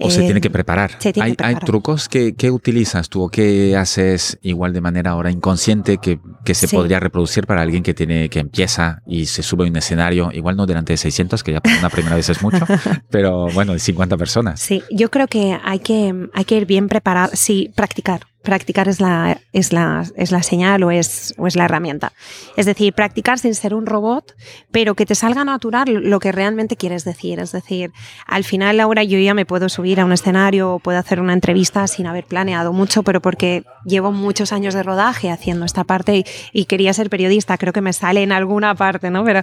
O 0.00 0.10
se 0.10 0.22
tiene 0.22 0.40
que 0.40 0.50
preparar. 0.50 0.92
¿Hay, 1.20 1.34
¿Hay, 1.38 1.54
trucos 1.56 2.08
que, 2.08 2.34
que, 2.34 2.52
utilizas 2.52 3.08
tú 3.08 3.24
o 3.24 3.28
que 3.30 3.76
haces 3.76 4.38
igual 4.42 4.72
de 4.72 4.80
manera 4.80 5.10
ahora 5.10 5.30
inconsciente 5.30 5.98
que, 5.98 6.20
que 6.44 6.54
se 6.54 6.68
sí. 6.68 6.76
podría 6.76 7.00
reproducir 7.00 7.46
para 7.46 7.62
alguien 7.62 7.82
que 7.82 7.94
tiene 7.94 8.28
que 8.28 8.38
empieza 8.38 9.02
y 9.06 9.26
se 9.26 9.42
sube 9.42 9.64
a 9.66 9.70
un 9.70 9.76
escenario, 9.76 10.30
igual 10.32 10.56
no 10.56 10.66
delante 10.66 10.92
de 10.92 10.98
600, 10.98 11.42
que 11.42 11.52
ya 11.52 11.60
por 11.60 11.72
una 11.72 11.90
primera 11.90 12.14
vez 12.14 12.28
es 12.28 12.42
mucho, 12.42 12.64
pero 13.10 13.48
bueno, 13.52 13.72
de 13.72 13.80
50 13.80 14.16
personas? 14.16 14.60
Sí, 14.60 14.84
yo 14.90 15.10
creo 15.10 15.26
que 15.26 15.58
hay 15.64 15.80
que, 15.80 16.28
hay 16.32 16.44
que 16.44 16.56
ir 16.56 16.66
bien 16.66 16.88
preparado, 16.88 17.32
sí, 17.34 17.72
practicar 17.74 18.20
practicar 18.42 18.88
es 18.88 19.00
la, 19.00 19.40
es 19.52 19.72
la, 19.72 20.04
es 20.16 20.30
la 20.30 20.42
señal 20.42 20.82
o 20.84 20.90
es, 20.90 21.34
o 21.38 21.46
es 21.46 21.56
la 21.56 21.64
herramienta. 21.64 22.12
Es 22.56 22.66
decir, 22.66 22.92
practicar 22.92 23.38
sin 23.38 23.54
ser 23.54 23.74
un 23.74 23.86
robot, 23.86 24.34
pero 24.70 24.94
que 24.94 25.06
te 25.06 25.14
salga 25.14 25.44
natural 25.44 25.88
lo 25.92 26.20
que 26.20 26.32
realmente 26.32 26.76
quieres 26.76 27.04
decir. 27.04 27.40
Es 27.40 27.52
decir, 27.52 27.92
al 28.26 28.44
final 28.44 28.80
ahora 28.80 29.02
yo 29.02 29.18
ya 29.18 29.34
me 29.34 29.44
puedo 29.44 29.68
subir 29.68 30.00
a 30.00 30.04
un 30.04 30.12
escenario 30.12 30.74
o 30.74 30.78
puedo 30.78 30.98
hacer 30.98 31.20
una 31.20 31.32
entrevista 31.32 31.86
sin 31.86 32.06
haber 32.06 32.24
planeado 32.24 32.72
mucho, 32.72 33.02
pero 33.02 33.20
porque 33.20 33.64
llevo 33.84 34.12
muchos 34.12 34.52
años 34.52 34.74
de 34.74 34.82
rodaje 34.82 35.30
haciendo 35.30 35.66
esta 35.66 35.84
parte 35.84 36.24
y, 36.52 36.64
quería 36.64 36.92
ser 36.92 37.08
periodista. 37.08 37.56
Creo 37.56 37.72
que 37.72 37.80
me 37.80 37.92
sale 37.92 38.22
en 38.22 38.32
alguna 38.32 38.74
parte, 38.74 39.10
¿no? 39.10 39.24
Pero, 39.24 39.42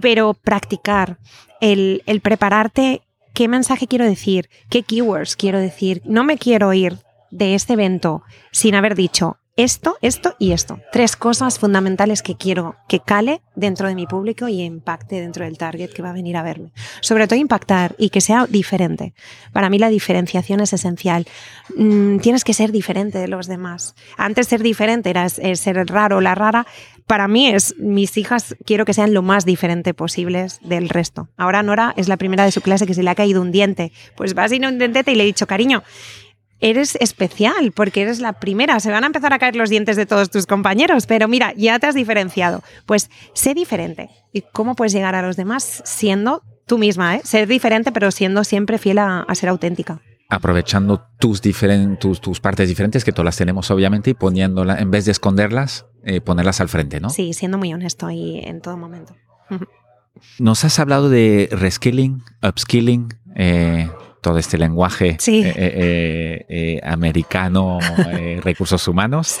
pero 0.00 0.34
practicar, 0.34 1.18
el, 1.60 2.02
el 2.06 2.20
prepararte 2.20 3.02
qué 3.32 3.48
mensaje 3.48 3.86
quiero 3.86 4.04
decir, 4.04 4.50
qué 4.70 4.82
keywords 4.82 5.36
quiero 5.36 5.60
decir. 5.60 6.02
No 6.04 6.24
me 6.24 6.36
quiero 6.36 6.72
ir 6.72 6.98
de 7.34 7.54
este 7.54 7.72
evento 7.74 8.22
sin 8.52 8.74
haber 8.74 8.94
dicho 8.94 9.38
esto, 9.56 9.96
esto 10.02 10.34
y 10.40 10.50
esto. 10.50 10.80
Tres 10.90 11.14
cosas 11.14 11.60
fundamentales 11.60 12.22
que 12.22 12.36
quiero 12.36 12.74
que 12.88 12.98
cale 12.98 13.40
dentro 13.54 13.86
de 13.86 13.94
mi 13.94 14.04
público 14.04 14.48
y 14.48 14.60
impacte 14.62 15.20
dentro 15.20 15.44
del 15.44 15.58
target 15.58 15.92
que 15.92 16.02
va 16.02 16.10
a 16.10 16.14
venir 16.14 16.36
a 16.36 16.42
verme. 16.42 16.72
Sobre 17.00 17.28
todo 17.28 17.38
impactar 17.38 17.94
y 17.96 18.10
que 18.10 18.20
sea 18.20 18.46
diferente. 18.48 19.14
Para 19.52 19.70
mí 19.70 19.78
la 19.78 19.90
diferenciación 19.90 20.58
es 20.58 20.72
esencial. 20.72 21.26
Mm, 21.76 22.18
tienes 22.18 22.42
que 22.42 22.52
ser 22.52 22.72
diferente 22.72 23.18
de 23.18 23.28
los 23.28 23.46
demás. 23.46 23.94
Antes 24.16 24.48
ser 24.48 24.60
diferente 24.60 25.10
era 25.10 25.28
ser 25.28 25.78
el 25.78 25.86
raro 25.86 26.20
la 26.20 26.34
rara. 26.34 26.66
Para 27.06 27.28
mí 27.28 27.46
es, 27.46 27.76
mis 27.78 28.16
hijas 28.16 28.56
quiero 28.66 28.84
que 28.84 28.94
sean 28.94 29.14
lo 29.14 29.22
más 29.22 29.44
diferente 29.44 29.94
posibles 29.94 30.58
del 30.64 30.88
resto. 30.88 31.28
Ahora 31.36 31.62
Nora 31.62 31.94
es 31.96 32.08
la 32.08 32.16
primera 32.16 32.44
de 32.44 32.50
su 32.50 32.60
clase 32.60 32.86
que 32.86 32.94
se 32.94 33.04
le 33.04 33.10
ha 33.10 33.14
caído 33.14 33.40
un 33.40 33.52
diente. 33.52 33.92
Pues 34.16 34.36
va 34.36 34.48
sin 34.48 34.64
un 34.64 34.78
dentete 34.78 35.12
y 35.12 35.14
le 35.14 35.22
he 35.22 35.26
dicho, 35.26 35.46
cariño, 35.46 35.84
eres 36.64 36.96
especial 36.98 37.72
porque 37.72 38.02
eres 38.02 38.20
la 38.20 38.32
primera. 38.32 38.80
Se 38.80 38.90
van 38.90 39.04
a 39.04 39.06
empezar 39.06 39.32
a 39.34 39.38
caer 39.38 39.54
los 39.54 39.68
dientes 39.68 39.96
de 39.96 40.06
todos 40.06 40.30
tus 40.30 40.46
compañeros, 40.46 41.06
pero 41.06 41.28
mira, 41.28 41.52
ya 41.56 41.78
te 41.78 41.86
has 41.86 41.94
diferenciado. 41.94 42.62
Pues 42.86 43.10
sé 43.34 43.52
diferente. 43.54 44.08
¿Y 44.32 44.42
cómo 44.52 44.74
puedes 44.74 44.94
llegar 44.94 45.14
a 45.14 45.22
los 45.22 45.36
demás 45.36 45.82
siendo 45.84 46.42
tú 46.66 46.78
misma? 46.78 47.16
¿eh? 47.16 47.20
Ser 47.22 47.46
diferente, 47.46 47.92
pero 47.92 48.10
siendo 48.10 48.44
siempre 48.44 48.78
fiel 48.78 48.98
a, 48.98 49.20
a 49.20 49.34
ser 49.34 49.50
auténtica. 49.50 50.00
Aprovechando 50.30 51.06
tus, 51.18 51.42
tus, 51.42 52.20
tus, 52.22 52.40
partes 52.40 52.68
diferentes, 52.68 53.04
que 53.04 53.12
todas 53.12 53.26
las 53.26 53.36
tenemos 53.36 53.70
obviamente, 53.70 54.10
y 54.10 54.14
poniéndolas, 54.14 54.80
en 54.80 54.90
vez 54.90 55.04
de 55.04 55.12
esconderlas, 55.12 55.84
eh, 56.02 56.22
ponerlas 56.22 56.62
al 56.62 56.70
frente, 56.70 56.98
¿no? 56.98 57.10
Sí, 57.10 57.34
siendo 57.34 57.58
muy 57.58 57.74
honesto 57.74 58.10
y 58.10 58.38
en 58.38 58.62
todo 58.62 58.78
momento. 58.78 59.14
Nos 60.38 60.64
has 60.64 60.78
hablado 60.78 61.10
de 61.10 61.48
reskilling, 61.52 62.22
upskilling, 62.42 63.12
eh, 63.36 63.90
todo 64.24 64.38
este 64.38 64.56
lenguaje 64.56 65.18
sí. 65.20 65.42
eh, 65.44 65.52
eh, 65.54 66.46
eh 66.48 66.80
americano, 66.82 67.78
recursos 68.42 68.88
humanos. 68.88 69.38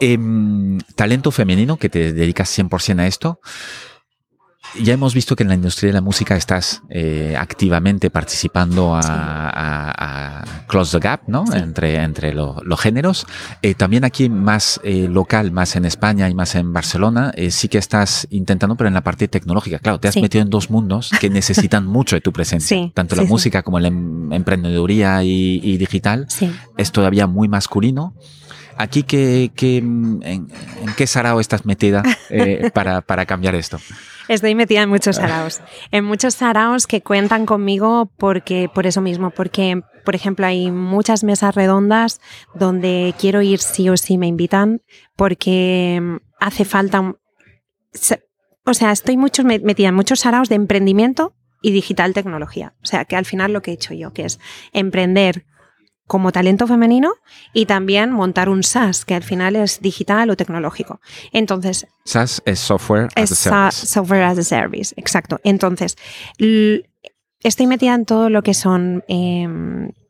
Em, 0.00 0.78
talento 0.96 1.30
femenino, 1.30 1.76
que 1.76 1.88
te 1.88 2.12
dedicas 2.12 2.58
100% 2.58 2.98
a 2.98 3.06
esto. 3.06 3.40
Ya 4.82 4.94
hemos 4.94 5.14
visto 5.14 5.34
que 5.34 5.42
en 5.42 5.48
la 5.48 5.54
industria 5.54 5.88
de 5.88 5.94
la 5.94 6.00
música 6.00 6.36
estás 6.36 6.82
eh, 6.90 7.34
activamente 7.38 8.10
participando 8.10 8.94
a, 8.94 9.02
sí. 9.02 9.08
a, 9.10 10.42
a, 10.42 10.66
close 10.66 10.98
the 10.98 11.02
gap, 11.02 11.22
¿no? 11.26 11.46
Sí. 11.46 11.58
Entre, 11.58 11.96
entre 11.96 12.34
los 12.34 12.64
lo 12.64 12.76
géneros. 12.76 13.26
Eh, 13.62 13.74
también 13.74 14.04
aquí 14.04 14.28
más 14.28 14.80
eh, 14.84 15.08
local, 15.08 15.50
más 15.52 15.76
en 15.76 15.84
España 15.84 16.28
y 16.28 16.34
más 16.34 16.54
en 16.54 16.72
Barcelona, 16.72 17.32
eh, 17.34 17.50
sí 17.50 17.68
que 17.68 17.78
estás 17.78 18.26
intentando, 18.30 18.76
pero 18.76 18.88
en 18.88 18.94
la 18.94 19.02
parte 19.02 19.28
tecnológica. 19.28 19.78
Claro, 19.78 19.98
te 19.98 20.08
has 20.08 20.14
sí. 20.14 20.22
metido 20.22 20.42
en 20.42 20.50
dos 20.50 20.70
mundos 20.70 21.10
que 21.20 21.30
necesitan 21.38 21.86
mucho 21.86 22.16
de 22.16 22.20
tu 22.20 22.32
presencia. 22.32 22.90
Tanto 22.94 23.16
la 23.16 23.24
música 23.24 23.62
como 23.62 23.80
la 23.80 23.88
em 23.88 24.32
emprendeduría 24.32 25.22
y, 25.24 25.60
y 25.62 25.76
digital 25.78 26.26
es 26.76 26.92
todavía 26.92 27.26
muy 27.26 27.48
masculino. 27.48 28.14
Aquí, 28.78 29.02
¿qué, 29.02 29.50
qué, 29.56 29.78
en, 29.78 30.22
¿en, 30.22 30.48
qué 30.96 31.06
sarao 31.08 31.40
estás 31.40 31.66
metida 31.66 32.04
eh, 32.30 32.70
para, 32.74 33.00
para 33.00 33.26
cambiar 33.26 33.56
esto? 33.56 33.78
Estoy 34.28 34.54
metida 34.54 34.82
en 34.82 34.88
muchos 34.88 35.16
saraos. 35.16 35.60
En 35.90 36.04
muchos 36.04 36.34
saraos 36.34 36.86
que 36.86 37.02
cuentan 37.02 37.44
conmigo 37.44 38.08
porque, 38.18 38.70
por 38.72 38.86
eso 38.86 39.00
mismo, 39.00 39.30
porque, 39.30 39.82
por 40.04 40.14
ejemplo, 40.14 40.46
hay 40.46 40.70
muchas 40.70 41.24
mesas 41.24 41.56
redondas 41.56 42.20
donde 42.54 43.14
quiero 43.18 43.42
ir 43.42 43.58
sí 43.58 43.88
o 43.88 43.96
sí 43.96 44.16
me 44.16 44.28
invitan 44.28 44.80
porque 45.16 46.20
hace 46.38 46.64
falta. 46.64 47.16
O 48.64 48.74
sea, 48.74 48.92
estoy 48.92 49.16
mucho 49.16 49.42
metida 49.42 49.88
en 49.88 49.94
muchos 49.94 50.20
saraos 50.20 50.48
de 50.48 50.54
emprendimiento 50.54 51.34
y 51.62 51.72
digital 51.72 52.14
tecnología. 52.14 52.74
O 52.82 52.86
sea, 52.86 53.06
que 53.06 53.16
al 53.16 53.24
final 53.24 53.52
lo 53.52 53.60
que 53.60 53.72
he 53.72 53.74
hecho 53.74 53.94
yo, 53.94 54.12
que 54.12 54.24
es 54.24 54.38
emprender 54.72 55.46
como 56.08 56.32
talento 56.32 56.66
femenino 56.66 57.12
y 57.52 57.66
también 57.66 58.10
montar 58.10 58.48
un 58.48 58.64
SaaS, 58.64 59.04
que 59.04 59.14
al 59.14 59.22
final 59.22 59.54
es 59.54 59.80
digital 59.80 60.30
o 60.30 60.36
tecnológico. 60.36 61.00
Entonces. 61.32 61.86
SaaS 62.04 62.42
es 62.44 62.58
software 62.58 63.08
as 63.14 63.30
es 63.30 63.46
a 63.46 63.70
service. 63.70 63.86
Software 63.86 64.22
as 64.24 64.38
a 64.38 64.42
service, 64.42 64.94
exacto. 64.96 65.38
Entonces, 65.44 65.96
estoy 66.38 67.66
metida 67.68 67.94
en 67.94 68.06
todo 68.06 68.30
lo 68.30 68.42
que 68.42 68.54
son 68.54 69.04
eh, 69.06 69.46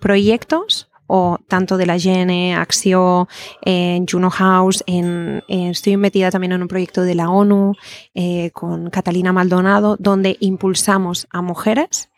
proyectos 0.01 0.89
o 1.09 1.39
tanto 1.49 1.79
de 1.79 1.87
la 1.87 1.97
GN, 1.97 2.55
Axio, 2.55 3.29
en 3.63 4.07
Juno 4.07 4.31
House, 4.31 4.85
en, 4.87 5.43
eh, 5.49 5.71
estoy 5.71 5.97
metida 5.97 6.31
también 6.31 6.53
en 6.53 6.63
un 6.63 6.69
proyecto 6.69 7.03
de 7.03 7.15
la 7.15 7.31
ONU 7.31 7.73
eh, 8.15 8.51
con 8.53 8.91
Catalina 8.91 9.33
Maldonado, 9.33 9.97
donde 9.99 10.37
impulsamos 10.41 11.27
a 11.31 11.41
mujeres 11.41 12.11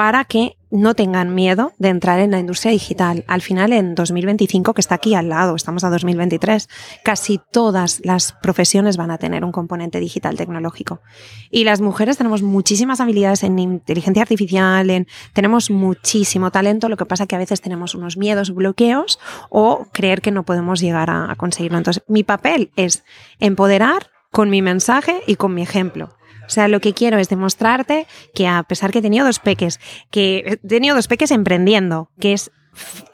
para 0.00 0.24
que 0.24 0.56
no 0.70 0.94
tengan 0.94 1.34
miedo 1.34 1.74
de 1.76 1.90
entrar 1.90 2.20
en 2.20 2.30
la 2.30 2.38
industria 2.38 2.72
digital. 2.72 3.22
Al 3.28 3.42
final, 3.42 3.70
en 3.74 3.94
2025, 3.94 4.72
que 4.72 4.80
está 4.80 4.94
aquí 4.94 5.14
al 5.14 5.28
lado, 5.28 5.54
estamos 5.54 5.84
a 5.84 5.90
2023, 5.90 6.70
casi 7.04 7.38
todas 7.52 8.00
las 8.02 8.32
profesiones 8.32 8.96
van 8.96 9.10
a 9.10 9.18
tener 9.18 9.44
un 9.44 9.52
componente 9.52 10.00
digital 10.00 10.38
tecnológico. 10.38 11.02
Y 11.50 11.64
las 11.64 11.82
mujeres 11.82 12.16
tenemos 12.16 12.40
muchísimas 12.40 13.02
habilidades 13.02 13.42
en 13.42 13.58
inteligencia 13.58 14.22
artificial, 14.22 14.88
en, 14.88 15.06
tenemos 15.34 15.70
muchísimo 15.70 16.50
talento, 16.50 16.88
lo 16.88 16.96
que 16.96 17.04
pasa 17.04 17.26
que 17.26 17.36
a 17.36 17.38
veces 17.38 17.60
tenemos 17.60 17.94
unos 17.94 18.16
miedos, 18.16 18.54
bloqueos 18.54 19.18
o 19.50 19.86
creer 19.92 20.22
que 20.22 20.30
no 20.30 20.44
podemos 20.46 20.80
llegar 20.80 21.10
a, 21.10 21.30
a 21.30 21.36
conseguirlo. 21.36 21.76
Entonces, 21.76 22.02
mi 22.08 22.22
papel 22.24 22.70
es 22.74 23.04
empoderar 23.38 24.06
con 24.32 24.48
mi 24.48 24.62
mensaje 24.62 25.20
y 25.26 25.34
con 25.34 25.52
mi 25.52 25.60
ejemplo. 25.60 26.08
O 26.50 26.52
sea, 26.52 26.66
lo 26.66 26.80
que 26.80 26.94
quiero 26.94 27.18
es 27.18 27.28
demostrarte 27.28 28.08
que 28.34 28.48
a 28.48 28.64
pesar 28.64 28.90
que 28.90 28.98
he 28.98 29.02
tenido 29.02 29.24
dos 29.24 29.38
peques, 29.38 29.78
que 30.10 30.42
he 30.44 30.56
tenido 30.56 30.96
dos 30.96 31.06
peques 31.06 31.30
emprendiendo, 31.30 32.10
que 32.18 32.32
es 32.32 32.50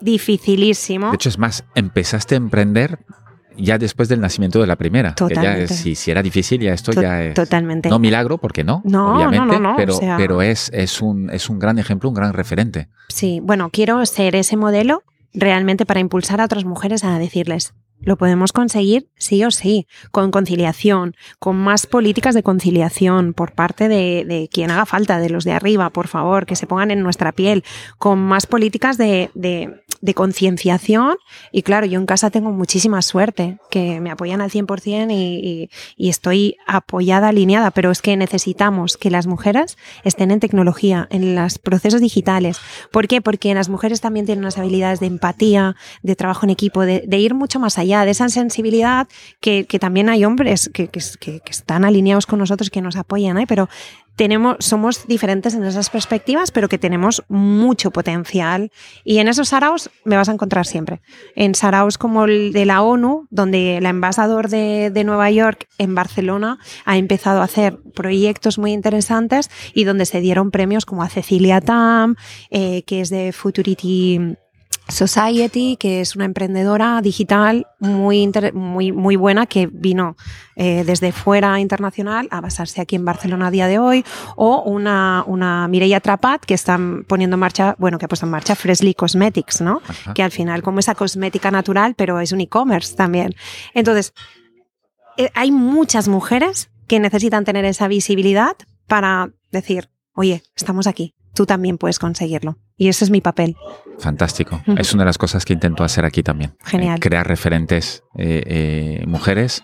dificilísimo. 0.00 1.10
De 1.10 1.16
hecho, 1.16 1.28
es 1.28 1.36
más, 1.38 1.64
empezaste 1.74 2.34
a 2.34 2.38
emprender 2.38 2.98
ya 3.58 3.76
después 3.76 4.08
del 4.08 4.20
nacimiento 4.20 4.58
de 4.58 4.66
la 4.66 4.76
primera. 4.76 5.14
Totalmente. 5.14 5.50
Que 5.50 5.66
ya 5.68 5.74
es- 5.74 5.80
si, 5.80 5.94
si 5.94 6.10
era 6.10 6.22
difícil, 6.22 6.60
ya 6.62 6.72
esto 6.72 6.92
ya 6.92 7.22
es. 7.22 7.34
Totalmente. 7.34 7.90
No 7.90 7.98
milagro, 7.98 8.38
porque 8.38 8.64
no, 8.64 8.80
No, 8.84 9.16
obviamente, 9.16 9.46
no, 9.46 9.52
no, 9.60 9.70
no, 9.72 9.76
pero, 9.76 9.96
o 9.96 9.98
sea- 9.98 10.16
pero 10.16 10.40
es, 10.40 10.70
es, 10.72 11.02
un, 11.02 11.28
es 11.30 11.50
un 11.50 11.58
gran 11.58 11.78
ejemplo, 11.78 12.08
un 12.08 12.14
gran 12.14 12.32
referente. 12.32 12.88
Sí, 13.08 13.40
bueno, 13.42 13.68
quiero 13.70 14.04
ser 14.06 14.34
ese 14.34 14.56
modelo 14.56 15.02
realmente 15.34 15.84
para 15.84 16.00
impulsar 16.00 16.40
a 16.40 16.46
otras 16.46 16.64
mujeres 16.64 17.04
a 17.04 17.18
decirles, 17.18 17.74
lo 18.00 18.16
podemos 18.16 18.52
conseguir 18.52 19.08
sí 19.16 19.44
o 19.44 19.50
sí, 19.50 19.86
con 20.10 20.30
conciliación, 20.30 21.14
con 21.38 21.56
más 21.56 21.86
políticas 21.86 22.34
de 22.34 22.42
conciliación 22.42 23.34
por 23.34 23.52
parte 23.52 23.88
de, 23.88 24.24
de 24.24 24.48
quien 24.50 24.70
haga 24.70 24.86
falta, 24.86 25.18
de 25.18 25.30
los 25.30 25.44
de 25.44 25.52
arriba, 25.52 25.90
por 25.90 26.08
favor, 26.08 26.46
que 26.46 26.56
se 26.56 26.66
pongan 26.66 26.90
en 26.90 27.02
nuestra 27.02 27.32
piel, 27.32 27.64
con 27.98 28.18
más 28.18 28.46
políticas 28.46 28.98
de, 28.98 29.30
de, 29.34 29.82
de 30.00 30.14
concienciación. 30.14 31.16
Y 31.52 31.62
claro, 31.62 31.86
yo 31.86 31.98
en 31.98 32.06
casa 32.06 32.30
tengo 32.30 32.50
muchísima 32.52 33.02
suerte, 33.02 33.58
que 33.70 34.00
me 34.00 34.10
apoyan 34.10 34.40
al 34.40 34.50
100% 34.50 35.10
y, 35.10 35.14
y, 35.14 35.70
y 35.96 36.08
estoy 36.08 36.56
apoyada, 36.66 37.28
alineada, 37.28 37.70
pero 37.70 37.90
es 37.90 38.02
que 38.02 38.16
necesitamos 38.16 38.96
que 38.96 39.10
las 39.10 39.26
mujeres 39.26 39.76
estén 40.04 40.30
en 40.30 40.40
tecnología, 40.40 41.06
en 41.10 41.34
los 41.34 41.58
procesos 41.58 42.00
digitales. 42.00 42.58
¿Por 42.90 43.08
qué? 43.08 43.20
Porque 43.20 43.54
las 43.54 43.68
mujeres 43.68 44.00
también 44.00 44.26
tienen 44.26 44.44
unas 44.44 44.58
habilidades 44.58 45.00
de 45.00 45.06
empatía, 45.06 45.76
de 46.02 46.16
trabajo 46.16 46.46
en 46.46 46.50
equipo, 46.50 46.82
de, 46.82 47.04
ir 47.16 47.34
mucho 47.34 47.58
más 47.58 47.78
allá, 47.78 48.04
de 48.04 48.10
esa 48.10 48.28
sensibilidad 48.28 49.08
que, 49.40 49.64
también 49.80 50.08
hay 50.08 50.24
hombres 50.24 50.70
que- 50.72 50.88
que 50.88 51.40
están 51.50 51.84
alineados 51.84 52.26
con 52.26 52.38
nosotros, 52.38 52.70
que 52.70 52.80
nos 52.80 52.96
apoyan, 52.96 53.38
¿eh? 53.38 53.46
pero 53.46 53.68
tenemos, 54.16 54.56
somos 54.60 55.06
diferentes 55.06 55.54
en 55.54 55.62
esas 55.64 55.90
perspectivas, 55.90 56.50
pero 56.50 56.68
que 56.68 56.78
tenemos 56.78 57.22
mucho 57.28 57.90
potencial. 57.90 58.72
Y 59.04 59.18
en 59.18 59.28
esos 59.28 59.50
saraos 59.50 59.90
me 60.04 60.16
vas 60.16 60.28
a 60.28 60.32
encontrar 60.32 60.66
siempre. 60.66 61.02
En 61.34 61.54
saraos 61.54 61.98
como 61.98 62.24
el 62.24 62.52
de 62.52 62.64
la 62.64 62.82
ONU, 62.82 63.28
donde 63.30 63.76
el 63.76 63.86
embajador 63.86 64.48
de, 64.48 64.90
de 64.90 65.04
Nueva 65.04 65.30
York 65.30 65.68
en 65.78 65.94
Barcelona 65.94 66.58
ha 66.84 66.96
empezado 66.96 67.40
a 67.40 67.44
hacer 67.44 67.78
proyectos 67.94 68.58
muy 68.58 68.72
interesantes 68.72 69.50
y 69.74 69.84
donde 69.84 70.06
se 70.06 70.20
dieron 70.20 70.50
premios 70.50 70.86
como 70.86 71.02
a 71.02 71.08
Cecilia 71.08 71.60
Tam, 71.60 72.16
eh, 72.50 72.82
que 72.84 73.02
es 73.02 73.10
de 73.10 73.32
Futurity 73.32 74.36
Society, 74.88 75.76
que 75.76 76.00
es 76.00 76.14
una 76.14 76.24
emprendedora 76.24 77.00
digital 77.02 77.66
muy, 77.80 78.30
muy, 78.52 78.92
muy 78.92 79.16
buena 79.16 79.46
que 79.46 79.66
vino 79.66 80.16
eh, 80.54 80.84
desde 80.86 81.12
fuera 81.12 81.58
internacional 81.58 82.28
a 82.30 82.40
basarse 82.40 82.80
aquí 82.80 82.96
en 82.96 83.04
Barcelona 83.04 83.48
a 83.48 83.50
día 83.50 83.66
de 83.66 83.78
hoy, 83.78 84.04
o 84.36 84.62
una, 84.62 85.24
una 85.26 85.66
Mireia 85.68 86.00
Trapat 86.00 86.44
que 86.44 86.54
están 86.54 87.04
poniendo 87.04 87.34
en 87.34 87.40
marcha, 87.40 87.74
bueno, 87.78 87.98
que 87.98 88.04
ha 88.04 88.08
puesto 88.08 88.26
en 88.26 88.30
marcha 88.30 88.54
Freshly 88.54 88.94
Cosmetics, 88.94 89.60
¿no? 89.60 89.82
Ajá. 89.86 90.14
Que 90.14 90.22
al 90.22 90.30
final 90.30 90.62
como 90.62 90.78
esa 90.78 90.94
cosmética 90.94 91.50
natural, 91.50 91.94
pero 91.96 92.20
es 92.20 92.32
un 92.32 92.40
e-commerce 92.40 92.94
también. 92.94 93.34
Entonces, 93.74 94.14
eh, 95.16 95.30
hay 95.34 95.50
muchas 95.50 96.08
mujeres 96.08 96.70
que 96.86 97.00
necesitan 97.00 97.44
tener 97.44 97.64
esa 97.64 97.88
visibilidad 97.88 98.56
para 98.86 99.30
decir, 99.50 99.90
oye, 100.14 100.42
estamos 100.54 100.86
aquí, 100.86 101.14
tú 101.34 101.46
también 101.46 101.78
puedes 101.78 101.98
conseguirlo. 101.98 102.58
Y 102.76 102.88
ese 102.88 103.04
es 103.04 103.10
mi 103.10 103.20
papel. 103.20 103.56
Fantástico. 103.98 104.60
Es 104.76 104.92
una 104.92 105.02
de 105.04 105.06
las 105.06 105.18
cosas 105.18 105.44
que 105.44 105.52
intento 105.54 105.82
hacer 105.84 106.04
aquí 106.04 106.22
también. 106.22 106.54
Genial. 106.64 106.96
Eh, 106.96 107.00
crear 107.00 107.26
referentes 107.26 108.02
eh, 108.18 108.42
eh, 108.46 109.04
mujeres. 109.06 109.62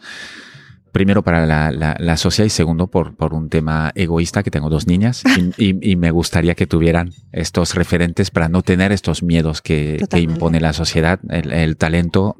Primero 0.92 1.22
para 1.22 1.46
la, 1.46 1.70
la- 1.70 1.96
la 1.98 2.16
sociedad 2.18 2.46
y 2.46 2.50
segundo 2.50 2.86
por, 2.88 3.16
por 3.16 3.32
un 3.32 3.48
tema 3.48 3.92
egoísta 3.94 4.42
que 4.42 4.50
tengo 4.50 4.68
dos 4.68 4.86
niñas 4.86 5.22
y, 5.38 5.52
y- 5.70 5.92
y 5.92 5.96
me 5.96 6.10
gustaría 6.10 6.54
que 6.54 6.66
tuvieran 6.66 7.12
estos 7.32 7.74
referentes 7.74 8.30
para 8.30 8.48
no 8.48 8.62
tener 8.62 8.92
estos 8.92 9.22
miedos 9.22 9.62
que, 9.62 10.04
que 10.10 10.20
impone 10.20 10.60
la 10.60 10.72
sociedad. 10.74 11.18
El, 11.30 11.50
el 11.52 11.76
talento 11.78 12.36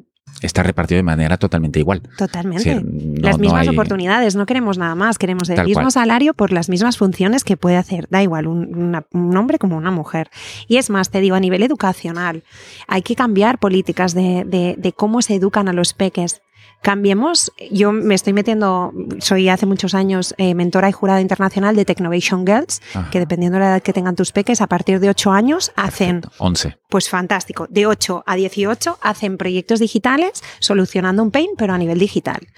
está 0.47 0.63
repartido 0.63 0.97
de 0.97 1.03
manera 1.03 1.37
totalmente 1.37 1.79
igual. 1.79 2.03
Totalmente. 2.19 2.75
No- 2.77 3.21
las 3.23 3.37
no 3.39 3.43
mismas 3.43 3.63
hay- 3.63 3.69
oportunidades, 3.75 4.37
no 4.37 4.47
queremos 4.47 4.79
nada 4.79 4.95
más, 4.95 5.19
queremos 5.19 5.49
el 5.51 5.57
Tal 5.57 5.67
mismo 5.67 5.83
cual. 5.83 5.93
salario 5.93 6.35
por 6.35 6.53
las 6.53 6.69
mismas 6.69 6.97
funciones 6.99 7.45
que 7.45 7.57
puede 7.57 7.77
hacer, 7.77 8.07
da 8.11 8.23
igual, 8.23 8.47
un, 8.47 8.75
una- 8.77 9.05
un 9.13 9.37
hombre 9.37 9.59
como 9.59 9.77
una 9.77 9.91
mujer. 9.91 10.31
Y 10.69 10.77
es 10.77 10.91
más, 10.91 11.11
te 11.11 11.21
digo, 11.21 11.37
a 11.37 11.41
nivel 11.41 11.63
educacional, 11.63 12.43
hay 12.89 13.03
que 13.03 13.15
cambiar 13.17 13.59
políticas 13.59 14.15
de, 14.15 14.45
de- 14.47 14.75
de 14.79 14.93
cómo 14.93 15.23
se 15.23 15.35
educan 15.35 15.69
a 15.69 15.73
los 15.73 15.93
peques. 15.95 16.43
Cambiemos, 16.83 17.53
yo 17.71 17.93
me 17.93 18.15
estoy 18.15 18.33
metiendo, 18.33 18.93
soy 19.21 19.49
hace 19.49 19.67
muchos 19.67 19.95
años 19.95 20.35
eh, 20.37 20.55
mentora 20.55 20.89
y 20.89 20.93
jurada 20.93 21.21
internacional 21.21 21.77
de 21.77 21.85
Technovation 21.85 22.45
Girls, 22.45 22.83
Ajá. 22.93 23.09
que 23.11 23.21
dependiendo 23.21 23.59
de 23.59 23.65
la 23.65 23.71
edad 23.71 23.83
que 23.83 23.93
tengan 23.93 24.17
tus 24.17 24.33
peques, 24.33 24.61
a 24.61 24.67
partir 24.67 24.99
de 24.99 25.09
8 25.09 25.31
años 25.31 25.73
hacen 25.77 26.23
11. 26.39 26.77
pues 26.89 27.09
fantástico. 27.09 27.67
De 27.71 27.87
8 27.87 28.25
a 28.27 28.35
18 28.37 28.99
hacen 29.01 29.39
proyectos 29.39 29.79
digitales 29.79 30.43
solucionando 30.59 31.23
un 31.23 31.31
pain, 31.31 31.51
pero 31.57 31.73
a 31.73 31.79
nivel 31.79 31.99
digital. 32.01 32.49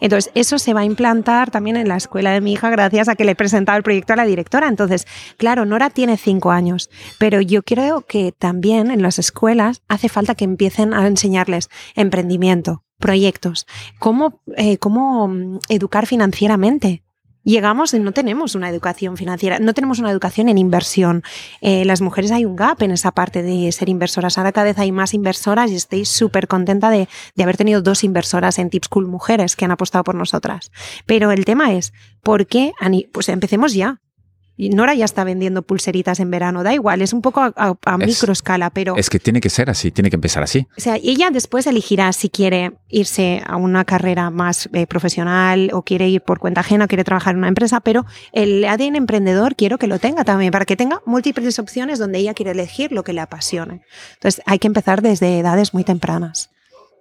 Entonces, 0.00 0.32
eso 0.34 0.58
se 0.58 0.72
va 0.72 0.80
a 0.80 0.84
implantar 0.84 1.50
también 1.50 1.76
en 1.76 1.88
la 1.88 1.96
escuela 1.96 2.30
de 2.32 2.40
mi 2.40 2.54
hija 2.54 2.70
gracias 2.70 3.08
a 3.08 3.16
que 3.16 3.24
le 3.24 3.32
he 3.32 3.36
presentado 3.36 3.76
el 3.76 3.84
proyecto 3.84 4.14
a 4.14 4.16
la 4.16 4.24
directora. 4.24 4.68
Entonces, 4.68 5.06
claro, 5.36 5.66
Nora 5.66 5.90
tiene 5.90 6.16
5 6.16 6.50
años, 6.52 6.88
pero 7.18 7.40
yo 7.42 7.62
creo 7.62 8.02
que 8.06 8.32
también 8.32 8.90
en 8.90 9.02
las 9.02 9.18
escuelas 9.18 9.82
hace 9.88 10.08
falta 10.08 10.34
que 10.34 10.44
empiecen 10.44 10.94
a 10.94 11.06
enseñarles 11.06 11.68
emprendimiento, 11.94 12.83
proyectos, 12.98 13.66
cómo, 13.98 14.40
eh, 14.56 14.78
cómo 14.78 15.28
mm, 15.28 15.58
educar 15.68 16.06
financieramente. 16.06 17.02
Llegamos 17.44 17.92
no 17.92 18.12
tenemos 18.12 18.54
una 18.54 18.70
educación 18.70 19.18
financiera, 19.18 19.58
no 19.58 19.74
tenemos 19.74 19.98
una 19.98 20.10
educación 20.10 20.48
en 20.48 20.56
inversión. 20.56 21.22
Eh, 21.60 21.84
las 21.84 22.00
mujeres 22.00 22.30
hay 22.30 22.46
un 22.46 22.56
gap 22.56 22.82
en 22.82 22.90
esa 22.90 23.12
parte 23.12 23.42
de 23.42 23.70
ser 23.70 23.90
inversoras. 23.90 24.38
Ahora 24.38 24.52
cada 24.52 24.64
vez 24.64 24.78
hay 24.78 24.92
más 24.92 25.12
inversoras 25.12 25.70
y 25.70 25.74
estoy 25.74 26.06
súper 26.06 26.48
contenta 26.48 26.88
de, 26.88 27.06
de 27.34 27.42
haber 27.42 27.58
tenido 27.58 27.82
dos 27.82 28.02
inversoras 28.02 28.58
en 28.58 28.70
Tips 28.70 28.88
Cool 28.88 29.06
mujeres 29.06 29.56
que 29.56 29.66
han 29.66 29.72
apostado 29.72 30.04
por 30.04 30.14
nosotras. 30.14 30.72
Pero 31.04 31.32
el 31.32 31.44
tema 31.44 31.74
es, 31.74 31.92
¿por 32.22 32.46
qué? 32.46 32.72
Pues 33.12 33.28
empecemos 33.28 33.74
ya. 33.74 34.00
Y 34.56 34.70
Nora 34.70 34.94
ya 34.94 35.04
está 35.04 35.24
vendiendo 35.24 35.62
pulseritas 35.62 36.20
en 36.20 36.30
verano, 36.30 36.62
da 36.62 36.72
igual, 36.72 37.02
es 37.02 37.12
un 37.12 37.22
poco 37.22 37.40
a, 37.40 37.52
a- 37.56 37.74
a 37.84 37.96
Es- 38.00 38.06
micro 38.06 38.32
escala, 38.32 38.70
pero 38.70 38.94
Es 38.96 39.10
que 39.10 39.18
tiene 39.18 39.40
que 39.40 39.50
ser 39.50 39.68
así, 39.68 39.90
tiene 39.90 40.10
que 40.10 40.16
empezar 40.16 40.44
así. 40.44 40.66
o 40.76 40.80
sea, 40.80 40.96
ella 41.02 41.30
después 41.30 41.66
elegirá 41.66 42.12
si 42.12 42.28
quiere 42.28 42.72
irse 42.88 43.42
a 43.46 43.56
una 43.56 43.84
carrera 43.84 44.30
más 44.30 44.68
eh, 44.72 44.86
profesional 44.86 45.70
o 45.72 45.82
quiere 45.82 46.08
ir 46.08 46.20
por 46.22 46.38
cuenta 46.38 46.60
ajena, 46.60 46.86
quiere 46.86 47.02
trabajar 47.02 47.32
en 47.34 47.38
una 47.38 47.48
empresa, 47.48 47.80
pero 47.80 48.04
el 48.32 48.64
ADN 48.64 48.94
emprendedor 48.96 49.56
quiero 49.56 49.76
que 49.78 49.88
lo 49.88 49.98
tenga 49.98 50.22
también, 50.24 50.52
para 50.52 50.64
que 50.66 50.76
tenga 50.76 51.00
múltiples 51.04 51.58
opciones 51.58 51.98
donde 51.98 52.18
ella 52.20 52.34
quiere 52.34 52.52
elegir 52.52 52.92
lo 52.92 53.02
que 53.02 53.12
le 53.12 53.22
apasione. 53.22 53.82
Entonces, 54.14 54.40
hay 54.46 54.60
que 54.60 54.68
empezar 54.68 55.02
desde 55.02 55.40
edades 55.40 55.74
muy 55.74 55.82
tempranas. 55.82 56.50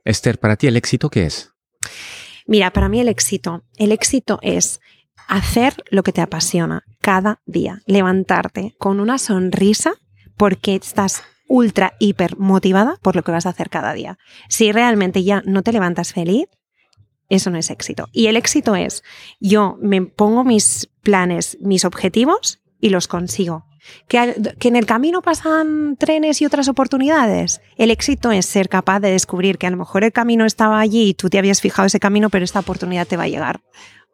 Esther, 0.06 0.40
para 0.40 0.56
ti 0.56 0.66
el 0.68 0.76
éxito 0.76 1.10
qué 1.10 1.26
es? 1.28 1.52
Mira, 2.48 2.72
para 2.74 2.90
mí 2.90 3.00
el 3.00 3.08
éxito, 3.08 3.64
el 3.78 3.92
éxito 3.92 4.40
es 4.42 4.80
hacer 5.28 5.76
lo 5.90 6.04
que 6.04 6.14
te 6.14 6.22
apasiona 6.22 6.84
cada 7.02 7.42
día, 7.46 7.82
levantarte 7.86 8.76
con 8.78 9.00
una 9.00 9.18
sonrisa 9.18 9.94
porque 10.38 10.76
estás 10.76 11.24
ultra, 11.48 11.94
hiper 12.00 12.38
motivada 12.38 12.98
por 13.02 13.16
lo 13.16 13.24
que 13.24 13.32
vas 13.32 13.46
a 13.46 13.50
hacer 13.50 13.70
cada 13.70 13.94
día. 13.94 14.18
Si 14.50 14.72
realmente 14.72 15.24
ya 15.24 15.42
no 15.46 15.62
te 15.62 15.72
levantas 15.72 16.14
feliz, 16.14 16.48
eso 17.30 17.50
no 17.50 17.58
es 17.58 17.70
éxito. 17.70 18.08
Y 18.12 18.28
el 18.28 18.38
éxito 18.38 18.76
es, 18.76 19.04
yo 19.40 19.78
me 19.82 20.02
pongo 20.02 20.44
mis 20.44 20.90
planes, 21.02 21.58
mis 21.62 21.86
objetivos 21.86 22.62
y 22.80 22.90
los 22.90 23.08
consigo. 23.08 23.66
Que, 24.08 24.36
en 24.62 24.76
el 24.76 24.86
camino 24.86 25.22
pasan 25.22 25.98
trenes 25.98 26.42
y 26.42 26.46
otras 26.46 26.70
oportunidades. 26.70 27.62
El 27.76 27.92
éxito 27.92 28.32
es 28.32 28.46
ser 28.46 28.70
capaz 28.70 29.02
de 29.02 29.12
descubrir 29.12 29.58
que 29.58 29.68
a 29.68 29.72
lo 29.72 29.78
mejor 29.78 30.04
el 30.04 30.14
camino 30.14 30.46
estaba 30.46 30.80
allí 30.80 31.10
y 31.10 31.14
tú 31.14 31.30
te 31.30 31.38
habías 31.38 31.60
fijado 31.60 31.86
ese 31.88 32.00
camino, 32.00 32.30
pero 32.30 32.46
esta 32.46 32.60
oportunidad 32.62 33.08
te 33.08 33.18
va 33.18 33.24
a 33.24 33.28
llegar 33.28 33.62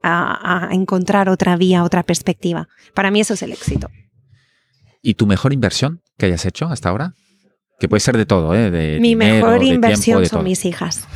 a, 0.02 0.70
a 0.70 0.74
encontrar 0.74 1.30
otra 1.30 1.58
vía, 1.58 1.84
otra 1.84 2.04
perspectiva. 2.04 2.68
Para 2.94 3.12
mí 3.12 3.20
eso 3.20 3.34
es 3.34 3.42
el 3.42 3.52
éxito. 3.52 3.90
¿Y 5.02 5.14
tu 5.14 5.26
mejor 5.26 5.54
inversión 5.54 6.02
que 6.18 6.26
hayas 6.26 6.46
hecho 6.46 6.66
hasta 6.68 6.90
ahora? 6.90 7.14
Que 7.80 7.88
puede 7.88 8.02
ser 8.02 8.18
de 8.18 8.26
todo, 8.26 8.54
¿eh? 8.54 8.70
De 8.70 9.00
Mi 9.00 9.10
dinero, 9.10 9.46
mejor 9.48 9.60
de 9.60 9.66
inversión 9.68 10.04
tiempo, 10.04 10.20
de 10.22 10.28
son 10.28 10.40
todo. 10.40 10.44
mis 10.44 10.66
hijas. 10.66 11.08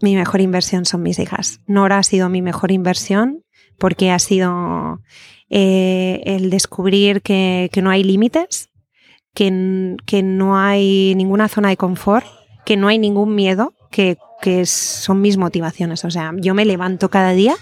Mi 0.00 0.14
mejor 0.14 0.40
inversión 0.40 0.84
son 0.84 1.02
mis 1.02 1.18
hijas. 1.18 1.60
Nora 1.66 1.98
ha 1.98 2.02
sido 2.02 2.28
mi 2.28 2.42
mejor 2.42 2.70
inversión 2.70 3.42
porque 3.78 4.12
ha 4.12 4.18
sido 4.18 5.00
eh, 5.50 6.22
el 6.24 6.50
descubrir 6.50 7.22
que, 7.22 7.68
que 7.72 7.82
no 7.82 7.90
hay 7.90 8.04
límites, 8.04 8.70
que, 9.34 9.96
que, 10.06 10.22
no 10.22 10.56
hay 10.56 11.14
ninguna 11.16 11.48
zona 11.48 11.68
de 11.68 11.76
confort, 11.76 12.26
que 12.64 12.76
no 12.76 12.86
hay 12.88 12.98
ningún 12.98 13.34
miedo, 13.34 13.74
que, 13.90 14.18
que 14.40 14.66
son 14.66 15.20
mis 15.20 15.36
motivaciones. 15.36 16.04
O 16.04 16.10
sea, 16.10 16.32
yo 16.36 16.54
me 16.54 16.64
levanto 16.64 17.08
cada 17.08 17.32
día 17.32 17.54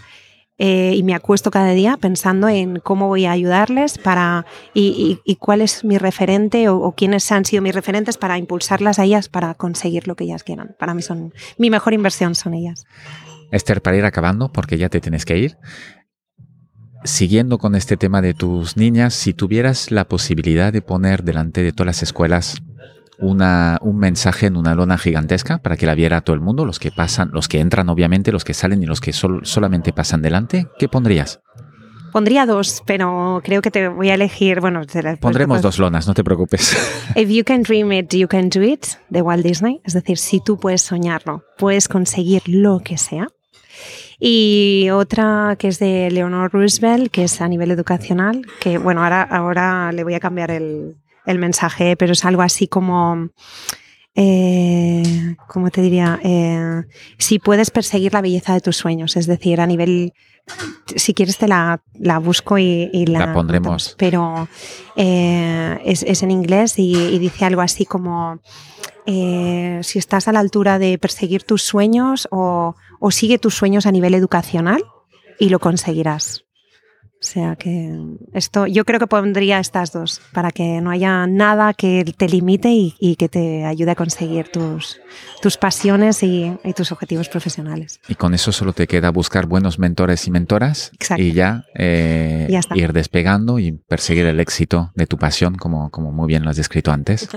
eh, 0.63 0.93
y 0.95 1.03
me 1.03 1.15
acuesto 1.15 1.51
cada 1.51 1.71
día 1.71 1.97
pensando 1.97 2.47
en 2.47 2.81
cómo 2.81 3.09
voy 3.09 3.25
a 3.25 3.31
ayudarles 3.33 3.97
para 3.97 4.45
y, 4.75 5.19
cuál 5.39 5.63
es 5.63 5.85
mi 5.85 5.97
referente 5.97 6.69
o, 6.69 6.77
o, 6.77 6.93
quiénes 6.93 7.33
han 7.33 7.47
sido 7.47 7.63
mis 7.63 7.75
referentes 7.75 8.19
para 8.19 8.37
impulsarlas 8.37 8.99
a 8.99 9.05
ellas 9.05 9.31
para 9.31 9.55
conseguir 9.55 10.07
lo 10.07 10.17
que 10.17 10.25
ellas 10.25 10.45
quieran. 10.45 10.77
Para 10.79 10.93
mí 10.93 11.01
son 11.01 11.33
mi 11.57 11.71
mejor 11.71 11.95
inversión 11.95 12.35
son 12.35 12.53
ellas. 12.53 12.85
Esther, 13.51 13.81
para 13.81 13.97
ir 13.97 14.05
acabando, 14.05 14.53
porque 14.53 14.77
ya 14.77 14.91
te 14.91 15.01
tienes 15.01 15.25
que 15.25 15.39
ir, 15.39 15.57
siguiendo 17.05 17.57
con 17.57 17.75
este 17.75 17.97
tema 17.97 18.21
de 18.21 18.35
tus 18.35 18.77
niñas, 18.77 19.15
si 19.15 19.33
tuvieras 19.33 19.91
la 19.91 20.07
posibilidad 20.09 20.75
de 20.75 20.83
poner 20.83 21.25
delante 21.25 21.63
de 21.63 21.73
todas 21.73 21.87
las 21.87 22.03
escuelas 22.03 22.63
una, 23.21 23.79
un 23.83 23.99
mensaje 23.99 24.47
en 24.47 24.57
una 24.57 24.75
lona 24.75 24.99
gigantesca 24.99 25.59
para 25.59 25.77
que 25.77 25.87
la 25.87 25.95
viera 25.95 26.23
todo 26.23 26.35
el 26.35 26.41
mundo, 26.41 26.65
los 26.65 26.79
que 26.79 26.91
pasan, 26.91 27.31
los 27.33 27.49
que 27.49 27.61
entran 27.61 27.89
obviamente, 27.89 28.33
los 28.33 28.45
que 28.45 28.55
salen 28.55 28.83
y 28.83 28.87
los 28.87 29.01
que 29.01 29.13
sol, 29.13 29.41
solamente 29.45 29.93
pasan 29.93 30.23
delante, 30.23 30.69
¿qué 30.79 30.89
pondrías? 30.89 31.41
Pondría 32.13 32.45
dos, 32.45 32.83
pero 32.87 33.41
creo 33.45 33.63
que 33.63 33.71
te 33.71 33.89
voy 33.89 34.11
a 34.11 34.15
elegir. 34.15 34.61
Bueno, 34.61 34.83
pondremos 35.21 35.63
dos 35.63 35.79
lonas, 35.79 36.09
no 36.09 36.15
te 36.15 36.25
preocupes. 36.25 36.77
If 37.15 37.29
you 37.29 37.45
can 37.45 37.63
dream 37.63 37.93
it, 37.93 38.13
you 38.13 38.27
can 38.27 38.49
do 38.49 38.63
it, 38.63 38.85
de 39.11 39.23
Walt 39.23 39.45
Disney. 39.45 39.81
Es 39.85 39.93
decir, 39.93 40.19
si 40.19 40.41
tú 40.41 40.59
puedes 40.59 40.83
soñarlo, 40.83 41.45
puedes 41.57 41.87
conseguir 41.87 42.43
lo 42.47 42.81
que 42.81 42.99
sea. 42.99 43.29
Y 44.19 44.89
otra 44.91 45.57
que 45.59 45.69
es 45.69 45.79
de 45.79 46.11
Leonor 46.11 46.53
Roosevelt, 46.53 47.11
que 47.11 47.25
es 47.25 47.41
a 47.41 47.49
nivel 47.49 47.71
educacional, 47.71 48.45
que 48.61 48.77
bueno, 48.77 49.03
ahora, 49.03 49.23
ahora 49.23 49.93
le 49.93 50.05
voy 50.05 50.15
a 50.15 50.21
cambiar 50.21 50.51
el, 50.51 50.97
el 51.27 51.39
mensaje, 51.39 51.97
pero 51.97 52.13
es 52.13 52.25
algo 52.25 52.43
así 52.43 52.69
como, 52.69 53.29
eh, 54.15 55.37
¿cómo 55.49 55.71
te 55.71 55.83
diría? 55.83 56.19
Eh, 56.23 56.83
si 57.19 57.39
puedes 57.39 57.71
perseguir 57.71 58.13
la 58.13 58.21
belleza 58.21 58.55
de 58.55 58.61
tus 58.61 58.77
sueños, 58.77 59.17
es 59.17 59.27
decir, 59.27 59.61
a 59.61 59.67
nivel, 59.67 60.13
si 60.97 61.15
quieres 61.15 61.39
te 61.39 61.49
la, 61.49 61.83
la 61.95 62.19
busco 62.19 62.59
y, 62.59 62.91
y 62.93 63.07
la, 63.07 63.27
la, 63.27 63.33
pondremos. 63.33 63.95
Pero 63.99 64.49
eh, 64.97 65.79
es, 65.85 66.03
es, 66.03 66.23
en 66.23 66.31
inglés 66.31 66.79
y, 66.79 66.93
y, 66.95 67.19
dice 67.19 67.45
algo 67.45 67.61
así 67.61 67.87
como, 67.87 68.41
si 69.07 69.99
estás 69.99 70.29
a 70.29 70.33
la 70.33 70.41
altura 70.41 70.79
de 70.79 70.97
perseguir 70.99 71.43
tus 71.43 71.63
sueños 71.63 72.29
o, 72.31 72.77
o 73.01 73.11
sigue 73.11 73.39
tus 73.39 73.55
sueños 73.55 73.87
a 73.87 73.93
nivel 73.93 74.15
educacional 74.15 74.83
y 75.39 75.49
lo 75.49 75.59
conseguirás. 75.59 76.45
O 77.23 77.27
sea 77.27 77.55
que 77.55 77.95
esto, 78.33 78.67
yo 78.67 78.87
creo 78.87 78.99
que 78.99 79.07
pondría 79.07 79.59
estas 79.59 79.93
dos 79.93 80.23
para 80.33 80.53
que 80.53 80.81
no 80.81 80.91
haya 80.91 81.27
nada 81.27 81.75
que 81.75 82.03
te 82.17 82.27
limite 82.27 82.71
y, 82.71 82.95
y 82.99 83.17
que 83.17 83.29
te 83.29 83.67
ayude 83.67 83.91
a 83.91 83.95
conseguir 83.95 84.49
tus, 84.49 84.99
tus 85.43 85.59
pasiones 85.59 86.23
y, 86.23 86.57
y, 86.65 86.73
tus 86.73 86.93
objetivos 86.93 87.29
profesionales. 87.29 88.01
Y 88.09 88.15
con 88.15 88.33
eso 88.33 88.53
solo 88.53 88.73
te 88.73 88.87
queda 88.87 89.11
buscar 89.11 89.45
buenos 89.45 89.79
mentores 89.79 90.27
y 90.27 90.31
mentoras 90.31 90.93
Exacto. 90.95 91.23
y 91.23 91.33
ya, 91.33 91.67
eh, 91.75 92.47
ya 92.49 92.61
ir 92.75 92.95
despegando 92.95 93.59
y 93.59 93.73
perseguir 93.73 94.25
el 94.25 94.41
éxito 94.41 94.91
de 94.95 95.07
tu 95.07 95.19
pasión, 95.19 95.57
como, 95.57 95.91
como 95.91 96.13
muy 96.13 96.27
bien 96.27 96.43
lo 96.43 96.49
has 96.49 96.57
descrito 96.57 96.91
antes. 96.91 97.29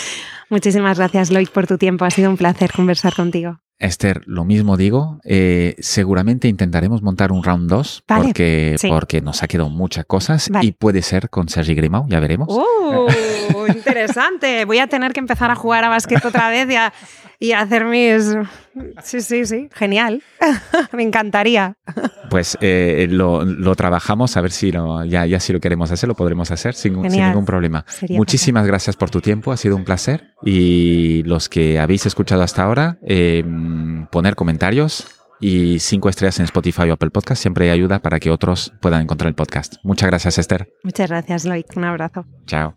Muchísimas 0.48 0.96
gracias, 0.96 1.30
Loic, 1.30 1.50
por 1.50 1.66
tu 1.66 1.76
tiempo. 1.76 2.06
Ha 2.06 2.10
sido 2.10 2.30
un 2.30 2.38
placer 2.38 2.72
conversar 2.72 3.14
contigo. 3.14 3.58
Esther, 3.78 4.22
lo 4.26 4.44
mismo 4.44 4.76
digo, 4.76 5.20
eh, 5.24 5.76
seguramente 5.78 6.48
intentaremos 6.48 7.02
montar 7.02 7.30
un 7.30 7.42
round 7.42 7.68
2 7.68 8.04
vale, 8.08 8.24
porque, 8.24 8.76
sí. 8.78 8.88
porque 8.88 9.20
nos 9.20 9.42
ha 9.42 9.48
quedado 9.48 9.68
muchas 9.68 10.06
cosas 10.06 10.48
vale. 10.48 10.66
y 10.66 10.72
puede 10.72 11.02
ser 11.02 11.28
con 11.28 11.48
Sergi 11.48 11.74
Grimau, 11.74 12.06
ya 12.08 12.18
veremos. 12.20 12.48
¡Oh! 12.50 13.06
interesante. 13.68 14.64
Voy 14.64 14.78
a 14.78 14.86
tener 14.86 15.12
que 15.12 15.20
empezar 15.20 15.50
a 15.50 15.56
jugar 15.56 15.84
a 15.84 15.88
básquet 15.88 16.24
otra 16.24 16.48
vez 16.48 16.70
y 16.70 16.76
a, 16.76 16.92
y 17.38 17.52
hacer 17.52 17.84
mis... 17.84 18.34
Sí, 19.02 19.20
sí, 19.20 19.46
sí, 19.46 19.68
genial. 19.72 20.22
Me 20.92 21.02
encantaría. 21.02 21.74
Pues 22.30 22.58
eh, 22.60 23.06
lo, 23.10 23.44
lo, 23.44 23.74
trabajamos, 23.74 24.36
a 24.36 24.40
ver 24.40 24.50
si 24.50 24.72
lo, 24.72 25.04
ya, 25.04 25.24
ya 25.26 25.40
si 25.40 25.52
lo 25.52 25.60
queremos 25.60 25.90
hacer, 25.90 26.08
lo 26.08 26.14
podremos 26.14 26.50
hacer 26.50 26.74
sin, 26.74 27.10
sin 27.10 27.22
ningún 27.22 27.44
problema. 27.44 27.84
Sería 27.88 28.18
Muchísimas 28.18 28.62
perfecto. 28.62 28.72
gracias 28.72 28.96
por 28.96 29.10
tu 29.10 29.20
tiempo, 29.20 29.52
ha 29.52 29.56
sido 29.56 29.76
un 29.76 29.84
placer. 29.84 30.34
Y 30.44 31.22
los 31.24 31.48
que 31.48 31.78
habéis 31.78 32.06
escuchado 32.06 32.42
hasta 32.42 32.64
ahora, 32.64 32.98
eh, 33.06 33.44
poner 34.10 34.34
comentarios 34.34 35.06
y 35.40 35.78
cinco 35.80 36.08
estrellas 36.08 36.38
en 36.38 36.44
Spotify 36.44 36.90
o 36.90 36.94
Apple 36.94 37.10
Podcast 37.10 37.40
siempre 37.42 37.70
ayuda 37.70 38.00
para 38.00 38.18
que 38.20 38.30
otros 38.30 38.72
puedan 38.80 39.02
encontrar 39.02 39.28
el 39.28 39.34
podcast. 39.34 39.74
Muchas 39.82 40.08
gracias, 40.08 40.38
Esther. 40.38 40.68
Muchas 40.82 41.10
gracias, 41.10 41.44
Loic. 41.44 41.66
Un 41.76 41.84
abrazo. 41.84 42.24
Chao. 42.46 42.76